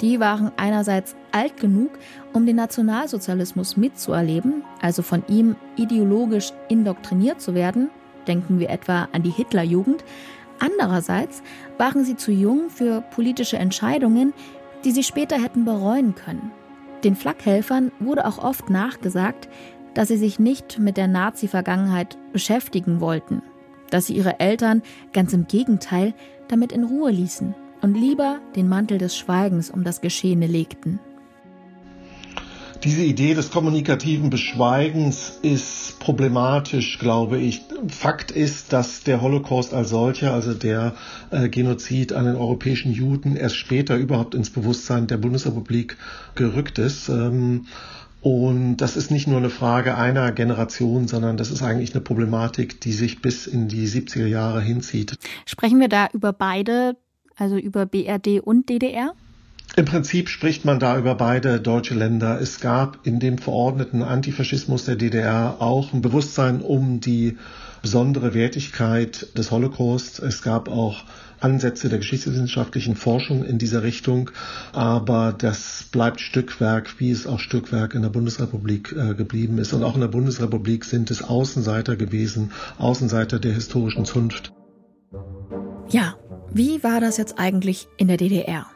Die 0.00 0.18
waren 0.18 0.50
einerseits 0.56 1.14
alt 1.30 1.56
genug, 1.58 1.90
um 2.32 2.46
den 2.46 2.56
Nationalsozialismus 2.56 3.76
mitzuerleben, 3.76 4.64
also 4.82 5.02
von 5.02 5.22
ihm 5.28 5.54
ideologisch 5.76 6.52
indoktriniert 6.68 7.40
zu 7.40 7.54
werden, 7.54 7.90
denken 8.26 8.58
wir 8.58 8.70
etwa 8.70 9.08
an 9.12 9.22
die 9.22 9.30
Hitlerjugend. 9.30 10.04
Andererseits 10.58 11.42
waren 11.78 12.04
sie 12.04 12.16
zu 12.16 12.32
jung 12.32 12.70
für 12.70 13.00
politische 13.00 13.56
Entscheidungen, 13.56 14.32
die 14.84 14.92
sie 14.92 15.02
später 15.02 15.40
hätten 15.40 15.64
bereuen 15.64 16.14
können. 16.14 16.52
Den 17.02 17.16
Flakhelfern 17.16 17.92
wurde 18.00 18.26
auch 18.26 18.38
oft 18.38 18.70
nachgesagt, 18.70 19.48
dass 19.94 20.08
sie 20.08 20.16
sich 20.16 20.38
nicht 20.38 20.78
mit 20.78 20.96
der 20.96 21.06
Nazi-Vergangenheit 21.06 22.18
beschäftigen 22.32 23.00
wollten, 23.00 23.42
dass 23.90 24.06
sie 24.06 24.16
ihre 24.16 24.40
Eltern 24.40 24.82
ganz 25.12 25.32
im 25.32 25.46
Gegenteil 25.46 26.14
damit 26.48 26.72
in 26.72 26.84
Ruhe 26.84 27.10
ließen 27.10 27.54
und 27.82 27.94
lieber 27.94 28.40
den 28.56 28.68
Mantel 28.68 28.98
des 28.98 29.16
Schweigens 29.16 29.70
um 29.70 29.84
das 29.84 30.00
Geschehene 30.00 30.46
legten. 30.46 30.98
Diese 32.84 33.02
Idee 33.02 33.32
des 33.32 33.50
kommunikativen 33.50 34.28
Beschweigens 34.28 35.38
ist 35.40 35.98
problematisch, 36.00 36.98
glaube 36.98 37.38
ich. 37.38 37.62
Fakt 37.88 38.30
ist, 38.30 38.74
dass 38.74 39.02
der 39.02 39.22
Holocaust 39.22 39.72
als 39.72 39.88
solcher, 39.88 40.34
also 40.34 40.52
der 40.52 40.94
äh, 41.30 41.48
Genozid 41.48 42.12
an 42.12 42.26
den 42.26 42.36
europäischen 42.36 42.92
Juden, 42.92 43.36
erst 43.36 43.56
später 43.56 43.96
überhaupt 43.96 44.34
ins 44.34 44.50
Bewusstsein 44.50 45.06
der 45.06 45.16
Bundesrepublik 45.16 45.96
gerückt 46.34 46.78
ist. 46.78 47.08
Ähm, 47.08 47.64
und 48.20 48.76
das 48.76 48.98
ist 48.98 49.10
nicht 49.10 49.28
nur 49.28 49.38
eine 49.38 49.50
Frage 49.50 49.96
einer 49.96 50.30
Generation, 50.32 51.08
sondern 51.08 51.38
das 51.38 51.50
ist 51.50 51.62
eigentlich 51.62 51.94
eine 51.94 52.02
Problematik, 52.02 52.82
die 52.82 52.92
sich 52.92 53.22
bis 53.22 53.46
in 53.46 53.68
die 53.68 53.88
70er 53.88 54.26
Jahre 54.26 54.60
hinzieht. 54.60 55.16
Sprechen 55.46 55.80
wir 55.80 55.88
da 55.88 56.08
über 56.12 56.34
beide, 56.34 56.98
also 57.36 57.56
über 57.56 57.86
BRD 57.86 58.40
und 58.40 58.68
DDR? 58.68 59.14
Im 59.76 59.86
Prinzip 59.86 60.28
spricht 60.28 60.64
man 60.64 60.78
da 60.78 60.96
über 60.96 61.16
beide 61.16 61.60
deutsche 61.60 61.94
Länder. 61.94 62.40
Es 62.40 62.60
gab 62.60 63.04
in 63.04 63.18
dem 63.18 63.38
verordneten 63.38 64.04
Antifaschismus 64.04 64.84
der 64.84 64.94
DDR 64.94 65.56
auch 65.58 65.92
ein 65.92 66.00
Bewusstsein 66.00 66.60
um 66.60 67.00
die 67.00 67.38
besondere 67.82 68.34
Wertigkeit 68.34 69.36
des 69.36 69.50
Holocaust. 69.50 70.20
Es 70.20 70.42
gab 70.42 70.68
auch 70.68 71.02
Ansätze 71.40 71.88
der 71.88 71.98
geschichtswissenschaftlichen 71.98 72.94
Forschung 72.94 73.44
in 73.44 73.58
dieser 73.58 73.82
Richtung, 73.82 74.30
aber 74.72 75.34
das 75.36 75.88
bleibt 75.90 76.20
Stückwerk, 76.20 77.00
wie 77.00 77.10
es 77.10 77.26
auch 77.26 77.40
Stückwerk 77.40 77.94
in 77.94 78.02
der 78.02 78.10
Bundesrepublik 78.10 78.92
äh, 78.92 79.14
geblieben 79.14 79.58
ist. 79.58 79.72
Und 79.72 79.82
auch 79.82 79.96
in 79.96 80.00
der 80.00 80.08
Bundesrepublik 80.08 80.84
sind 80.84 81.10
es 81.10 81.22
Außenseiter 81.22 81.96
gewesen, 81.96 82.52
Außenseiter 82.78 83.40
der 83.40 83.52
historischen 83.52 84.04
Zunft. 84.04 84.52
Ja, 85.90 86.14
wie 86.52 86.84
war 86.84 87.00
das 87.00 87.16
jetzt 87.16 87.40
eigentlich 87.40 87.88
in 87.98 88.06
der 88.06 88.16
DDR? 88.16 88.66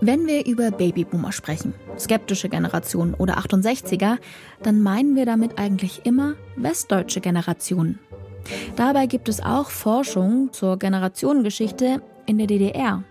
Wenn 0.00 0.26
wir 0.26 0.44
über 0.46 0.70
Babyboomer 0.70 1.32
sprechen, 1.32 1.72
skeptische 1.98 2.48
Generation 2.48 3.14
oder 3.14 3.38
68er, 3.38 4.18
dann 4.62 4.82
meinen 4.82 5.16
wir 5.16 5.24
damit 5.24 5.58
eigentlich 5.58 6.04
immer 6.04 6.34
westdeutsche 6.56 7.20
Generationen. 7.20 7.98
Dabei 8.76 9.06
gibt 9.06 9.28
es 9.28 9.42
auch 9.42 9.70
Forschung 9.70 10.50
zur 10.52 10.78
Generationengeschichte 10.78 12.02
in 12.26 12.38
der 12.38 12.46
DDR. 12.46 13.04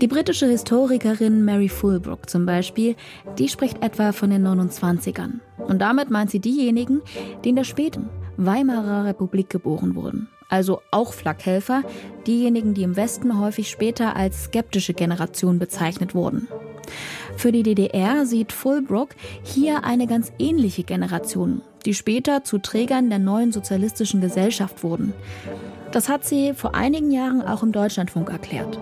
Die 0.00 0.06
britische 0.06 0.46
Historikerin 0.46 1.44
Mary 1.44 1.68
Fulbrook 1.68 2.30
zum 2.30 2.46
Beispiel, 2.46 2.94
die 3.38 3.48
spricht 3.48 3.82
etwa 3.82 4.12
von 4.12 4.30
den 4.30 4.46
29ern. 4.46 5.40
Und 5.58 5.80
damit 5.80 6.10
meint 6.10 6.30
sie 6.30 6.40
diejenigen, 6.40 7.02
die 7.44 7.50
in 7.50 7.56
der 7.56 7.64
späten 7.64 8.08
Weimarer 8.36 9.04
Republik 9.04 9.50
geboren 9.50 9.94
wurden 9.94 10.28
also 10.54 10.82
auch 10.92 11.12
Flakhelfer, 11.12 11.82
diejenigen, 12.28 12.74
die 12.74 12.84
im 12.84 12.96
Westen 12.96 13.40
häufig 13.40 13.68
später 13.68 14.14
als 14.14 14.44
skeptische 14.44 14.94
Generation 14.94 15.58
bezeichnet 15.58 16.14
wurden. 16.14 16.46
Für 17.36 17.50
die 17.50 17.64
DDR 17.64 18.24
sieht 18.24 18.52
Fulbrook 18.52 19.10
hier 19.42 19.82
eine 19.82 20.06
ganz 20.06 20.32
ähnliche 20.38 20.84
Generation, 20.84 21.60
die 21.84 21.94
später 21.94 22.44
zu 22.44 22.58
Trägern 22.58 23.10
der 23.10 23.18
neuen 23.18 23.50
sozialistischen 23.50 24.20
Gesellschaft 24.20 24.84
wurden. 24.84 25.12
Das 25.90 26.08
hat 26.08 26.24
sie 26.24 26.54
vor 26.54 26.76
einigen 26.76 27.10
Jahren 27.10 27.42
auch 27.42 27.64
im 27.64 27.72
Deutschlandfunk 27.72 28.30
erklärt. 28.30 28.78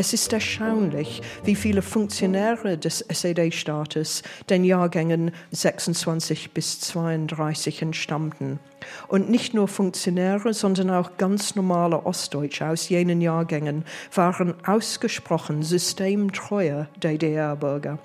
Es 0.00 0.14
ist 0.14 0.32
erstaunlich, 0.32 1.20
wie 1.44 1.54
viele 1.54 1.82
Funktionäre 1.82 2.78
des 2.78 3.02
SED-Staates 3.02 4.22
den 4.48 4.64
Jahrgängen 4.64 5.30
26 5.50 6.52
bis 6.52 6.80
32 6.80 7.82
entstammten. 7.82 8.60
Und 9.08 9.28
nicht 9.28 9.52
nur 9.52 9.68
Funktionäre, 9.68 10.54
sondern 10.54 10.88
auch 10.88 11.18
ganz 11.18 11.54
normale 11.54 12.06
Ostdeutsche 12.06 12.66
aus 12.66 12.88
jenen 12.88 13.20
Jahrgängen 13.20 13.84
waren 14.14 14.54
ausgesprochen 14.64 15.62
systemtreue 15.62 16.88
DDR-Bürger. 17.02 17.98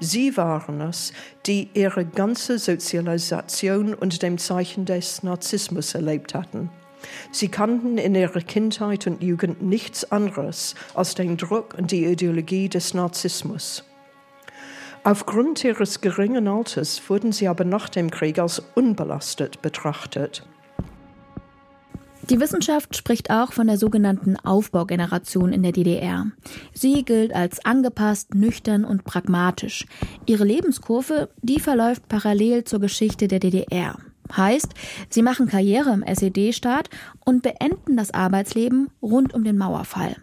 Sie 0.00 0.38
waren 0.38 0.80
es, 0.80 1.12
die 1.44 1.68
ihre 1.74 2.06
ganze 2.06 2.58
Sozialisation 2.58 3.92
unter 3.92 4.16
dem 4.16 4.38
Zeichen 4.38 4.86
des 4.86 5.22
Narzissmus 5.22 5.94
erlebt 5.94 6.32
hatten. 6.32 6.70
Sie 7.30 7.48
kannten 7.48 7.98
in 7.98 8.14
ihrer 8.14 8.40
Kindheit 8.40 9.06
und 9.06 9.22
Jugend 9.22 9.62
nichts 9.62 10.10
anderes 10.10 10.74
als 10.94 11.14
den 11.14 11.36
Druck 11.36 11.74
und 11.76 11.90
die 11.90 12.04
Ideologie 12.04 12.68
des 12.68 12.94
Narzissmus. 12.94 13.84
Aufgrund 15.04 15.62
ihres 15.62 16.00
geringen 16.00 16.48
Alters 16.48 17.00
wurden 17.08 17.30
sie 17.30 17.46
aber 17.46 17.64
nach 17.64 17.88
dem 17.88 18.10
Krieg 18.10 18.38
als 18.38 18.60
unbelastet 18.74 19.62
betrachtet. 19.62 20.44
Die 22.28 22.40
Wissenschaft 22.40 22.96
spricht 22.96 23.30
auch 23.30 23.52
von 23.52 23.68
der 23.68 23.78
sogenannten 23.78 24.36
Aufbaugeneration 24.36 25.52
in 25.52 25.62
der 25.62 25.70
DDR. 25.70 26.26
Sie 26.74 27.04
gilt 27.04 27.32
als 27.32 27.64
angepasst, 27.64 28.34
nüchtern 28.34 28.84
und 28.84 29.04
pragmatisch. 29.04 29.86
Ihre 30.26 30.42
Lebenskurve, 30.42 31.28
die 31.40 31.60
verläuft 31.60 32.08
parallel 32.08 32.64
zur 32.64 32.80
Geschichte 32.80 33.28
der 33.28 33.38
DDR. 33.38 33.96
Heißt, 34.34 34.68
sie 35.10 35.22
machen 35.22 35.48
Karriere 35.48 35.92
im 35.92 36.02
SED-Staat 36.02 36.88
und 37.24 37.42
beenden 37.42 37.96
das 37.96 38.12
Arbeitsleben 38.14 38.88
rund 39.02 39.34
um 39.34 39.44
den 39.44 39.58
Mauerfall. 39.58 40.16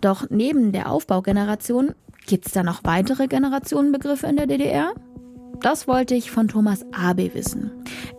Doch 0.00 0.26
neben 0.30 0.72
der 0.72 0.90
Aufbaugeneration 0.90 1.94
gibt 2.26 2.46
es 2.46 2.52
da 2.52 2.62
noch 2.62 2.84
weitere 2.84 3.26
Generationenbegriffe 3.26 4.26
in 4.26 4.36
der 4.36 4.46
DDR? 4.46 4.92
Das 5.60 5.86
wollte 5.86 6.14
ich 6.14 6.30
von 6.30 6.48
Thomas 6.48 6.84
Abe 6.92 7.32
wissen. 7.34 7.70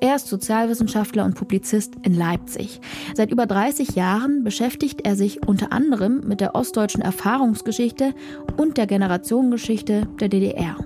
Er 0.01 0.15
ist 0.15 0.27
Sozialwissenschaftler 0.27 1.25
und 1.25 1.35
Publizist 1.35 1.93
in 2.03 2.15
Leipzig. 2.15 2.79
Seit 3.13 3.31
über 3.31 3.45
30 3.45 3.95
Jahren 3.95 4.43
beschäftigt 4.43 5.01
er 5.05 5.15
sich 5.15 5.45
unter 5.47 5.71
anderem 5.71 6.21
mit 6.25 6.41
der 6.41 6.55
ostdeutschen 6.55 7.01
Erfahrungsgeschichte 7.01 8.13
und 8.57 8.77
der 8.77 8.87
Generationengeschichte 8.87 10.07
der 10.19 10.29
DDR. 10.29 10.77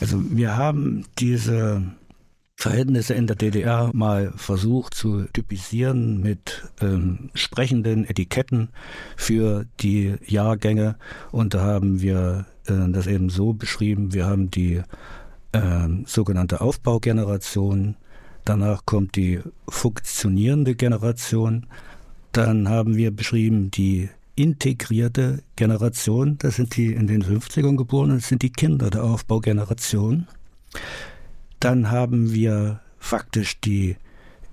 Also 0.00 0.22
wir 0.30 0.56
haben 0.56 1.04
diese 1.18 1.82
Verhältnisse 2.54 3.14
in 3.14 3.28
der 3.28 3.36
DDR 3.36 3.90
mal 3.94 4.32
versucht 4.34 4.94
zu 4.94 5.26
typisieren 5.32 6.20
mit 6.20 6.64
ähm, 6.80 7.30
sprechenden 7.34 8.04
Etiketten 8.04 8.70
für 9.16 9.66
die 9.78 10.16
Jahrgänge. 10.26 10.96
Und 11.30 11.54
da 11.54 11.60
haben 11.60 12.00
wir 12.00 12.46
äh, 12.66 12.90
das 12.90 13.06
eben 13.06 13.30
so 13.30 13.52
beschrieben, 13.52 14.12
wir 14.12 14.26
haben 14.26 14.50
die 14.50 14.82
äh, 15.52 15.88
sogenannte 16.04 16.60
Aufbaugeneration, 16.60 17.96
danach 18.44 18.84
kommt 18.86 19.14
die 19.14 19.40
funktionierende 19.68 20.74
Generation, 20.74 21.66
dann 22.32 22.68
haben 22.68 22.96
wir 22.96 23.14
beschrieben 23.14 23.70
die 23.70 24.10
integrierte 24.38 25.42
Generation, 25.56 26.38
das 26.38 26.56
sind 26.56 26.76
die 26.76 26.92
in 26.92 27.06
den 27.06 27.24
50ern 27.24 27.76
geborenen, 27.76 28.18
das 28.18 28.28
sind 28.28 28.42
die 28.42 28.52
Kinder 28.52 28.90
der 28.90 29.04
Aufbaugeneration. 29.04 30.28
Dann 31.60 31.90
haben 31.90 32.32
wir 32.32 32.80
faktisch 32.98 33.60
die 33.60 33.96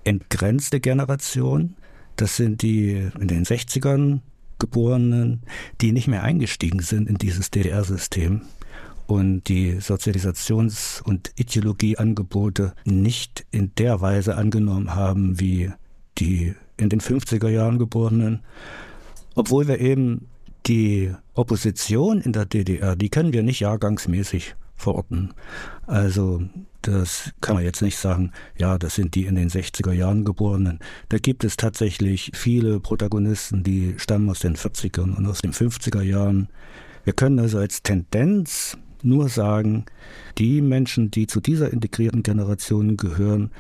entgrenzte 0.04 0.80
Generation. 0.80 1.76
Das 2.16 2.36
sind 2.36 2.62
die 2.62 3.10
in 3.20 3.28
den 3.28 3.46
60ern 3.46 4.22
geborenen, 4.58 5.42
die 5.82 5.92
nicht 5.92 6.08
mehr 6.08 6.24
eingestiegen 6.24 6.80
sind 6.80 7.10
in 7.10 7.18
dieses 7.18 7.52
DDR-System 7.52 8.42
und 9.08 9.48
die 9.48 9.76
Sozialisations- 9.76 11.02
und 11.04 11.32
Ideologieangebote 11.36 12.74
nicht 12.86 13.46
in 13.52 13.72
der 13.76 14.02
Weise 14.02 14.36
angenommen 14.36 14.96
haben 14.96 15.40
wie 15.40 15.72
die 16.18 16.56
in 16.78 16.90
den 16.90 17.02
50er 17.02 17.50
Jahren 17.50 17.78
geborenen. 17.78 18.42
Obwohl 19.36 19.68
wir 19.68 19.80
eben 19.80 20.28
die 20.66 21.14
Opposition 21.34 22.22
in 22.22 22.34
der 22.34 22.46
DDR, 22.46 22.96
die 22.96 23.10
können 23.10 23.34
wir 23.34 23.44
nicht 23.44 23.60
jahrgangsmäßig 23.60 24.56
verorten. 24.76 25.34
Also 25.86 26.42
das 26.82 27.32
kann 27.42 27.56
man 27.56 27.64
jetzt 27.64 27.82
nicht 27.82 27.98
sagen, 27.98 28.32
ja, 28.58 28.78
das 28.78 28.96
sind 28.96 29.16
die 29.16 29.26
in 29.26 29.36
den 29.36 29.50
60er 29.50 29.92
Jahren 29.92 30.24
geborenen. 30.24 30.80
Da 31.10 31.18
gibt 31.18 31.44
es 31.44 31.58
tatsächlich 31.58 32.32
viele 32.34 32.80
Protagonisten, 32.80 33.64
die 33.64 33.96
stammen 33.98 34.30
aus 34.30 34.40
den 34.40 34.56
40er 34.56 35.02
und 35.02 35.26
aus 35.26 35.40
den 35.40 35.52
50er 35.52 36.02
Jahren. 36.02 36.50
Wir 37.04 37.14
können 37.14 37.40
also 37.40 37.58
als 37.58 37.84
Tendenz 37.84 38.78
nur 39.02 39.30
sagen, 39.30 39.86
die 40.38 40.62
Menschen, 40.62 41.12
die 41.12 41.28
zu 41.28 41.40
dieser 41.40 41.72
integrierten 41.72 42.24
Generation 42.24 42.98
gehören, 42.98 43.52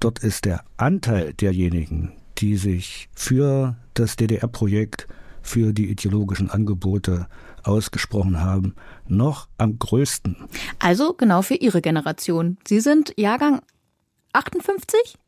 dort 0.00 0.20
ist 0.20 0.44
der 0.44 0.64
Anteil 0.76 1.34
derjenigen, 1.34 2.12
die 2.38 2.56
sich 2.56 3.08
für 3.14 3.76
das 3.94 4.16
DDR-Projekt, 4.16 5.08
für 5.42 5.72
die 5.72 5.90
ideologischen 5.90 6.50
Angebote 6.50 7.26
ausgesprochen 7.64 8.40
haben, 8.40 8.74
noch 9.06 9.48
am 9.58 9.78
größten. 9.78 10.36
Also 10.78 11.14
genau 11.14 11.42
für 11.42 11.54
Ihre 11.54 11.80
Generation. 11.80 12.58
Sie 12.66 12.80
sind 12.80 13.12
Jahrgang 13.16 13.60
58? 14.32 15.18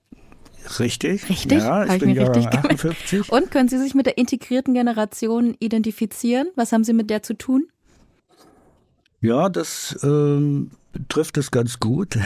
Richtig. 0.78 1.28
Richtig? 1.28 1.58
Ja, 1.58 1.84
ich 1.84 1.90
Hab 1.90 1.98
bin 2.00 2.10
Jahrgang 2.10 2.34
richtig 2.34 2.50
gemerkt. 2.50 2.84
58. 2.84 3.32
Und 3.32 3.50
können 3.50 3.68
Sie 3.68 3.78
sich 3.78 3.94
mit 3.94 4.06
der 4.06 4.18
integrierten 4.18 4.74
Generation 4.74 5.56
identifizieren? 5.58 6.48
Was 6.54 6.72
haben 6.72 6.84
Sie 6.84 6.92
mit 6.92 7.10
der 7.10 7.22
zu 7.22 7.34
tun? 7.34 7.66
Ja, 9.22 9.48
das 9.48 9.98
ähm, 10.02 10.70
trifft 11.08 11.38
es 11.38 11.50
ganz 11.50 11.78
gut. 11.78 12.18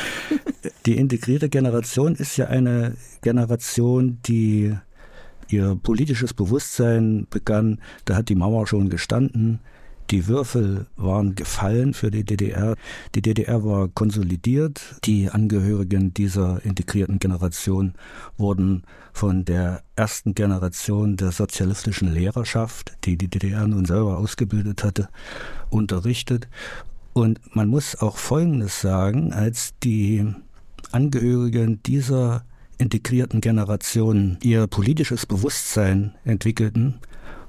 die 0.86 0.96
integrierte 0.96 1.48
Generation 1.48 2.14
ist 2.14 2.36
ja 2.36 2.46
eine 2.46 2.96
Generation, 3.20 4.18
die 4.26 4.74
ihr 5.48 5.76
politisches 5.82 6.34
Bewusstsein 6.34 7.26
begann. 7.30 7.80
Da 8.04 8.16
hat 8.16 8.28
die 8.28 8.34
Mauer 8.34 8.66
schon 8.66 8.88
gestanden. 8.88 9.60
Die 10.10 10.28
Würfel 10.28 10.86
waren 10.96 11.34
gefallen 11.34 11.94
für 11.94 12.10
die 12.10 12.24
DDR. 12.24 12.76
Die 13.14 13.22
DDR 13.22 13.64
war 13.64 13.88
konsolidiert. 13.88 14.96
Die 15.04 15.30
Angehörigen 15.30 16.12
dieser 16.12 16.62
integrierten 16.64 17.18
Generation 17.18 17.94
wurden 18.36 18.82
von 19.12 19.44
der 19.44 19.82
ersten 19.96 20.34
Generation 20.34 21.16
der 21.16 21.32
sozialistischen 21.32 22.12
Lehrerschaft, 22.12 22.92
die 23.04 23.16
die 23.16 23.28
DDR 23.28 23.66
nun 23.66 23.86
selber 23.86 24.18
ausgebildet 24.18 24.84
hatte, 24.84 25.08
unterrichtet. 25.70 26.48
Und 27.12 27.54
man 27.54 27.68
muss 27.68 27.96
auch 27.96 28.16
Folgendes 28.16 28.80
sagen, 28.80 29.32
als 29.32 29.74
die 29.82 30.26
Angehörigen 30.92 31.82
dieser 31.82 32.44
integrierten 32.78 33.40
Generationen 33.40 34.38
ihr 34.42 34.66
politisches 34.66 35.26
Bewusstsein 35.26 36.14
entwickelten, 36.24 36.98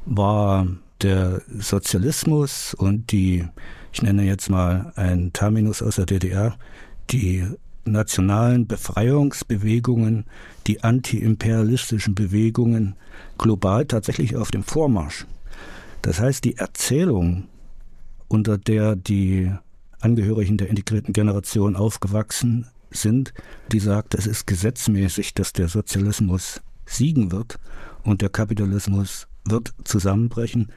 war 0.06 0.68
der 1.02 1.42
Sozialismus 1.58 2.74
und 2.74 3.12
die, 3.12 3.46
ich 3.92 4.02
nenne 4.02 4.24
jetzt 4.24 4.50
mal 4.50 4.92
ein 4.96 5.34
Terminus 5.34 5.82
aus 5.82 5.96
der 5.96 6.06
DDR, 6.06 6.58
die 7.10 7.46
nationalen 7.86 8.68
Befreiungsbewegungen, 8.68 10.26
die 10.68 10.84
antiimperialistischen 10.84 12.16
Bewegungen 12.16 12.96
global 13.38 13.86
tatsächlich 13.86 14.36
auf 14.36 14.52
dem 14.52 14.64
Vormarsch. 14.64 15.26
Das 16.02 16.20
heißt, 16.20 16.44
die 16.46 16.58
Erzählung, 16.58 17.46
unter 18.28 18.58
der 18.58 18.96
die 18.96 19.52
Angehörigen 20.00 20.58
der 20.58 20.70
integrierten 20.70 21.14
Generation 21.14 21.76
aufgewachsen 21.76 22.68
sind, 22.92 23.34
die 23.72 23.80
sagt, 23.80 24.16
es 24.16 24.28
ist 24.28 24.46
gesetzmäßig, 24.48 25.34
dass 25.34 25.54
der 25.54 25.68
Sozialismus 25.68 26.62
siegen 26.86 27.32
wird 27.32 27.58
und 28.04 28.22
der 28.22 28.30
Kapitalismus 28.30 29.28
wird 29.46 29.74
zusammenbrechen, 29.84 30.72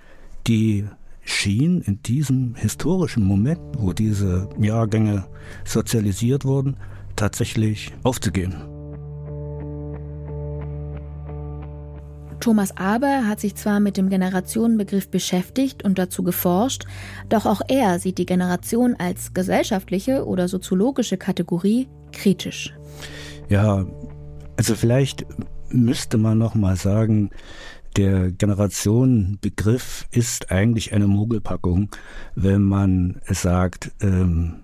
die 0.47 0.87
schien 1.23 1.81
in 1.83 2.03
diesem 2.03 2.55
historischen 2.55 3.25
Moment, 3.25 3.61
wo 3.77 3.93
diese 3.93 4.49
Jahrgänge 4.59 5.27
sozialisiert 5.65 6.45
wurden, 6.45 6.77
tatsächlich 7.17 7.93
aufzugehen. 8.05 8.76
Thomas 12.47 12.77
Aber 12.77 13.27
hat 13.27 13.41
sich 13.41 13.57
zwar 13.57 13.81
mit 13.81 13.97
dem 13.97 14.09
Generationenbegriff 14.09 15.11
beschäftigt 15.11 15.83
und 15.83 15.99
dazu 15.99 16.23
geforscht, 16.23 16.85
doch 17.29 17.45
auch 17.45 17.61
er 17.67 17.99
sieht 17.99 18.19
die 18.19 18.25
Generation 18.25 18.95
als 19.01 19.35
gesellschaftliche 19.35 20.25
oder 20.25 20.47
soziologische 20.47 21.17
Kategorie 21.17 21.89
kritisch. 22.13 22.73
Ja, 23.49 23.85
also 24.57 24.77
vielleicht 24.77 25.27
müsste 25.71 26.19
man 26.19 26.39
noch 26.39 26.55
mal 26.55 26.77
sagen, 26.77 27.31
der 27.97 28.31
Generationenbegriff 28.31 30.07
ist 30.13 30.53
eigentlich 30.53 30.93
eine 30.93 31.09
Mogelpackung, 31.09 31.91
wenn 32.37 32.63
man 32.63 33.21
sagt, 33.27 33.91
ähm, 34.01 34.61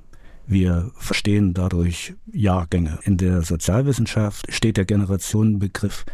wir 0.47 0.92
verstehen 0.99 1.53
dadurch 1.53 2.14
Jahrgänge. 2.33 3.01
In 3.03 3.16
der 3.16 3.42
Sozialwissenschaft 3.42 4.53
steht 4.53 4.77
der 4.77 4.85
Generationenbegriff 4.85 6.05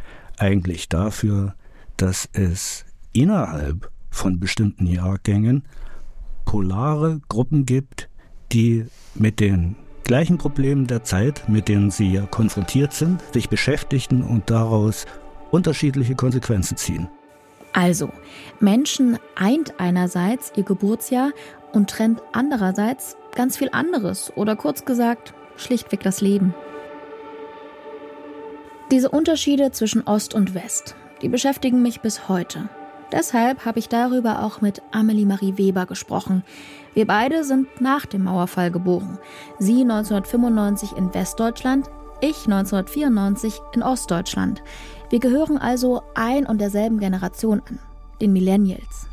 eigentlich 0.40 0.88
dafür, 0.88 1.54
dass 1.96 2.28
es 2.32 2.84
innerhalb 3.12 3.90
von 4.10 4.40
bestimmten 4.40 4.86
Jahrgängen 4.86 5.64
polare 6.44 7.20
Gruppen 7.28 7.66
gibt, 7.66 8.08
die 8.52 8.86
mit 9.14 9.40
den 9.40 9.76
gleichen 10.04 10.38
Problemen 10.38 10.86
der 10.86 11.04
Zeit, 11.04 11.48
mit 11.48 11.68
denen 11.68 11.90
sie 11.90 12.12
ja 12.12 12.22
konfrontiert 12.22 12.92
sind, 12.92 13.22
sich 13.32 13.48
beschäftigten 13.48 14.22
und 14.22 14.48
daraus 14.48 15.04
unterschiedliche 15.50 16.14
Konsequenzen 16.14 16.76
ziehen. 16.76 17.08
Also, 17.74 18.10
Menschen 18.60 19.18
eint 19.36 19.78
einerseits 19.78 20.52
ihr 20.56 20.64
Geburtsjahr 20.64 21.32
und 21.72 21.90
trennt 21.90 22.22
andererseits 22.32 23.16
ganz 23.34 23.58
viel 23.58 23.68
anderes 23.72 24.32
oder 24.36 24.56
kurz 24.56 24.84
gesagt 24.84 25.34
schlichtweg 25.56 26.00
das 26.00 26.20
Leben. 26.20 26.54
Diese 28.90 29.10
Unterschiede 29.10 29.70
zwischen 29.70 30.06
Ost 30.06 30.32
und 30.32 30.54
West, 30.54 30.96
die 31.20 31.28
beschäftigen 31.28 31.82
mich 31.82 32.00
bis 32.00 32.26
heute. 32.26 32.70
Deshalb 33.12 33.66
habe 33.66 33.78
ich 33.78 33.90
darüber 33.90 34.42
auch 34.42 34.62
mit 34.62 34.80
Amelie 34.92 35.26
Marie 35.26 35.58
Weber 35.58 35.84
gesprochen. 35.84 36.42
Wir 36.94 37.06
beide 37.06 37.44
sind 37.44 37.82
nach 37.82 38.06
dem 38.06 38.24
Mauerfall 38.24 38.70
geboren. 38.70 39.18
Sie 39.58 39.82
1995 39.82 40.92
in 40.96 41.12
Westdeutschland, 41.12 41.90
ich 42.22 42.46
1994 42.46 43.60
in 43.74 43.82
Ostdeutschland. 43.82 44.62
Wir 45.10 45.20
gehören 45.20 45.58
also 45.58 46.02
ein 46.14 46.46
und 46.46 46.58
derselben 46.58 46.98
Generation 46.98 47.60
an, 47.68 47.78
den 48.22 48.32
Millennials. 48.32 49.06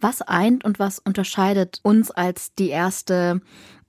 Was 0.00 0.22
eint 0.22 0.64
und 0.64 0.78
was 0.78 0.98
unterscheidet 0.98 1.80
uns 1.82 2.10
als 2.10 2.54
die 2.54 2.70
erste 2.70 3.42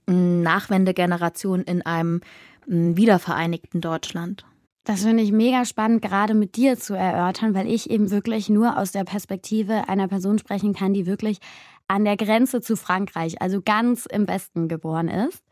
mm, 0.06 0.42
Nachwendegeneration 0.42 1.62
in 1.62 1.80
einem 1.82 2.20
wiedervereinigten 2.68 3.80
Deutschland? 3.80 4.44
Das 4.84 5.02
finde 5.02 5.22
ich 5.22 5.32
mega 5.32 5.64
spannend, 5.66 6.00
gerade 6.00 6.32
mit 6.32 6.56
dir 6.56 6.78
zu 6.78 6.94
erörtern, 6.94 7.52
weil 7.54 7.66
ich 7.66 7.90
eben 7.90 8.10
wirklich 8.10 8.48
nur 8.48 8.78
aus 8.78 8.90
der 8.90 9.04
Perspektive 9.04 9.88
einer 9.88 10.08
Person 10.08 10.38
sprechen 10.38 10.72
kann, 10.72 10.94
die 10.94 11.04
wirklich 11.04 11.38
an 11.88 12.04
der 12.04 12.16
Grenze 12.16 12.60
zu 12.60 12.76
Frankreich, 12.76 13.42
also 13.42 13.60
ganz 13.62 14.06
im 14.06 14.28
Westen 14.28 14.68
geboren 14.68 15.08
ist. 15.08 15.42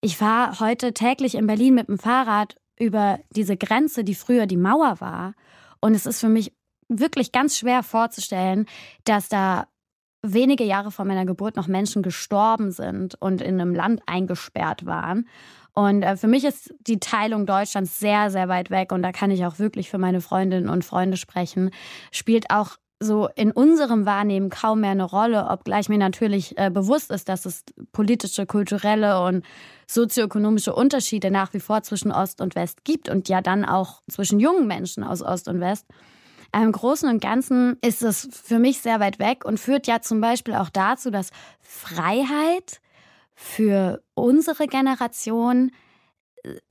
Ich 0.00 0.16
fahre 0.16 0.58
heute 0.60 0.92
täglich 0.92 1.34
in 1.36 1.46
Berlin 1.46 1.74
mit 1.74 1.88
dem 1.88 1.98
Fahrrad 1.98 2.56
über 2.78 3.20
diese 3.30 3.56
Grenze, 3.56 4.02
die 4.02 4.14
früher 4.14 4.46
die 4.46 4.56
Mauer 4.56 5.00
war. 5.00 5.34
Und 5.80 5.94
es 5.94 6.06
ist 6.06 6.20
für 6.20 6.28
mich 6.28 6.52
wirklich 6.88 7.30
ganz 7.30 7.58
schwer 7.58 7.82
vorzustellen, 7.82 8.66
dass 9.04 9.28
da 9.28 9.66
wenige 10.22 10.64
Jahre 10.64 10.90
vor 10.90 11.04
meiner 11.04 11.26
Geburt 11.26 11.56
noch 11.56 11.66
Menschen 11.66 12.02
gestorben 12.02 12.72
sind 12.72 13.14
und 13.20 13.40
in 13.40 13.60
einem 13.60 13.74
Land 13.74 14.02
eingesperrt 14.06 14.84
waren. 14.84 15.28
Und 15.74 16.02
äh, 16.02 16.16
für 16.16 16.26
mich 16.26 16.44
ist 16.44 16.74
die 16.80 17.00
Teilung 17.00 17.46
Deutschlands 17.46 17.98
sehr, 18.00 18.30
sehr 18.30 18.48
weit 18.48 18.70
weg. 18.70 18.92
Und 18.92 19.02
da 19.02 19.12
kann 19.12 19.30
ich 19.30 19.44
auch 19.46 19.58
wirklich 19.58 19.90
für 19.90 19.98
meine 19.98 20.20
Freundinnen 20.20 20.68
und 20.68 20.84
Freunde 20.84 21.16
sprechen. 21.16 21.70
Spielt 22.10 22.50
auch 22.50 22.76
so 23.02 23.28
in 23.34 23.50
unserem 23.50 24.04
Wahrnehmen 24.04 24.50
kaum 24.50 24.82
mehr 24.82 24.90
eine 24.90 25.04
Rolle, 25.04 25.46
obgleich 25.48 25.88
mir 25.88 25.96
natürlich 25.96 26.56
äh, 26.58 26.70
bewusst 26.70 27.10
ist, 27.10 27.30
dass 27.30 27.46
es 27.46 27.64
politische, 27.92 28.44
kulturelle 28.44 29.22
und 29.22 29.44
sozioökonomische 29.86 30.74
Unterschiede 30.74 31.30
nach 31.30 31.54
wie 31.54 31.60
vor 31.60 31.82
zwischen 31.82 32.12
Ost 32.12 32.42
und 32.42 32.54
West 32.54 32.84
gibt 32.84 33.08
und 33.08 33.30
ja 33.30 33.40
dann 33.40 33.64
auch 33.64 34.02
zwischen 34.08 34.38
jungen 34.38 34.66
Menschen 34.66 35.02
aus 35.02 35.22
Ost 35.22 35.48
und 35.48 35.60
West. 35.60 35.86
Im 36.52 36.72
Großen 36.72 37.08
und 37.08 37.22
Ganzen 37.22 37.78
ist 37.80 38.02
es 38.02 38.28
für 38.30 38.58
mich 38.58 38.80
sehr 38.80 39.00
weit 39.00 39.18
weg 39.18 39.44
und 39.44 39.58
führt 39.58 39.86
ja 39.86 40.00
zum 40.00 40.20
Beispiel 40.20 40.54
auch 40.54 40.68
dazu, 40.68 41.10
dass 41.10 41.30
Freiheit 41.60 42.80
für 43.42 44.02
unsere 44.14 44.66
Generation 44.66 45.70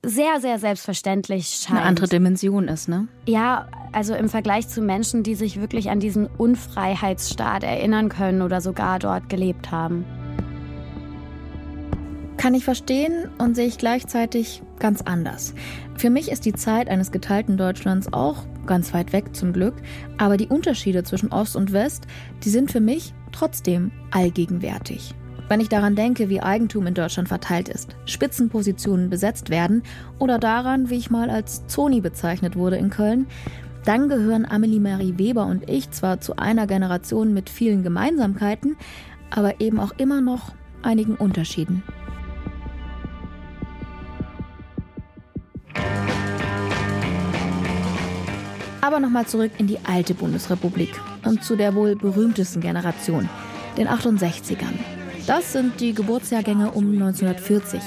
sehr, 0.04 0.40
sehr 0.40 0.58
selbstverständlich 0.58 1.60
scheint. 1.62 1.80
Eine 1.80 1.88
andere 1.88 2.06
Dimension 2.06 2.68
ist, 2.68 2.88
ne? 2.88 3.08
Ja, 3.26 3.68
also 3.92 4.14
im 4.14 4.28
Vergleich 4.28 4.68
zu 4.68 4.80
Menschen, 4.80 5.22
die 5.24 5.34
sich 5.34 5.60
wirklich 5.60 5.90
an 5.90 5.98
diesen 5.98 6.26
Unfreiheitsstaat 6.26 7.64
erinnern 7.64 8.08
können 8.08 8.40
oder 8.40 8.60
sogar 8.60 9.00
dort 9.00 9.28
gelebt 9.28 9.72
haben. 9.72 10.04
Kann 12.36 12.54
ich 12.54 12.64
verstehen 12.64 13.28
und 13.38 13.54
sehe 13.54 13.66
ich 13.66 13.76
gleichzeitig 13.76 14.62
ganz 14.78 15.02
anders. 15.02 15.54
Für 15.96 16.08
mich 16.08 16.30
ist 16.30 16.46
die 16.46 16.54
Zeit 16.54 16.88
eines 16.88 17.10
geteilten 17.10 17.56
Deutschlands 17.56 18.12
auch 18.12 18.44
ganz 18.64 18.94
weit 18.94 19.12
weg 19.12 19.34
zum 19.36 19.52
Glück, 19.52 19.74
aber 20.18 20.36
die 20.36 20.46
Unterschiede 20.46 21.02
zwischen 21.02 21.32
Ost 21.32 21.56
und 21.56 21.72
West, 21.72 22.06
die 22.44 22.50
sind 22.50 22.70
für 22.70 22.80
mich 22.80 23.12
trotzdem 23.32 23.90
allgegenwärtig. 24.10 25.14
Wenn 25.50 25.60
ich 25.60 25.68
daran 25.68 25.96
denke, 25.96 26.28
wie 26.28 26.40
Eigentum 26.40 26.86
in 26.86 26.94
Deutschland 26.94 27.26
verteilt 27.26 27.68
ist, 27.68 27.96
Spitzenpositionen 28.06 29.10
besetzt 29.10 29.50
werden 29.50 29.82
oder 30.20 30.38
daran, 30.38 30.90
wie 30.90 30.94
ich 30.94 31.10
mal 31.10 31.28
als 31.28 31.66
Zoni 31.66 32.00
bezeichnet 32.00 32.54
wurde 32.54 32.76
in 32.76 32.88
Köln, 32.88 33.26
dann 33.84 34.08
gehören 34.08 34.46
Amelie 34.48 34.78
Marie 34.78 35.18
Weber 35.18 35.46
und 35.46 35.68
ich 35.68 35.90
zwar 35.90 36.20
zu 36.20 36.36
einer 36.36 36.68
Generation 36.68 37.34
mit 37.34 37.50
vielen 37.50 37.82
Gemeinsamkeiten, 37.82 38.76
aber 39.28 39.60
eben 39.60 39.80
auch 39.80 39.90
immer 39.96 40.20
noch 40.20 40.52
einigen 40.82 41.16
Unterschieden. 41.16 41.82
Aber 48.82 49.00
nochmal 49.00 49.26
zurück 49.26 49.50
in 49.58 49.66
die 49.66 49.78
alte 49.82 50.14
Bundesrepublik 50.14 50.92
und 51.24 51.42
zu 51.42 51.56
der 51.56 51.74
wohl 51.74 51.96
berühmtesten 51.96 52.60
Generation, 52.60 53.28
den 53.76 53.88
68ern. 53.88 54.99
Das 55.30 55.52
sind 55.52 55.80
die 55.80 55.94
Geburtsjahrgänge 55.94 56.72
um 56.72 56.90
1940, 56.90 57.80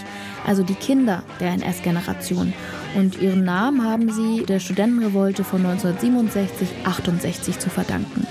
also 0.47 0.63
die 0.63 0.75
Kinder 0.75 1.23
der 1.41 1.49
NS-Generation. 1.49 2.53
Und 2.95 3.21
ihren 3.21 3.43
Namen 3.43 3.83
haben 3.83 4.09
sie 4.09 4.45
der 4.45 4.61
Studentenrevolte 4.61 5.43
von 5.43 5.61
1967-68 5.65 7.59
zu 7.59 7.69
verdanken. 7.69 8.25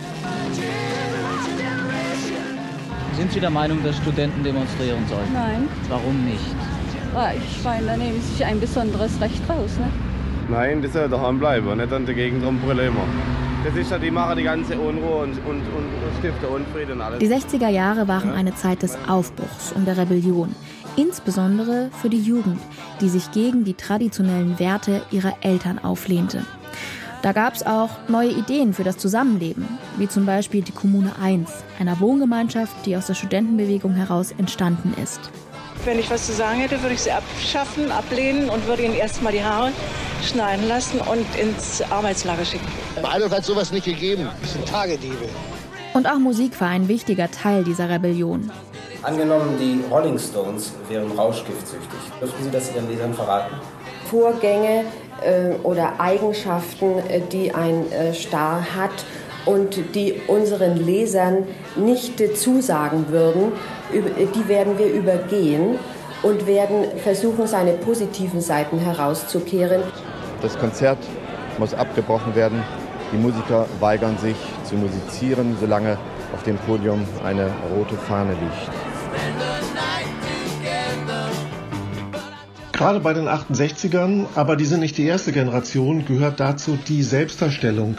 Sind 3.14 3.32
Sie 3.32 3.40
der 3.40 3.50
Meinung, 3.50 3.84
dass 3.84 3.98
Studenten 3.98 4.42
demonstrieren 4.44 5.06
sollen? 5.06 5.30
Nein. 5.34 5.68
Warum 5.90 6.24
nicht? 6.24 6.40
Ich 7.36 7.64
meine, 7.64 7.84
da 7.88 7.96
nehmen 7.98 8.18
sie 8.18 8.32
sich 8.32 8.46
ein 8.46 8.60
besonderes 8.60 9.20
Recht 9.20 9.42
raus. 9.46 9.72
Ne? 9.78 9.90
Nein, 10.48 10.80
die 10.80 10.88
sollen 10.88 11.10
daheim 11.10 11.38
bleiben, 11.38 11.76
nicht 11.76 11.92
an 11.92 12.06
der 12.06 12.14
Gegend 12.14 12.46
rumbrüllen 12.46 12.88
immer. 12.88 13.04
Das 13.64 13.76
ist 13.76 13.92
ja, 13.92 13.98
die 13.98 14.10
machen 14.10 14.38
die 14.38 14.42
ganze 14.42 14.76
Unruhe 14.76 15.22
und, 15.22 15.38
und, 15.46 15.60
und, 15.60 16.18
stiften 16.18 16.48
Unfrieden 16.48 16.92
und 16.92 17.00
alles. 17.00 17.18
Die 17.20 17.28
60er 17.28 17.68
Jahre 17.68 18.08
waren 18.08 18.30
eine 18.30 18.54
Zeit 18.56 18.82
des 18.82 18.98
Aufbruchs 19.06 19.72
und 19.72 19.86
der 19.86 19.96
Rebellion. 19.96 20.54
Insbesondere 20.96 21.90
für 22.00 22.10
die 22.10 22.20
Jugend, 22.20 22.58
die 23.00 23.08
sich 23.08 23.30
gegen 23.30 23.64
die 23.64 23.74
traditionellen 23.74 24.58
Werte 24.58 25.02
ihrer 25.12 25.34
Eltern 25.42 25.78
auflehnte. 25.78 26.44
Da 27.22 27.30
gab 27.32 27.54
es 27.54 27.64
auch 27.64 27.90
neue 28.08 28.30
Ideen 28.30 28.74
für 28.74 28.82
das 28.82 28.98
Zusammenleben, 28.98 29.68
wie 29.96 30.08
zum 30.08 30.26
Beispiel 30.26 30.62
die 30.62 30.72
Kommune 30.72 31.12
1, 31.22 31.48
einer 31.78 32.00
Wohngemeinschaft, 32.00 32.74
die 32.84 32.96
aus 32.96 33.06
der 33.06 33.14
Studentenbewegung 33.14 33.94
heraus 33.94 34.32
entstanden 34.36 34.92
ist. 35.00 35.30
Wenn 35.84 35.98
ich 35.98 36.08
was 36.10 36.26
zu 36.26 36.32
sagen 36.32 36.60
hätte, 36.60 36.80
würde 36.80 36.94
ich 36.94 37.00
sie 37.00 37.10
abschaffen, 37.10 37.90
ablehnen 37.90 38.48
und 38.48 38.64
würde 38.68 38.84
ihnen 38.84 38.94
erstmal 38.94 39.32
die 39.32 39.42
Haare 39.42 39.72
schneiden 40.22 40.68
lassen 40.68 41.00
und 41.00 41.26
ins 41.36 41.82
Arbeitslager 41.90 42.44
schicken. 42.44 42.66
Adolf 43.02 43.32
hat 43.32 43.44
sowas 43.44 43.72
nicht 43.72 43.86
gegeben. 43.86 44.28
Das 44.40 44.52
sind 44.52 44.68
Tagediebe. 44.68 45.28
Und 45.94 46.06
auch 46.06 46.18
Musik 46.18 46.60
war 46.60 46.68
ein 46.68 46.86
wichtiger 46.86 47.28
Teil 47.32 47.64
dieser 47.64 47.90
Rebellion. 47.90 48.50
Angenommen, 49.02 49.58
die 49.58 49.82
Rolling 49.90 50.18
Stones 50.20 50.72
wären 50.88 51.10
rauschgiftsüchtig. 51.10 51.98
Dürften 52.20 52.44
Sie 52.44 52.50
das 52.50 52.72
Ihren 52.72 52.88
Lesern 52.88 53.12
verraten? 53.12 53.56
Vorgänge 54.08 54.84
äh, 55.24 55.54
oder 55.64 55.98
Eigenschaften, 55.98 56.98
äh, 57.08 57.20
die 57.32 57.52
ein 57.52 57.90
äh, 57.90 58.14
Star 58.14 58.64
hat 58.76 59.04
und 59.44 59.96
die 59.96 60.20
unseren 60.28 60.76
Lesern 60.76 61.48
nicht 61.74 62.20
äh, 62.20 62.32
zusagen 62.34 63.08
würden, 63.08 63.52
die 63.92 64.48
werden 64.48 64.78
wir 64.78 64.92
übergehen 64.92 65.78
und 66.22 66.46
werden 66.46 66.98
versuchen, 66.98 67.46
seine 67.46 67.72
positiven 67.72 68.40
Seiten 68.40 68.78
herauszukehren. 68.78 69.82
Das 70.40 70.58
Konzert 70.58 70.98
muss 71.58 71.74
abgebrochen 71.74 72.34
werden. 72.34 72.62
Die 73.12 73.16
Musiker 73.16 73.66
weigern 73.80 74.16
sich 74.18 74.36
zu 74.64 74.74
musizieren, 74.76 75.56
solange 75.60 75.98
auf 76.32 76.42
dem 76.44 76.56
Podium 76.56 77.04
eine 77.24 77.50
rote 77.76 77.96
Fahne 77.96 78.32
liegt. 78.32 78.70
Gerade 82.72 83.00
bei 83.00 83.12
den 83.12 83.28
68ern, 83.28 84.26
aber 84.34 84.56
die 84.56 84.64
sind 84.64 84.80
nicht 84.80 84.96
die 84.96 85.06
erste 85.06 85.30
Generation, 85.30 86.04
gehört 86.06 86.40
dazu 86.40 86.78
die 86.88 87.02
Selbstdarstellung 87.02 87.96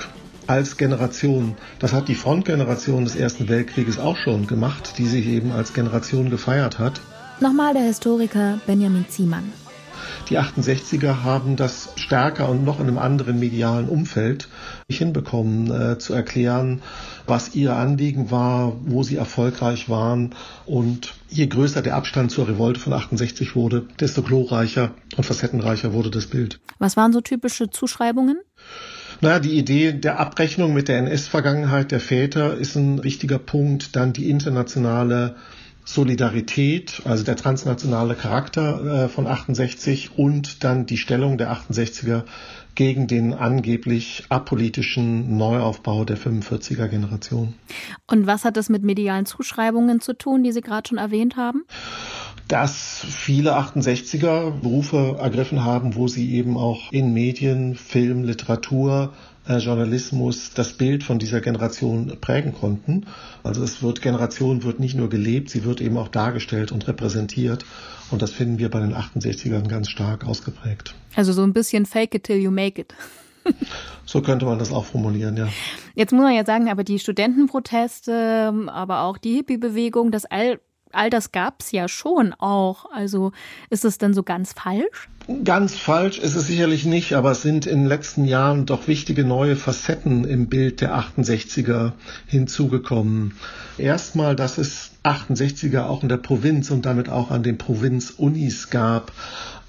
als 0.48 0.78
Generation. 0.78 1.56
Das 1.80 1.94
hat 1.94 2.08
die 2.08 2.16
Frontgeneration 2.16 3.04
des 3.04 3.16
Ersten 3.16 3.50
Weltkrieges 3.50 4.00
auch 4.00 4.18
schon 4.18 4.48
gemacht, 4.48 4.96
die 4.98 5.08
sich 5.08 5.28
eben 5.28 5.52
als 5.52 5.74
Generation 5.74 6.30
gefeiert 6.30 6.80
hat. 6.80 7.02
Nochmal 7.40 7.74
der 7.74 7.84
Historiker 7.84 8.60
Benjamin 8.66 9.08
Ziemann. 9.10 9.52
Die 10.30 10.40
68er 10.40 11.24
haben 11.24 11.56
das 11.56 11.90
stärker 11.96 12.50
und 12.50 12.64
noch 12.64 12.80
in 12.80 12.88
einem 12.88 12.98
anderen 12.98 13.40
medialen 13.40 13.90
Umfeld 13.90 14.48
nicht 14.88 15.00
hinbekommen, 15.00 15.70
äh, 15.72 15.98
zu 15.98 16.14
erklären, 16.14 16.82
was 17.28 17.56
ihr 17.56 17.76
Anliegen 17.76 18.32
war, 18.32 18.74
wo 18.86 19.04
sie 19.04 19.18
erfolgreich 19.18 19.90
waren. 19.90 20.34
Und 20.66 21.14
je 21.30 21.48
größer 21.48 21.82
der 21.82 21.96
Abstand 21.96 22.32
zur 22.32 22.48
Revolte 22.48 22.80
von 22.80 22.94
68 22.94 23.56
wurde, 23.56 23.86
desto 24.00 24.22
glorreicher 24.22 24.92
und 25.18 25.26
facettenreicher 25.26 25.94
wurde 25.94 26.12
das 26.12 26.28
Bild. 26.28 26.60
Was 26.80 26.96
waren 26.96 27.14
so 27.14 27.22
typische 27.22 27.70
Zuschreibungen? 27.70 28.38
Naja, 29.24 29.40
die 29.40 29.58
Idee 29.58 29.94
der 29.94 30.20
Abrechnung 30.20 30.74
mit 30.74 30.90
der 30.90 30.98
NS-Vergangenheit 30.98 31.94
der 31.94 32.02
Väter 32.02 32.58
ist 32.58 32.76
ein 32.76 33.06
wichtiger 33.06 33.40
Punkt. 33.40 33.96
Dann 33.96 34.12
die 34.12 34.30
internationale 34.30 35.38
Solidarität, 35.86 37.02
also 37.06 37.24
der 37.24 37.38
transnationale 37.38 38.16
Charakter 38.16 39.06
äh, 39.06 39.08
von 39.08 39.26
68 39.26 40.18
und 40.18 40.66
dann 40.66 40.86
die 40.86 40.98
Stellung 40.98 41.38
der 41.38 41.54
68er 41.54 42.24
gegen 42.76 43.08
den 43.08 43.34
angeblich 43.34 44.26
apolitischen 44.28 45.38
Neuaufbau 45.38 46.04
der 46.04 46.18
45er 46.18 46.90
Generation. 46.90 47.54
Und 48.08 48.28
was 48.28 48.44
hat 48.44 48.58
das 48.58 48.68
mit 48.68 48.84
medialen 48.84 49.26
Zuschreibungen 49.26 50.02
zu 50.02 50.18
tun, 50.18 50.44
die 50.44 50.52
Sie 50.52 50.60
gerade 50.60 50.90
schon 50.90 50.98
erwähnt 50.98 51.38
haben? 51.38 51.64
Dass 52.48 53.06
viele 53.08 53.58
68er 53.58 54.52
Berufe 54.52 55.18
ergriffen 55.20 55.64
haben, 55.64 55.96
wo 55.96 56.08
sie 56.08 56.34
eben 56.34 56.58
auch 56.58 56.92
in 56.92 57.14
Medien, 57.14 57.76
Film, 57.76 58.24
Literatur, 58.24 59.14
äh, 59.48 59.58
Journalismus 59.58 60.52
das 60.54 60.74
Bild 60.74 61.04
von 61.04 61.20
dieser 61.20 61.41
Generation 61.41 62.18
prägen 62.22 62.54
konnten. 62.54 63.06
Also 63.44 63.64
es 63.64 63.82
wird, 63.82 64.02
Generation 64.02 64.64
wird 64.64 64.80
nicht 64.80 64.96
nur 64.96 65.10
gelebt, 65.10 65.50
sie 65.50 65.64
wird 65.64 65.82
eben 65.82 65.98
auch 65.98 66.08
dargestellt 66.08 66.72
und 66.72 66.88
repräsentiert. 66.88 67.66
Und 68.12 68.22
das 68.22 68.32
finden 68.32 68.60
wir 68.60 68.70
bei 68.70 68.80
den 68.80 68.94
68ern 68.94 69.68
ganz 69.68 69.89
stark 69.89 70.26
ausgeprägt. 70.26 70.94
Also 71.16 71.34
so 71.34 71.44
ein 71.44 71.54
bisschen 71.54 71.86
fake 71.86 72.16
it 72.16 72.24
till 72.24 72.38
you 72.38 72.52
make 72.52 72.80
it. 72.80 72.94
So 74.06 74.22
könnte 74.22 74.46
man 74.46 74.60
das 74.60 74.74
auch 74.74 74.84
formulieren, 74.84 75.38
ja. 75.38 75.48
Jetzt 75.96 76.12
muss 76.12 76.24
man 76.24 76.36
ja 76.36 76.46
sagen, 76.46 76.70
aber 76.70 76.84
die 76.84 77.00
Studentenproteste, 77.00 78.54
aber 78.68 79.04
auch 79.04 79.18
die 79.18 79.34
Hippie-Bewegung, 79.36 80.12
das 80.12 80.26
all 80.26 80.60
all 80.94 81.10
das 81.10 81.32
gab 81.32 81.62
es 81.62 81.72
ja 81.72 81.88
schon 81.88 82.34
auch. 82.34 82.86
Also 82.91 83.32
ist 83.70 83.86
es 83.86 83.98
denn 83.98 84.14
so 84.14 84.24
ganz 84.24 84.54
falsch? 84.54 85.10
Ganz 85.44 85.76
falsch 85.76 86.20
ist 86.20 86.36
es 86.36 86.48
sicherlich 86.48 86.86
nicht, 86.86 87.14
aber 87.14 87.32
es 87.32 87.41
sind 87.41 87.66
in 87.66 87.80
den 87.80 87.88
letzten 87.88 88.26
Jahren 88.26 88.66
doch 88.66 88.88
wichtige 88.88 89.24
neue 89.24 89.56
Facetten 89.56 90.26
im 90.26 90.48
Bild 90.48 90.82
der 90.82 90.98
68er 90.98 91.94
hinzugekommen. 92.28 93.34
Erstmal, 93.78 94.36
dass 94.36 94.58
es 94.58 94.91
68er 95.04 95.86
auch 95.86 96.04
in 96.04 96.10
der 96.10 96.18
Provinz 96.18 96.72
und 96.72 96.86
damit 96.86 97.10
auch 97.10 97.32
an 97.32 97.41
den 97.41 97.58
Provinzunis 97.58 98.70
gab 98.70 99.14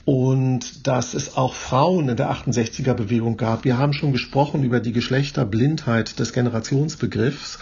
und 0.05 0.87
dass 0.87 1.14
es 1.14 1.37
auch 1.37 1.55
Frauen 1.55 2.09
in 2.09 2.16
der 2.16 2.31
68er 2.31 2.95
Bewegung 2.95 3.37
gab. 3.37 3.64
Wir 3.64 3.79
haben 3.79 3.93
schon 3.93 4.12
gesprochen 4.12 4.64
über 4.64 4.81
die 4.81 4.93
Geschlechterblindheit 4.93 6.18
des 6.18 6.33
Generationsbegriffs 6.33 7.59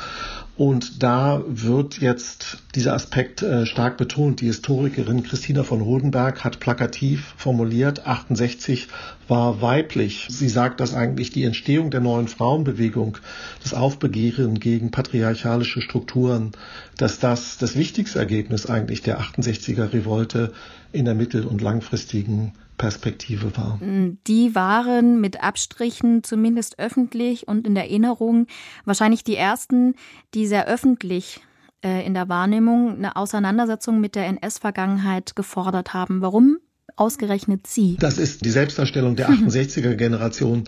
und 0.56 1.02
da 1.02 1.42
wird 1.46 1.98
jetzt 2.00 2.58
dieser 2.74 2.92
Aspekt 2.92 3.42
äh, 3.42 3.64
stark 3.64 3.96
betont. 3.96 4.42
Die 4.42 4.46
Historikerin 4.46 5.22
Christina 5.22 5.62
von 5.62 5.80
Rodenberg 5.80 6.44
hat 6.44 6.60
plakativ 6.60 7.34
formuliert, 7.38 8.06
68 8.06 8.88
war 9.28 9.62
weiblich. 9.62 10.26
Sie 10.28 10.50
sagt, 10.50 10.80
dass 10.80 10.94
eigentlich 10.94 11.30
die 11.30 11.44
Entstehung 11.44 11.90
der 11.90 12.00
neuen 12.00 12.28
Frauenbewegung, 12.28 13.16
das 13.62 13.72
Aufbegehren 13.72 14.60
gegen 14.60 14.90
patriarchalische 14.90 15.80
Strukturen, 15.80 16.52
dass 16.98 17.18
das 17.18 17.56
das 17.56 17.74
wichtigste 17.74 18.18
Ergebnis 18.18 18.66
eigentlich 18.66 19.00
der 19.00 19.20
68er 19.20 19.94
Revolte 19.94 20.52
in 20.92 21.06
der 21.06 21.14
mittel- 21.14 21.46
und 21.46 21.62
langfristigen 21.62 22.52
Perspektive 22.78 23.56
war. 23.56 23.76
Mm, 23.76 24.18
die 24.26 24.54
waren 24.54 25.20
mit 25.20 25.42
Abstrichen 25.42 26.24
zumindest 26.24 26.78
öffentlich 26.78 27.48
und 27.48 27.66
in 27.66 27.74
der 27.74 27.84
Erinnerung 27.84 28.46
wahrscheinlich 28.84 29.24
die 29.24 29.36
ersten, 29.36 29.94
die 30.34 30.46
sehr 30.46 30.66
öffentlich 30.66 31.40
äh, 31.84 32.04
in 32.04 32.14
der 32.14 32.28
Wahrnehmung 32.28 32.96
eine 32.96 33.16
Auseinandersetzung 33.16 34.00
mit 34.00 34.14
der 34.14 34.26
NS-Vergangenheit 34.26 35.36
gefordert 35.36 35.94
haben. 35.94 36.22
Warum 36.22 36.58
ausgerechnet 36.96 37.66
Sie? 37.66 37.96
Das 37.98 38.18
ist 38.18 38.44
die 38.44 38.50
Selbstdarstellung 38.50 39.16
der 39.16 39.28
68er-Generation. 39.30 40.64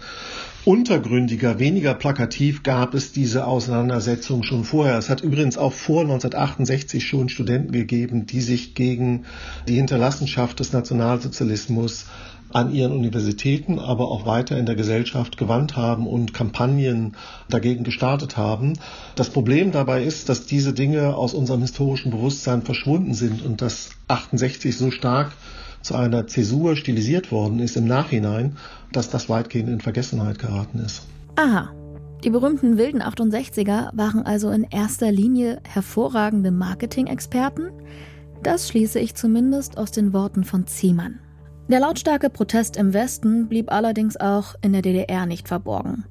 Untergründiger, 0.64 1.58
weniger 1.58 1.92
plakativ 1.92 2.62
gab 2.62 2.94
es 2.94 3.12
diese 3.12 3.46
Auseinandersetzung 3.46 4.44
schon 4.44 4.64
vorher. 4.64 4.96
Es 4.96 5.10
hat 5.10 5.20
übrigens 5.20 5.58
auch 5.58 5.74
vor 5.74 6.00
1968 6.00 7.06
schon 7.06 7.28
Studenten 7.28 7.70
gegeben, 7.70 8.24
die 8.24 8.40
sich 8.40 8.74
gegen 8.74 9.26
die 9.68 9.74
Hinterlassenschaft 9.74 10.58
des 10.60 10.72
Nationalsozialismus 10.72 12.06
an 12.50 12.72
ihren 12.72 12.92
Universitäten, 12.92 13.78
aber 13.78 14.08
auch 14.08 14.24
weiter 14.24 14.56
in 14.56 14.64
der 14.64 14.74
Gesellschaft 14.74 15.36
gewandt 15.36 15.76
haben 15.76 16.06
und 16.06 16.32
Kampagnen 16.32 17.14
dagegen 17.50 17.84
gestartet 17.84 18.38
haben. 18.38 18.78
Das 19.16 19.28
Problem 19.28 19.70
dabei 19.70 20.02
ist, 20.02 20.30
dass 20.30 20.46
diese 20.46 20.72
Dinge 20.72 21.14
aus 21.14 21.34
unserem 21.34 21.60
historischen 21.60 22.10
Bewusstsein 22.10 22.62
verschwunden 22.62 23.12
sind 23.12 23.44
und 23.44 23.60
dass 23.60 23.90
68 24.08 24.74
so 24.74 24.90
stark 24.90 25.32
zu 25.82 25.94
einer 25.94 26.26
Zäsur 26.26 26.76
stilisiert 26.76 27.30
worden 27.30 27.58
ist 27.58 27.76
im 27.76 27.86
Nachhinein, 27.86 28.56
dass 28.96 29.10
das 29.10 29.28
weitgehend 29.28 29.68
in 29.68 29.80
Vergessenheit 29.80 30.38
geraten 30.38 30.78
ist. 30.78 31.02
Aha. 31.36 31.72
Die 32.22 32.30
berühmten 32.30 32.78
wilden 32.78 33.02
68er 33.02 33.90
waren 33.94 34.24
also 34.24 34.50
in 34.50 34.64
erster 34.64 35.12
Linie 35.12 35.60
hervorragende 35.68 36.50
Marketing-Experten? 36.50 37.70
Das 38.42 38.68
schließe 38.68 38.98
ich 38.98 39.14
zumindest 39.14 39.76
aus 39.76 39.90
den 39.90 40.12
Worten 40.12 40.44
von 40.44 40.66
Ziemann. 40.66 41.20
Der 41.68 41.80
lautstarke 41.80 42.28
Protest 42.28 42.76
im 42.76 42.92
Westen 42.92 43.48
blieb 43.48 43.72
allerdings 43.72 44.18
auch 44.18 44.54
in 44.60 44.74
der 44.74 44.82
DDR 44.82 45.24
nicht 45.24 45.48
verborgen. 45.48 46.04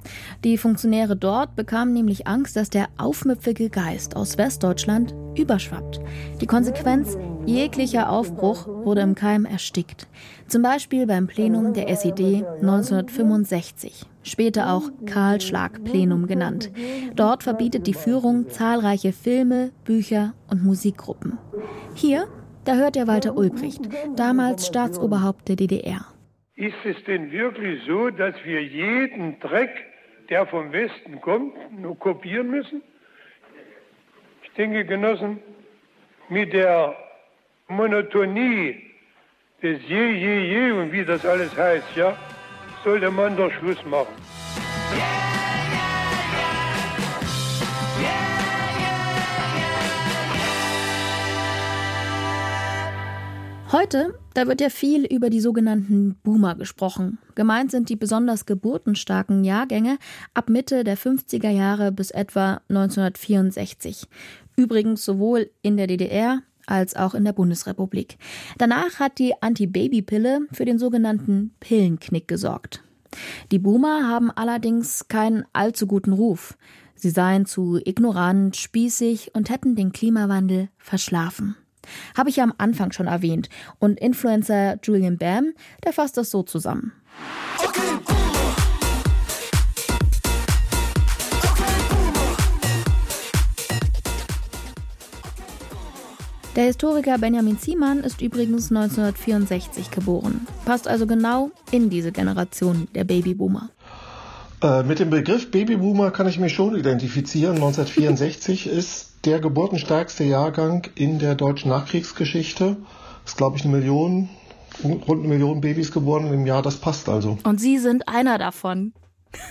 Die 0.43 0.57
Funktionäre 0.57 1.15
dort 1.15 1.55
bekamen 1.55 1.93
nämlich 1.93 2.25
Angst, 2.25 2.55
dass 2.55 2.71
der 2.71 2.87
aufmüpfige 2.97 3.69
Geist 3.69 4.15
aus 4.15 4.39
Westdeutschland 4.39 5.13
überschwappt. 5.37 5.99
Die 6.41 6.47
Konsequenz, 6.47 7.17
jeglicher 7.45 8.09
Aufbruch 8.09 8.67
wurde 8.67 9.01
im 9.01 9.15
Keim 9.15 9.45
erstickt. 9.45 10.07
Zum 10.47 10.61
Beispiel 10.61 11.07
beim 11.07 11.27
Plenum 11.27 11.73
der 11.73 11.89
SED 11.89 12.45
1965, 12.61 14.05
später 14.23 14.73
auch 14.73 14.89
Karl-Schlag-Plenum 15.05 16.27
genannt. 16.27 16.71
Dort 17.15 17.43
verbietet 17.43 17.87
die 17.87 17.93
Führung 17.93 18.49
zahlreiche 18.49 19.13
Filme, 19.13 19.71
Bücher 19.85 20.33
und 20.49 20.63
Musikgruppen. 20.63 21.37
Hier 21.95 22.27
da 22.65 22.75
hört 22.75 22.95
er 22.95 23.07
Walter 23.07 23.35
Ulbricht, 23.35 23.81
damals 24.15 24.67
Staatsoberhaupt 24.67 25.49
der 25.49 25.57
DDR. 25.57 26.05
Ist 26.55 26.85
es 26.85 26.95
denn 27.03 27.29
wirklich 27.29 27.83
so, 27.85 28.09
dass 28.09 28.35
wir 28.45 28.63
jeden 28.63 29.37
Dreck, 29.41 29.69
der 30.29 30.47
vom 30.47 30.71
Westen 30.71 31.19
kommt, 31.19 31.53
nur 31.77 31.99
kopieren 31.99 32.49
müssen? 32.49 32.81
Ich 34.43 34.51
denke, 34.51 34.85
Genossen, 34.85 35.39
mit 36.29 36.53
der 36.53 36.95
Monotonie 37.67 38.75
des 39.61 39.79
Je, 39.87 40.11
Je, 40.11 40.47
Je 40.47 40.71
und 40.71 40.91
wie 40.91 41.05
das 41.05 41.25
alles 41.25 41.55
heißt, 41.55 41.95
ja, 41.95 42.17
sollte 42.83 43.09
man 43.09 43.37
doch 43.37 43.51
Schluss 43.53 43.83
machen. 43.85 44.13
Heute, 53.71 54.19
da 54.35 54.45
wird 54.45 54.61
ja 54.61 54.69
viel 54.69 55.05
über 55.05 55.31
die 55.31 55.39
sogenannten 55.39 56.15
Boomer 56.21 56.53
gesprochen. 56.53 57.17
Gemeint 57.33 57.71
sind 57.71 57.89
die 57.89 57.95
besonders 57.95 58.45
geburtenstarken 58.45 59.43
Jahrgänge 59.43 59.97
ab 60.35 60.47
Mitte 60.47 60.83
der 60.83 60.95
50er 60.95 61.49
Jahre 61.49 61.91
bis 61.91 62.11
etwa 62.11 62.61
1964. 62.69 64.03
Übrigens 64.55 65.03
sowohl 65.03 65.49
in 65.63 65.77
der 65.77 65.87
DDR 65.87 66.43
als 66.65 66.95
auch 66.95 67.13
in 67.13 67.25
der 67.25 67.33
Bundesrepublik. 67.33 68.17
Danach 68.57 68.99
hat 68.99 69.19
die 69.19 69.33
Anti-Baby-Pille 69.41 70.41
für 70.51 70.65
den 70.65 70.79
sogenannten 70.79 71.53
Pillenknick 71.59 72.27
gesorgt. 72.27 72.83
Die 73.51 73.59
Boomer 73.59 74.07
haben 74.07 74.31
allerdings 74.31 75.07
keinen 75.07 75.45
allzu 75.53 75.87
guten 75.87 76.13
Ruf. 76.13 76.57
Sie 76.95 77.09
seien 77.09 77.45
zu 77.45 77.79
ignorant, 77.83 78.55
spießig 78.55 79.31
und 79.33 79.49
hätten 79.49 79.75
den 79.75 79.91
Klimawandel 79.91 80.69
verschlafen. 80.77 81.55
Habe 82.15 82.29
ich 82.29 82.37
ja 82.37 82.43
am 82.43 82.53
Anfang 82.57 82.91
schon 82.91 83.07
erwähnt. 83.07 83.49
Und 83.79 83.99
Influencer 83.99 84.77
Julian 84.81 85.17
Bam, 85.17 85.53
der 85.83 85.93
fasst 85.93 86.17
das 86.17 86.31
so 86.31 86.43
zusammen. 86.43 86.93
Der 96.55 96.65
Historiker 96.65 97.17
Benjamin 97.17 97.57
Ziemann 97.57 98.01
ist 98.01 98.21
übrigens 98.21 98.69
1964 98.69 99.89
geboren, 99.89 100.45
passt 100.65 100.87
also 100.87 101.07
genau 101.07 101.49
in 101.71 101.89
diese 101.89 102.11
Generation 102.11 102.87
der 102.93 103.05
Babyboomer. 103.05 103.69
Äh, 104.61 104.83
mit 104.83 104.99
dem 104.99 105.09
Begriff 105.09 105.49
Babyboomer 105.49 106.11
kann 106.11 106.27
ich 106.27 106.39
mich 106.39 106.53
schon 106.53 106.75
identifizieren. 106.75 107.55
1964 107.55 108.67
ist 108.71 109.25
der 109.25 109.39
geburtenstärkste 109.39 110.25
Jahrgang 110.25 110.85
in 110.93 111.17
der 111.17 111.33
deutschen 111.33 111.69
Nachkriegsgeschichte. 111.69 112.77
Ist, 113.25 113.37
glaube 113.37 113.57
ich, 113.57 113.65
eine 113.65 113.75
Million, 113.75 114.29
rund 114.83 115.09
eine 115.09 115.27
Million 115.29 115.59
Babys 115.59 115.91
geboren 115.91 116.31
im 116.31 116.45
Jahr. 116.45 116.61
Das 116.61 116.75
passt 116.75 117.09
also. 117.09 117.39
Und 117.43 117.59
Sie 117.59 117.79
sind 117.79 118.07
einer 118.07 118.37
davon. 118.37 118.93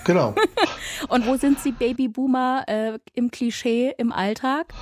Genau. 0.04 0.36
Und 1.08 1.26
wo 1.26 1.36
sind 1.36 1.58
Sie 1.58 1.72
Babyboomer 1.72 2.62
äh, 2.68 2.98
im 3.14 3.32
Klischee 3.32 3.92
im 3.98 4.12
Alltag? 4.12 4.72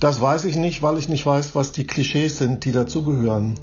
Das 0.00 0.20
weiß 0.20 0.44
ich 0.44 0.56
nicht, 0.56 0.82
weil 0.82 0.98
ich 0.98 1.08
nicht 1.08 1.24
weiß, 1.24 1.54
was 1.54 1.72
die 1.72 1.86
Klischees 1.86 2.38
sind, 2.38 2.64
die 2.64 2.72
dazugehören 2.72 3.54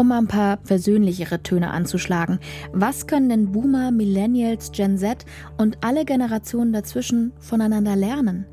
um 0.00 0.12
ein 0.12 0.28
paar 0.28 0.58
versöhnlichere 0.64 1.42
Töne 1.42 1.72
anzuschlagen. 1.72 2.40
Was 2.72 3.06
können 3.06 3.28
denn 3.28 3.52
Boomer, 3.52 3.90
Millennials, 3.90 4.72
Gen 4.72 4.96
Z 4.96 5.26
und 5.58 5.76
alle 5.82 6.06
Generationen 6.06 6.72
dazwischen 6.72 7.34
voneinander 7.38 7.96
lernen? 7.96 8.46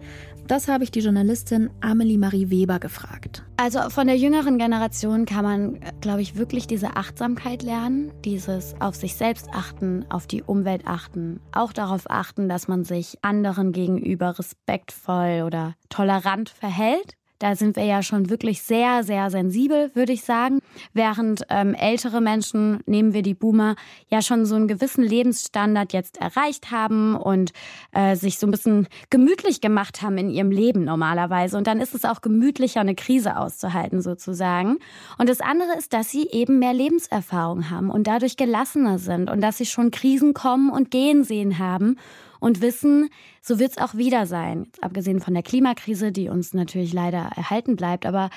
Das 0.48 0.70
habe 0.70 0.86
ich 0.86 0.92
die 0.92 1.02
Journalistin 1.02 1.70
Amelie 1.82 2.18
Marie 2.18 2.50
Weber 2.50 2.80
gefragt. 2.80 3.44
Also 3.58 3.90
von 3.90 4.08
der 4.08 4.16
jüngeren 4.16 4.58
Generation 4.58 5.26
kann 5.26 5.44
man, 5.44 5.80
glaube 6.00 6.22
ich, 6.22 6.38
wirklich 6.38 6.68
diese 6.68 6.96
Achtsamkeit 6.96 7.64
lernen, 7.64 8.14
dieses 8.24 8.74
auf 8.80 8.96
sich 8.96 9.16
selbst 9.16 9.50
achten, 9.52 10.06
auf 10.10 10.26
die 10.26 10.44
Umwelt 10.44 10.88
achten, 10.88 11.42
auch 11.52 11.74
darauf 11.74 12.10
achten, 12.10 12.48
dass 12.48 12.70
man 12.70 12.86
sich 12.86 13.18
anderen 13.24 13.74
gegenüber 13.74 14.40
respektvoll 14.40 15.44
oder 15.46 15.76
tolerant 15.90 16.48
verhält. 16.50 17.17
Da 17.40 17.56
sind 17.56 17.76
wir 17.76 17.84
ja 17.84 18.02
schon 18.02 18.30
wirklich 18.30 18.62
sehr, 18.62 19.04
sehr 19.04 19.30
sensibel, 19.30 19.92
würde 19.94 20.14
ich 20.14 20.24
sagen. 20.24 20.60
Während 20.94 21.44
ähm, 21.50 21.76
ältere 21.76 22.20
Menschen, 22.20 22.80
nehmen 22.86 23.14
wir 23.14 23.22
die 23.22 23.36
Boomer, 23.36 23.76
ja 24.10 24.22
schon 24.22 24.46
so 24.46 24.56
einen 24.56 24.68
gewissen 24.68 25.04
Lebensstandard 25.04 25.94
jetzt 25.94 26.20
erreicht 26.20 26.72
haben 26.72 27.16
und 27.16 27.54
äh, 27.92 28.16
sich 28.16 28.40
so 28.40 28.48
ein 28.48 28.52
bisschen 28.52 28.88
gemütlich 29.10 29.62
gemacht 29.62 30.02
haben 30.02 30.18
in 30.18 30.30
ihrem 30.30 30.50
Leben 30.50 30.84
normalerweise. 30.84 31.58
Und 31.58 31.68
dann 31.68 31.80
ist 31.80 31.94
es 31.94 32.06
auch 32.06 32.22
gemütlicher, 32.22 32.82
eine 32.82 32.96
Krise 32.96 33.38
auszuhalten 33.38 34.02
sozusagen. 34.02 34.80
Und 35.18 35.30
das 35.30 35.40
andere 35.40 35.78
ist, 35.78 35.94
dass 35.94 36.10
sie 36.10 36.28
eben 36.32 36.58
mehr 36.58 36.74
Lebenserfahrung 36.74 37.70
haben 37.70 37.92
und 37.92 38.08
dadurch 38.08 38.38
gelassener 38.38 38.98
sind 38.98 39.30
und 39.30 39.42
dass 39.42 39.58
sie 39.58 39.66
schon 39.66 39.92
Krisen 39.92 40.34
kommen 40.34 40.72
und 40.72 40.90
gehen 40.90 41.24
sehen 41.24 41.60
haben 41.60 41.98
und 42.40 42.62
wissen, 42.62 43.10
so 43.42 43.60
wird 43.60 43.72
es 43.72 43.78
auch 43.78 43.96
wieder 43.96 44.26
sein. 44.26 44.68
Abgesehen 44.82 45.22
von 45.22 45.34
der 45.34 45.44
Klimakrise, 45.44 46.12
die 46.12 46.30
uns 46.30 46.54
natürlich 46.54 46.94
leider 46.94 47.30
erhalten 47.36 47.76
bleibt, 47.76 48.06
aber 48.06 48.30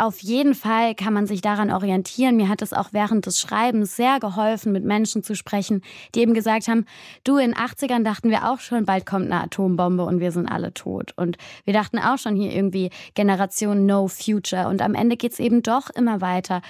auf 0.00 0.20
jeden 0.20 0.54
Fall 0.54 0.94
kann 0.94 1.12
man 1.12 1.26
sich 1.26 1.40
daran 1.40 1.72
orientieren. 1.72 2.36
Mir 2.36 2.48
hat 2.48 2.62
es 2.62 2.72
auch 2.72 2.90
während 2.92 3.26
des 3.26 3.40
Schreibens 3.40 3.96
sehr 3.96 4.20
geholfen, 4.20 4.70
mit 4.70 4.84
Menschen 4.84 5.24
zu 5.24 5.34
sprechen, 5.34 5.82
die 6.14 6.20
eben 6.20 6.34
gesagt 6.34 6.68
haben, 6.68 6.86
du, 7.24 7.36
in 7.36 7.52
80ern 7.52 8.04
dachten 8.04 8.30
wir 8.30 8.48
auch 8.48 8.60
schon, 8.60 8.84
bald 8.84 9.06
kommt 9.06 9.24
eine 9.24 9.42
Atombombe 9.42 10.04
und 10.04 10.20
wir 10.20 10.30
sind 10.30 10.46
alle 10.46 10.72
tot. 10.72 11.14
Und 11.16 11.36
wir 11.64 11.74
dachten 11.74 11.98
auch 11.98 12.16
schon 12.16 12.36
hier 12.36 12.52
irgendwie 12.52 12.90
Generation 13.14 13.86
No 13.86 14.06
Future. 14.06 14.68
Und 14.68 14.82
am 14.82 14.94
Ende 14.94 15.16
geht 15.16 15.32
es 15.32 15.40
eben 15.40 15.62
doch 15.62 15.90
immer 15.90 16.20
weiter. 16.20 16.62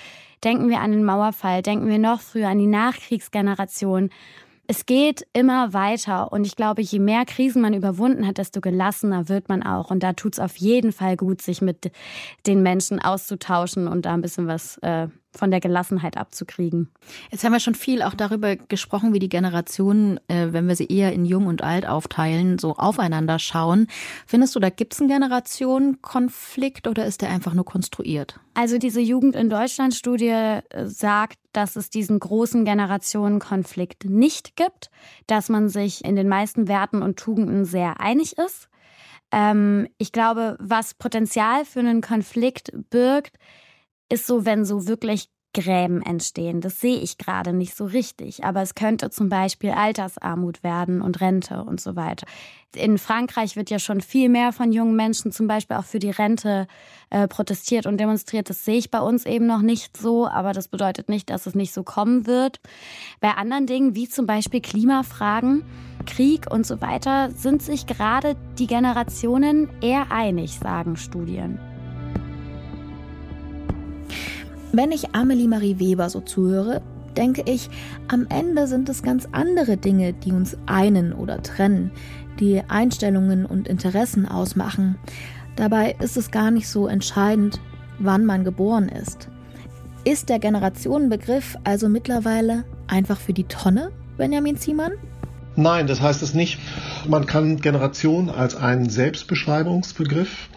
Denken 0.43 0.71
wir 0.71 0.81
an 0.81 0.93
den 0.93 1.05
Mauerfall, 1.05 1.61
denken 1.61 1.89
wir 1.89 1.99
noch 1.99 2.23
früher 2.23 2.49
an 2.49 2.59
die 2.59 2.67
Nachkriegsgeneration 2.67 4.09
es 4.71 4.85
geht 4.85 5.27
immer 5.33 5.73
weiter 5.73 6.31
und 6.31 6.47
ich 6.47 6.55
glaube, 6.55 6.83
je 6.83 6.99
mehr 6.99 7.25
Krisen 7.25 7.63
man 7.63 7.73
überwunden 7.73 8.27
hat, 8.27 8.37
desto 8.37 8.61
gelassener 8.61 9.31
wird 9.31 9.49
man 9.49 9.63
auch. 9.63 9.91
Und 9.91 10.03
da 10.03 10.13
tut 10.13 10.35
es 10.35 10.39
auf 10.39 10.57
jeden 10.57 10.93
Fall 10.93 11.17
gut, 11.17 11.41
sich 11.41 11.63
mit 11.63 11.91
den 12.47 12.63
Menschen 12.63 13.01
auszutauschen 13.01 13.89
und 13.89 14.05
da 14.05 14.13
ein 14.13 14.21
bisschen 14.21 14.47
was 14.47 14.77
äh, 14.79 15.09
von 15.39 15.51
der 15.51 15.61
Gelassenheit 15.61 16.17
abzukriegen. 16.17 16.89
Jetzt 17.31 17.45
haben 17.45 17.53
wir 17.53 17.61
schon 17.61 17.75
viel 17.75 18.03
auch 18.03 18.15
darüber 18.15 18.57
gesprochen, 18.57 19.15
wie 19.15 19.19
die 19.19 19.29
Generationen, 19.29 20.19
äh, 20.29 20.53
wenn 20.53 20.69
wir 20.69 20.77
sie 20.77 20.87
eher 20.87 21.13
in 21.13 21.25
Jung 21.25 21.47
und 21.47 21.63
Alt 21.63 21.87
aufteilen, 21.87 22.59
so 22.59 22.75
aufeinander 22.75 23.39
schauen. 23.39 23.87
Findest 24.27 24.55
du, 24.57 24.61
da 24.61 24.71
gibt 24.71 24.95
es 24.95 25.01
einen 25.01 25.09
Generationenkonflikt 25.09 26.89
oder 26.89 27.07
ist 27.07 27.23
der 27.23 27.31
einfach 27.31 27.55
nur 27.55 27.65
konstruiert? 27.65 28.41
Also 28.55 28.79
diese 28.79 29.01
Jugend 29.01 29.37
in 29.37 29.49
Deutschland 29.49 29.95
Studie 29.95 30.29
äh, 30.29 30.63
sagt, 30.87 31.39
dass 31.53 31.77
es 31.77 31.91
diesen 31.91 32.19
großen 32.19 32.65
Generationenkonflikt 32.65 34.05
nicht 34.05 34.57
gibt, 34.57 34.91
dass 35.27 35.49
man 35.49 35.69
sich 35.69 36.05
in 36.05 36.17
den 36.17 36.29
meisten 36.29 36.69
Werten 36.69 37.03
und 37.03 37.19
Tugenden 37.19 37.65
sehr 37.65 38.01
einig 38.01 38.37
ist. 38.37 38.69
Ähm, 39.31 39.89
ich 39.99 40.13
glaube, 40.13 40.57
was 40.61 40.95
Potenzial 40.95 41.65
für 41.65 41.81
einen 41.81 42.01
Konflikt 42.01 42.73
birgt, 42.91 43.39
ist 44.09 44.27
so, 44.27 44.45
wenn 44.45 44.65
so 44.65 44.87
wirklich 44.87 45.29
Gräben 45.55 46.03
entstehen. 46.03 46.61
Das 46.61 46.81
sehe 46.81 46.99
ich 46.99 47.17
gerade 47.17 47.53
nicht 47.53 47.75
so 47.75 47.87
richtig. 47.87 48.45
Aber 48.45 48.63
es 48.63 48.75
könnte 48.75 49.11
zum 49.11 49.29
Beispiel 49.29 49.71
Altersarmut 49.71 50.63
werden 50.63 51.01
und 51.01 51.21
Rente 51.21 51.65
und 51.65 51.81
so 51.81 51.97
weiter. 51.97 52.27
In 52.77 52.99
Frankreich 52.99 53.57
wird 53.57 53.71
ja 53.71 53.79
schon 53.79 54.03
viel 54.03 54.29
mehr 54.29 54.53
von 54.53 54.73
jungen 54.73 54.95
Menschen 54.95 55.33
zum 55.33 55.47
Beispiel 55.47 55.77
auch 55.77 55.85
für 55.85 55.99
die 55.99 56.11
Rente 56.11 56.67
äh, 57.09 57.27
protestiert 57.27 57.87
und 57.87 57.99
demonstriert. 57.99 58.51
Das 58.51 58.65
sehe 58.65 58.77
ich 58.77 58.91
bei 58.91 59.01
uns 59.01 59.25
eben 59.25 59.47
noch 59.47 59.63
nicht 59.63 59.97
so, 59.97 60.29
aber 60.29 60.53
das 60.53 60.69
bedeutet 60.69 61.09
nicht, 61.09 61.31
dass 61.31 61.47
es 61.47 61.55
nicht 61.55 61.73
so 61.73 61.83
kommen 61.83 62.27
wird. 62.27 62.61
Bei 63.21 63.31
anderen 63.31 63.67
Dingen, 63.67 63.95
wie 63.95 64.09
zum 64.09 64.27
Beispiel 64.27 64.61
Klimafragen, 64.61 65.65
Krieg 66.05 66.51
und 66.51 66.67
so 66.67 66.83
weiter, 66.83 67.31
sind 67.31 67.63
sich 67.63 67.87
gerade 67.87 68.37
die 68.59 68.67
Generationen 68.67 69.71
eher 69.81 70.13
einig, 70.13 70.59
sagen 70.59 70.97
Studien. 70.97 71.59
Wenn 74.73 74.93
ich 74.93 75.15
Amelie 75.15 75.49
Marie 75.49 75.79
Weber 75.79 76.11
so 76.11 76.21
zuhöre, 76.21 76.83
denke 77.17 77.43
ich, 77.47 77.71
am 78.09 78.27
Ende 78.29 78.67
sind 78.67 78.89
es 78.89 79.03
ganz 79.03 79.27
andere 79.33 79.79
Dinge, 79.79 80.13
die 80.13 80.33
uns 80.33 80.57
einen 80.67 81.13
oder 81.13 81.43
trennen, 81.43 81.91
die 82.39 82.63
Einstellungen 82.69 83.47
und 83.47 83.67
Interessen 83.67 84.27
ausmachen. 84.27 84.99
Dabei 85.57 85.97
ist 86.01 86.17
es 86.17 86.31
gar 86.31 86.51
nicht 86.51 86.69
so 86.69 86.87
entscheidend, 86.87 87.61
wann 87.99 88.27
man 88.27 88.45
geboren 88.45 88.89
ist. 88.89 89.29
Ist 90.05 90.29
der 90.29 90.39
Generationenbegriff 90.39 91.57
also 91.65 91.89
mittlerweile 91.89 92.65
einfach 92.87 93.19
für 93.19 93.33
die 93.33 93.45
Tonne, 93.45 93.91
Benjamin 94.17 94.57
Ziemann? 94.57 94.93
Nein, 95.57 95.87
das 95.87 96.01
heißt 96.01 96.23
es 96.23 96.35
nicht. 96.35 96.59
Man 97.09 97.27
kann 97.27 97.57
Generation 97.57 98.31
als 98.31 98.55
einen 98.55 98.89
Selbstbeschreibungsbegriff 98.91 100.51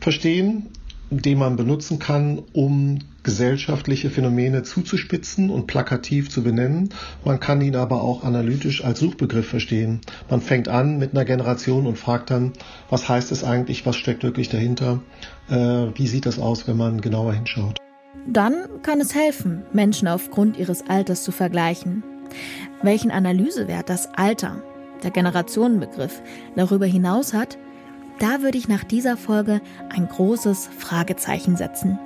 verstehen, 0.00 0.68
den 1.10 1.38
man 1.38 1.56
benutzen 1.56 1.98
kann, 1.98 2.42
um 2.52 2.98
gesellschaftliche 3.22 4.10
Phänomene 4.10 4.62
zuzuspitzen 4.62 5.50
und 5.50 5.66
plakativ 5.66 6.30
zu 6.30 6.42
benennen. 6.42 6.90
Man 7.24 7.40
kann 7.40 7.60
ihn 7.60 7.76
aber 7.76 8.02
auch 8.02 8.24
analytisch 8.24 8.84
als 8.84 9.00
Suchbegriff 9.00 9.48
verstehen. 9.48 10.00
Man 10.30 10.40
fängt 10.40 10.68
an 10.68 10.98
mit 10.98 11.12
einer 11.12 11.24
Generation 11.24 11.86
und 11.86 11.98
fragt 11.98 12.30
dann, 12.30 12.52
was 12.90 13.08
heißt 13.08 13.32
es 13.32 13.44
eigentlich, 13.44 13.86
was 13.86 13.96
steckt 13.96 14.22
wirklich 14.22 14.48
dahinter, 14.48 15.00
äh, 15.50 15.54
wie 15.54 16.06
sieht 16.06 16.26
das 16.26 16.38
aus, 16.38 16.66
wenn 16.68 16.76
man 16.76 17.00
genauer 17.00 17.34
hinschaut. 17.34 17.78
Dann 18.26 18.54
kann 18.82 19.00
es 19.00 19.14
helfen, 19.14 19.62
Menschen 19.72 20.08
aufgrund 20.08 20.58
ihres 20.58 20.88
Alters 20.88 21.24
zu 21.24 21.32
vergleichen. 21.32 22.02
Welchen 22.82 23.10
Analysewert 23.10 23.88
das 23.88 24.08
Alter, 24.14 24.62
der 25.02 25.10
Generationenbegriff, 25.10 26.20
darüber 26.54 26.86
hinaus 26.86 27.32
hat, 27.32 27.58
da 28.18 28.42
würde 28.42 28.58
ich 28.58 28.68
nach 28.68 28.84
dieser 28.84 29.16
Folge 29.16 29.60
ein 29.88 30.08
großes 30.08 30.68
Fragezeichen 30.78 31.56
setzen. 31.56 31.98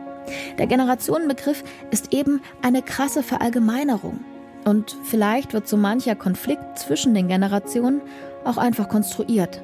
Der 0.58 0.66
Generationenbegriff 0.66 1.64
ist 1.90 2.12
eben 2.12 2.40
eine 2.62 2.82
krasse 2.82 3.22
Verallgemeinerung. 3.22 4.20
Und 4.64 4.96
vielleicht 5.04 5.52
wird 5.52 5.66
so 5.66 5.76
mancher 5.76 6.14
Konflikt 6.14 6.78
zwischen 6.78 7.14
den 7.14 7.28
Generationen 7.28 8.00
auch 8.44 8.56
einfach 8.56 8.88
konstruiert, 8.88 9.60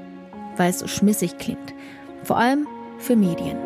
weil 0.57 0.71
es 0.71 0.81
so 0.81 0.89
schmissig 0.89 1.39
klingt. 1.39 1.75
Vor 2.25 2.37
allem 2.37 2.67
für 2.99 3.15
Medien. 3.15 3.57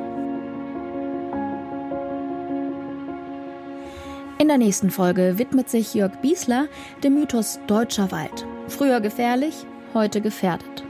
In 4.38 4.48
der 4.48 4.58
nächsten 4.58 4.90
Folge 4.90 5.38
widmet 5.38 5.70
sich 5.70 5.94
Jörg 5.94 6.20
Biesler 6.20 6.66
dem 7.02 7.14
Mythos 7.14 7.60
Deutscher 7.68 8.10
Wald. 8.10 8.44
Früher 8.68 9.00
gefährlich, 9.00 9.54
heute 9.94 10.20
gefährdet. 10.20 10.81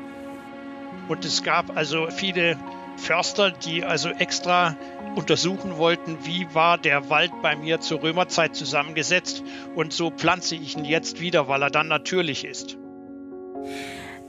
Und 1.13 1.27
es 1.27 1.43
gab 1.43 1.77
also 1.77 2.07
viele 2.09 2.57
Förster, 2.97 3.51
die 3.51 3.85
also 3.85 4.09
extra 4.09 4.79
untersuchen 5.15 5.77
wollten, 5.77 6.17
wie 6.23 6.47
war 6.55 6.79
der 6.79 7.11
Wald 7.11 7.33
bei 7.43 7.55
mir 7.55 7.81
zur 7.81 8.03
Römerzeit 8.03 8.57
zusammengesetzt 8.57 9.45
und 9.75 9.93
so 9.93 10.11
pflanze 10.11 10.55
ich 10.55 10.75
ihn 10.75 10.87
jetzt 10.87 11.21
wieder, 11.21 11.49
weil 11.49 11.61
er 11.65 11.69
dann 11.69 11.87
natürlich 11.89 12.47
ist. 12.47 12.79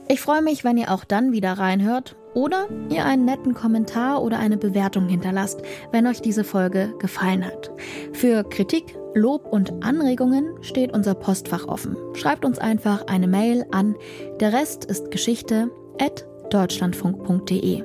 Ich 0.08 0.20
freue 0.20 0.42
mich, 0.42 0.62
wenn 0.62 0.76
ihr 0.76 0.92
auch 0.92 1.04
dann 1.04 1.32
wieder 1.32 1.54
reinhört 1.54 2.16
oder 2.34 2.68
ihr 2.90 3.06
einen 3.06 3.24
netten 3.24 3.54
Kommentar 3.54 4.22
oder 4.22 4.38
eine 4.38 4.58
Bewertung 4.58 5.08
hinterlasst, 5.08 5.62
wenn 5.90 6.06
euch 6.06 6.20
diese 6.20 6.44
Folge 6.44 6.92
gefallen 6.98 7.46
hat. 7.46 7.70
Für 8.12 8.44
Kritik, 8.44 8.94
Lob 9.14 9.46
und 9.46 9.82
Anregungen 9.82 10.62
steht 10.62 10.92
unser 10.92 11.14
Postfach 11.14 11.66
offen. 11.66 11.96
Schreibt 12.12 12.44
uns 12.44 12.58
einfach 12.58 13.06
eine 13.06 13.26
Mail 13.26 13.64
an 13.70 13.96
der 14.38 14.52
Rest 14.52 14.84
ist 14.84 15.10
Geschichte 15.10 15.70
deutschlandfunk.de. 16.54 17.82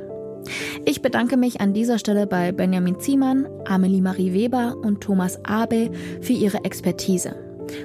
Ich 0.86 1.01
bedanke 1.01 1.38
mich 1.38 1.61
an 1.61 1.74
dieser 1.74 1.99
Stelle 1.99 2.28
bei 2.28 2.51
Benjamin 2.51 2.99
Ziemann, 2.99 3.47
Amelie 3.65 4.01
Marie 4.01 4.34
Weber 4.34 4.78
und 4.82 5.01
Thomas 5.01 5.39
Abe 5.43 5.91
für 6.22 6.34
ihre 6.34 6.63
Expertise. 6.63 7.36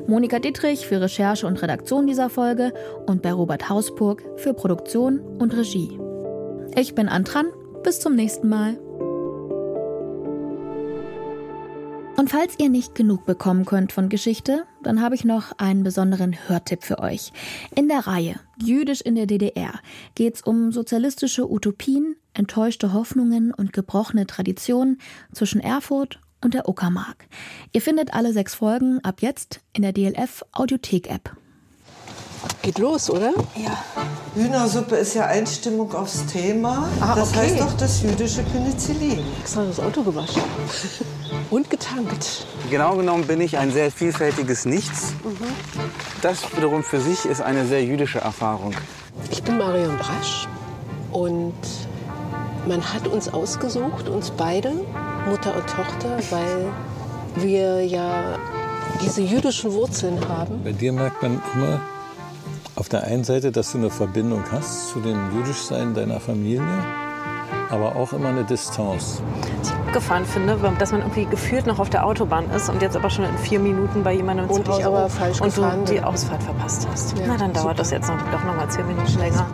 Monika 0.07 0.39
Dittrich 0.39 0.87
für 0.87 1.01
Recherche 1.01 1.47
und 1.47 1.61
Redaktion 1.61 2.07
dieser 2.07 2.31
Folge 2.31 2.73
und 3.07 3.23
bei 3.23 3.33
Robert 3.33 3.69
Hausburg 3.69 4.23
für 4.37 4.55
Produktion 4.55 5.21
und 5.21 5.57
Regie. 5.57 5.99
Ich 6.77 6.95
bin 6.95 7.09
Antran, 7.09 7.47
bis 7.83 8.01
zum 8.01 8.15
nächsten 8.15 8.49
Mal. 8.49 8.79
Und 12.17 12.31
falls 12.31 12.59
ihr 12.59 12.69
nicht 12.69 12.95
genug 12.95 13.27
bekommen 13.27 13.65
könnt 13.65 13.93
von 13.93 14.09
Geschichte, 14.09 14.65
dann 14.83 15.01
habe 15.03 15.17
ich 15.17 15.25
noch 15.25 15.59
einen 15.59 15.83
besonderen 15.83 16.37
Hörtipp 16.49 16.85
für 16.85 17.01
euch. 17.01 17.33
In 17.75 17.89
der 17.89 18.07
Reihe 18.07 18.37
Jüdisch 18.63 19.01
in 19.01 19.17
der 19.17 19.27
DDR 19.27 19.81
geht 20.15 20.37
es 20.37 20.43
um 20.43 20.71
sozialistische 20.71 21.51
Utopien, 21.51 22.15
enttäuschte 22.33 22.93
Hoffnungen 22.93 23.53
und 23.53 23.73
gebrochene 23.73 24.27
Traditionen 24.27 25.01
zwischen 25.33 25.61
Erfurt 25.61 26.21
und 26.41 26.55
der 26.55 26.69
Uckermark. 26.69 27.27
Ihr 27.73 27.83
findet 27.83 28.15
alle 28.15 28.33
sechs 28.33 28.55
Folgen 28.55 29.01
ab 29.03 29.21
jetzt 29.21 29.61
in 29.73 29.83
der 29.83 29.93
DLF 29.93 30.45
Audiothek 30.53 31.11
App. 31.11 31.37
Geht 32.63 32.79
los, 32.79 33.11
oder? 33.11 33.33
Ja. 33.57 33.85
Hühnersuppe 34.35 34.97
ist 34.97 35.15
ja 35.15 35.27
Einstimmung 35.27 35.95
aufs 35.95 36.27
Thema. 36.27 36.89
Ah, 37.01 37.15
das 37.15 37.31
okay. 37.31 37.41
heißt 37.41 37.61
doch 37.61 37.73
das 37.75 38.03
jüdische 38.03 38.43
Penicillin. 38.43 39.21
Extra 39.41 39.65
das 39.65 39.79
Auto 39.79 40.03
gewaschen. 40.03 40.43
Und 41.51 41.71
getankt. 41.71 42.45
Genau 42.69 42.97
genommen 42.97 43.27
bin 43.29 43.41
ich 43.41 43.57
ein 43.59 43.71
sehr 43.71 43.93
vielfältiges 43.93 44.65
Nichts. 44.65 45.13
Mhm. 45.23 45.37
Das 46.21 46.39
wiederum 46.57 46.83
für 46.83 47.01
sich 47.01 47.25
ist 47.27 47.43
eine 47.43 47.65
sehr 47.65 47.85
jüdische 47.85 48.19
Erfahrung. 48.19 48.75
Ich 49.31 49.41
bin 49.45 49.57
Marion 49.57 49.97
Brasch 49.99 50.49
und 51.13 51.55
man 52.67 52.83
hat 52.93 53.07
uns 53.07 53.33
ausgesucht, 53.33 54.09
uns 54.09 54.33
beide, 54.33 54.73
Mutter 55.29 55.55
und 55.55 55.67
Tochter, 55.69 56.19
weil 56.31 56.73
wir 57.37 57.87
ja 57.87 58.37
diese 59.01 59.23
jüdischen 59.23 59.73
Wurzeln 59.73 60.19
haben. 60.29 60.65
Bei 60.65 60.73
dir 60.73 60.93
merkt 60.93 61.23
man 61.23 61.41
immer 61.55 61.81
auf 62.77 62.89
der 62.89 63.05
einen 63.05 63.25
Seite, 63.25 63.53
dass 63.53 63.73
du 63.73 63.79
eine 63.79 63.91
Verbindung 63.91 64.43
hast 64.51 64.89
zu 64.89 65.01
dem 65.01 65.19
Jüdischsein 65.37 65.95
deiner 65.95 66.21
Familie. 66.21 66.63
aber 67.71 67.97
auch 67.97 68.13
immer 68.13 68.29
eine 68.29 68.45
Distanz. 68.45 69.23
gefahren 69.93 70.25
finde, 70.25 70.57
dass 70.79 70.93
man 70.93 71.01
irgendwie 71.01 71.25
gefühlt 71.25 71.67
noch 71.67 71.79
auf 71.79 71.89
der 71.89 72.05
Autobahn 72.05 72.51
ist 72.51 72.69
und 72.69 72.83
jetzt 72.83 72.97
aber 72.97 73.11
schon 73.11 73.25
in 73.25 73.37
vier 73.39 73.59
Minuten 73.59 74.03
bei 74.03 74.13
jemandem 74.13 74.49
Und 74.49 74.65
zu 74.65 74.71
Hause 74.73 74.81
ich 74.81 74.87
aber 74.87 75.09
falsch 75.09 75.41
und 75.41 75.57
du 75.57 75.85
die 75.87 75.95
bin. 75.95 76.05
Ausfahrt 76.05 76.43
verpasst 76.43 76.87
hast. 76.91 77.19
Ja, 77.19 77.25
Na, 77.29 77.37
dann 77.37 77.53
dauert 77.53 77.63
super. 77.63 77.75
das 77.75 77.91
jetzt 77.91 78.09
noch, 78.09 78.19
doch 78.31 78.45
noch 78.45 78.57
mal 78.57 78.69
zehn 78.69 78.87
Minuten 78.87 79.19
länger. 79.19 79.47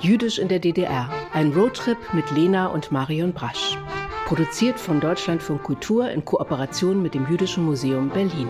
Jüdisch 0.00 0.38
in 0.38 0.48
der 0.48 0.58
DDR. 0.58 1.08
Ein 1.32 1.52
Roadtrip 1.52 1.96
mit 2.12 2.30
Lena 2.32 2.66
und 2.66 2.92
Marion 2.92 3.32
Brasch. 3.32 3.78
Produziert 4.26 4.78
von 4.80 5.00
Deutschlandfunk 5.00 5.62
Kultur 5.62 6.10
in 6.10 6.24
Kooperation 6.24 7.02
mit 7.02 7.14
dem 7.14 7.26
Jüdischen 7.28 7.64
Museum 7.64 8.08
Berlin. 8.10 8.48